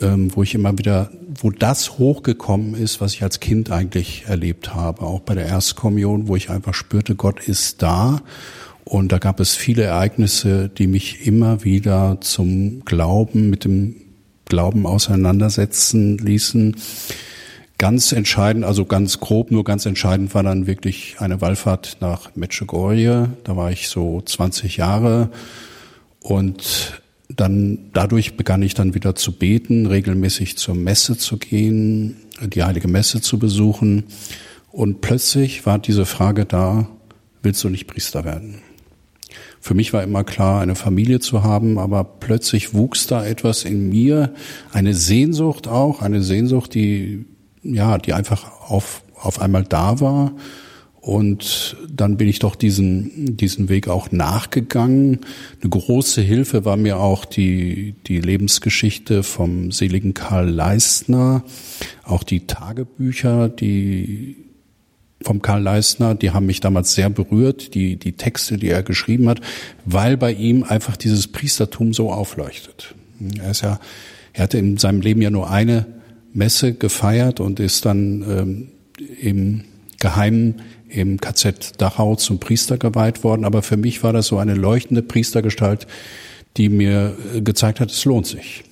ähm, 0.00 0.34
wo 0.34 0.42
ich 0.42 0.54
immer 0.54 0.78
wieder, 0.78 1.10
wo 1.40 1.50
das 1.50 1.98
hochgekommen 1.98 2.74
ist, 2.74 3.00
was 3.00 3.14
ich 3.14 3.22
als 3.22 3.40
Kind 3.40 3.70
eigentlich 3.70 4.24
erlebt 4.26 4.74
habe. 4.74 5.02
Auch 5.02 5.20
bei 5.20 5.34
der 5.34 5.46
Erstkommunion, 5.46 6.28
wo 6.28 6.36
ich 6.36 6.50
einfach 6.50 6.74
spürte, 6.74 7.14
Gott 7.14 7.40
ist 7.40 7.82
da. 7.82 8.22
Und 8.84 9.12
da 9.12 9.18
gab 9.18 9.40
es 9.40 9.54
viele 9.54 9.82
Ereignisse, 9.82 10.68
die 10.68 10.86
mich 10.86 11.26
immer 11.26 11.64
wieder 11.64 12.18
zum 12.20 12.84
Glauben, 12.84 13.50
mit 13.50 13.64
dem 13.64 13.96
Glauben 14.46 14.86
auseinandersetzen 14.86 16.18
ließen. 16.18 16.76
Ganz 17.78 18.12
entscheidend, 18.12 18.64
also 18.64 18.84
ganz 18.84 19.20
grob, 19.20 19.50
nur 19.50 19.64
ganz 19.64 19.86
entscheidend 19.86 20.34
war 20.34 20.42
dann 20.42 20.66
wirklich 20.66 21.16
eine 21.18 21.40
Wallfahrt 21.40 21.98
nach 22.00 22.34
Medjugorje. 22.34 23.30
Da 23.44 23.56
war 23.56 23.70
ich 23.70 23.88
so 23.88 24.20
20 24.20 24.76
Jahre 24.76 25.30
und 26.20 26.99
dann 27.40 27.90
dadurch 27.92 28.36
begann 28.36 28.62
ich 28.62 28.74
dann 28.74 28.94
wieder 28.94 29.14
zu 29.14 29.32
beten, 29.32 29.86
regelmäßig 29.86 30.58
zur 30.58 30.74
Messe 30.74 31.16
zu 31.16 31.38
gehen, 31.38 32.16
die 32.42 32.62
heilige 32.62 32.88
Messe 32.88 33.20
zu 33.20 33.38
besuchen. 33.38 34.04
Und 34.70 35.00
plötzlich 35.00 35.66
war 35.66 35.78
diese 35.78 36.06
Frage 36.06 36.44
da, 36.44 36.88
willst 37.42 37.64
du 37.64 37.70
nicht 37.70 37.86
Priester 37.86 38.24
werden? 38.24 38.60
Für 39.60 39.74
mich 39.74 39.92
war 39.92 40.02
immer 40.02 40.24
klar, 40.24 40.60
eine 40.60 40.74
Familie 40.74 41.20
zu 41.20 41.42
haben, 41.42 41.78
aber 41.78 42.04
plötzlich 42.04 42.74
wuchs 42.74 43.06
da 43.06 43.24
etwas 43.24 43.64
in 43.64 43.88
mir, 43.88 44.34
eine 44.72 44.94
Sehnsucht 44.94 45.66
auch, 45.66 46.02
eine 46.02 46.22
Sehnsucht, 46.22 46.74
die, 46.74 47.24
ja, 47.62 47.98
die 47.98 48.12
einfach 48.12 48.70
auf, 48.70 49.02
auf 49.16 49.40
einmal 49.40 49.64
da 49.64 50.00
war 50.00 50.32
und 51.00 51.76
dann 51.90 52.18
bin 52.18 52.28
ich 52.28 52.40
doch 52.40 52.54
diesen, 52.54 53.36
diesen 53.36 53.68
Weg 53.70 53.88
auch 53.88 54.12
nachgegangen. 54.12 55.20
Eine 55.60 55.70
große 55.70 56.20
Hilfe 56.20 56.64
war 56.66 56.76
mir 56.76 56.98
auch 56.98 57.24
die, 57.24 57.94
die 58.06 58.20
Lebensgeschichte 58.20 59.22
vom 59.22 59.72
seligen 59.72 60.12
Karl 60.12 60.50
Leistner, 60.50 61.42
auch 62.04 62.22
die 62.22 62.46
Tagebücher, 62.46 63.48
die 63.48 64.36
vom 65.22 65.42
Karl 65.42 65.62
Leistner, 65.62 66.14
die 66.14 66.30
haben 66.30 66.46
mich 66.46 66.60
damals 66.60 66.94
sehr 66.94 67.10
berührt, 67.10 67.74
die, 67.74 67.96
die 67.96 68.12
Texte, 68.12 68.56
die 68.56 68.68
er 68.68 68.82
geschrieben 68.82 69.28
hat, 69.28 69.40
weil 69.84 70.16
bei 70.16 70.32
ihm 70.32 70.64
einfach 70.64 70.96
dieses 70.96 71.28
Priestertum 71.28 71.92
so 71.92 72.10
aufleuchtet. 72.10 72.94
Er 73.42 73.50
ist 73.50 73.62
ja, 73.62 73.80
er 74.32 74.44
hatte 74.44 74.58
in 74.58 74.78
seinem 74.78 75.00
Leben 75.00 75.20
ja 75.20 75.30
nur 75.30 75.50
eine 75.50 75.86
Messe 76.32 76.72
gefeiert 76.74 77.40
und 77.40 77.60
ist 77.60 77.84
dann 77.84 78.22
ähm, 78.28 78.68
im 79.20 79.64
Geheimen 79.98 80.62
im 80.90 81.20
KZ 81.20 81.80
Dachau 81.80 82.16
zum 82.16 82.38
Priester 82.38 82.78
geweiht 82.78 83.24
worden. 83.24 83.44
Aber 83.44 83.62
für 83.62 83.76
mich 83.76 84.02
war 84.02 84.12
das 84.12 84.26
so 84.26 84.38
eine 84.38 84.54
leuchtende 84.54 85.02
Priestergestalt, 85.02 85.86
die 86.56 86.68
mir 86.68 87.16
äh, 87.34 87.40
gezeigt 87.40 87.80
hat, 87.80 87.90
es 87.90 88.04
lohnt 88.04 88.26
sich. 88.26 88.64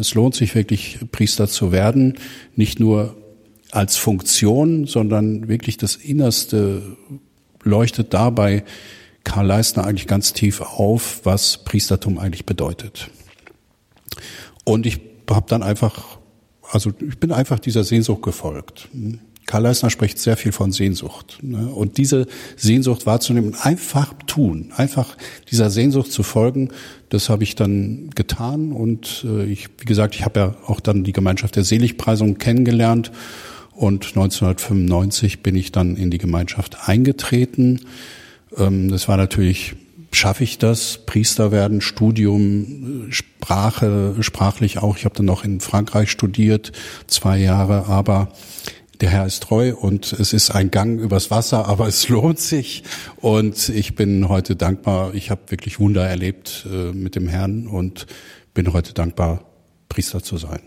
Es 0.00 0.14
lohnt 0.14 0.34
sich 0.34 0.54
wirklich, 0.54 0.98
Priester 1.12 1.46
zu 1.46 1.70
werden, 1.70 2.18
nicht 2.56 2.80
nur 2.80 3.16
als 3.70 3.96
Funktion, 3.96 4.86
sondern 4.86 5.48
wirklich 5.48 5.76
das 5.76 5.94
Innerste 5.94 6.96
leuchtet 7.62 8.14
dabei 8.14 8.64
Karl 9.28 9.46
Leisner 9.46 9.84
eigentlich 9.84 10.06
ganz 10.06 10.32
tief 10.32 10.60
auf, 10.62 11.20
was 11.24 11.58
Priestertum 11.58 12.18
eigentlich 12.18 12.46
bedeutet. 12.46 13.10
Und 14.64 14.86
ich 14.86 15.00
habe 15.28 15.46
dann 15.48 15.62
einfach, 15.62 16.18
also 16.70 16.92
ich 17.06 17.18
bin 17.18 17.32
einfach 17.32 17.58
dieser 17.58 17.84
Sehnsucht 17.84 18.22
gefolgt. 18.22 18.88
Karl 19.48 19.62
Leisner 19.62 19.88
spricht 19.88 20.18
sehr 20.18 20.36
viel 20.36 20.52
von 20.52 20.72
Sehnsucht. 20.72 21.38
Ne? 21.40 21.68
Und 21.68 21.96
diese 21.96 22.26
Sehnsucht 22.56 23.06
wahrzunehmen, 23.06 23.56
einfach 23.58 24.12
tun, 24.26 24.72
einfach 24.76 25.16
dieser 25.50 25.70
Sehnsucht 25.70 26.12
zu 26.12 26.22
folgen, 26.22 26.68
das 27.08 27.30
habe 27.30 27.44
ich 27.44 27.54
dann 27.54 28.10
getan. 28.14 28.72
Und 28.72 29.24
äh, 29.26 29.46
ich, 29.46 29.70
wie 29.78 29.86
gesagt, 29.86 30.14
ich 30.14 30.26
habe 30.26 30.38
ja 30.38 30.54
auch 30.66 30.80
dann 30.80 31.02
die 31.02 31.14
Gemeinschaft 31.14 31.56
der 31.56 31.64
Seligpreisung 31.64 32.36
kennengelernt. 32.36 33.10
Und 33.72 34.08
1995 34.08 35.42
bin 35.42 35.56
ich 35.56 35.72
dann 35.72 35.96
in 35.96 36.10
die 36.10 36.18
Gemeinschaft 36.18 36.86
eingetreten. 36.86 37.80
Ähm, 38.54 38.90
das 38.90 39.08
war 39.08 39.16
natürlich 39.16 39.76
schaffe 40.12 40.44
ich 40.44 40.58
das? 40.58 40.98
Priester 41.06 41.52
werden, 41.52 41.80
Studium, 41.80 43.06
Sprache, 43.10 44.14
sprachlich 44.20 44.78
auch. 44.78 44.96
Ich 44.96 45.04
habe 45.04 45.14
dann 45.14 45.26
noch 45.26 45.44
in 45.44 45.60
Frankreich 45.60 46.10
studiert, 46.10 46.72
zwei 47.06 47.38
Jahre, 47.38 47.86
aber 47.86 48.28
der 49.00 49.10
Herr 49.10 49.26
ist 49.26 49.44
treu 49.44 49.74
und 49.74 50.12
es 50.12 50.32
ist 50.32 50.50
ein 50.50 50.70
Gang 50.70 51.00
übers 51.00 51.30
Wasser, 51.30 51.66
aber 51.66 51.86
es 51.86 52.08
lohnt 52.08 52.40
sich. 52.40 52.82
Und 53.16 53.68
ich 53.68 53.94
bin 53.94 54.28
heute 54.28 54.56
dankbar. 54.56 55.14
Ich 55.14 55.30
habe 55.30 55.42
wirklich 55.48 55.78
Wunder 55.78 56.06
erlebt 56.06 56.66
äh, 56.70 56.92
mit 56.92 57.14
dem 57.14 57.28
Herrn 57.28 57.66
und 57.66 58.06
bin 58.54 58.72
heute 58.72 58.94
dankbar, 58.94 59.44
Priester 59.88 60.22
zu 60.22 60.36
sein. 60.36 60.60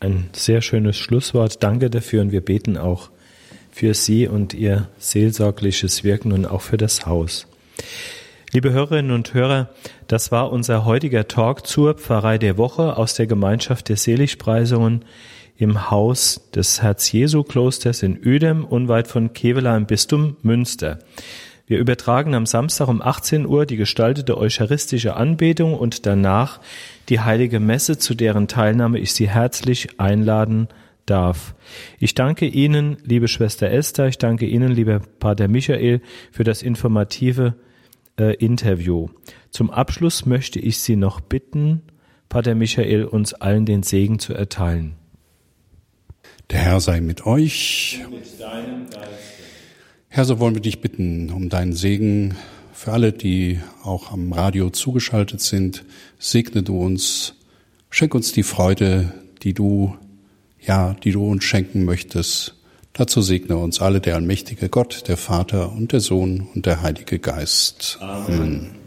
Ein 0.00 0.28
sehr 0.32 0.60
schönes 0.60 0.96
Schlusswort. 0.96 1.62
Danke 1.62 1.88
dafür 1.88 2.22
und 2.22 2.32
wir 2.32 2.40
beten 2.40 2.76
auch 2.76 3.10
für 3.70 3.94
Sie 3.94 4.26
und 4.26 4.54
Ihr 4.54 4.88
seelsorgliches 4.98 6.02
Wirken 6.02 6.32
und 6.32 6.46
auch 6.46 6.62
für 6.62 6.76
das 6.76 7.06
Haus. 7.06 7.46
Liebe 8.52 8.72
Hörerinnen 8.72 9.10
und 9.10 9.34
Hörer, 9.34 9.70
das 10.08 10.32
war 10.32 10.50
unser 10.50 10.84
heutiger 10.84 11.28
Talk 11.28 11.66
zur 11.66 11.94
Pfarrei 11.94 12.38
der 12.38 12.56
Woche 12.56 12.96
aus 12.96 13.14
der 13.14 13.26
Gemeinschaft 13.26 13.88
der 13.88 13.96
Seligpreisungen 13.96 15.04
im 15.58 15.90
Haus 15.90 16.48
des 16.54 16.82
Herz-Jesu-Klosters 16.82 18.02
in 18.02 18.18
Ödem, 18.22 18.64
unweit 18.64 19.08
von 19.08 19.32
Kevela 19.32 19.76
im 19.76 19.86
Bistum 19.86 20.36
Münster. 20.42 20.98
Wir 21.66 21.78
übertragen 21.78 22.34
am 22.34 22.46
Samstag 22.46 22.88
um 22.88 23.02
18 23.02 23.44
Uhr 23.44 23.66
die 23.66 23.76
gestaltete 23.76 24.38
eucharistische 24.38 25.16
Anbetung 25.16 25.74
und 25.74 26.06
danach 26.06 26.60
die 27.08 27.20
heilige 27.20 27.58
Messe, 27.58 27.98
zu 27.98 28.14
deren 28.14 28.46
Teilnahme 28.46 28.98
ich 29.00 29.12
Sie 29.12 29.28
herzlich 29.28 29.98
einladen 29.98 30.68
darf. 31.06 31.54
Ich 31.98 32.14
danke 32.14 32.46
Ihnen, 32.46 32.98
liebe 33.04 33.26
Schwester 33.26 33.70
Esther, 33.70 34.06
ich 34.06 34.18
danke 34.18 34.46
Ihnen, 34.46 34.72
lieber 34.72 35.00
Pater 35.18 35.48
Michael, 35.48 36.00
für 36.30 36.44
das 36.44 36.62
informative 36.62 37.54
äh, 38.18 38.34
Interview. 38.36 39.08
Zum 39.50 39.70
Abschluss 39.70 40.26
möchte 40.26 40.60
ich 40.60 40.78
Sie 40.78 40.96
noch 40.96 41.20
bitten, 41.20 41.82
Pater 42.28 42.54
Michael, 42.54 43.04
uns 43.04 43.34
allen 43.34 43.66
den 43.66 43.82
Segen 43.82 44.18
zu 44.18 44.34
erteilen. 44.34 44.96
Der 46.50 46.60
Herr 46.60 46.80
sei 46.80 47.00
mit 47.00 47.26
euch. 47.26 48.00
Herr, 50.08 50.24
so 50.24 50.38
wollen 50.38 50.54
wir 50.54 50.62
dich 50.62 50.80
bitten 50.80 51.30
um 51.30 51.48
deinen 51.48 51.72
Segen 51.72 52.36
für 52.72 52.92
alle, 52.92 53.12
die 53.12 53.60
auch 53.82 54.12
am 54.12 54.32
Radio 54.32 54.70
zugeschaltet 54.70 55.40
sind. 55.40 55.84
Segne 56.18 56.62
du 56.62 56.78
uns, 56.78 57.34
schenk 57.90 58.14
uns 58.14 58.32
die 58.32 58.44
Freude, 58.44 59.12
die 59.42 59.54
du, 59.54 59.96
ja, 60.60 60.94
die 61.02 61.12
du 61.12 61.26
uns 61.26 61.44
schenken 61.44 61.84
möchtest. 61.84 62.54
Dazu 62.92 63.20
segne 63.20 63.56
uns 63.56 63.80
alle 63.80 64.00
der 64.00 64.14
allmächtige 64.14 64.68
Gott, 64.68 65.08
der 65.08 65.16
Vater 65.16 65.72
und 65.72 65.92
der 65.92 66.00
Sohn 66.00 66.48
und 66.54 66.64
der 66.64 66.80
Heilige 66.80 67.18
Geist. 67.18 67.98
Amen. 68.00 68.34
Amen. 68.34 68.85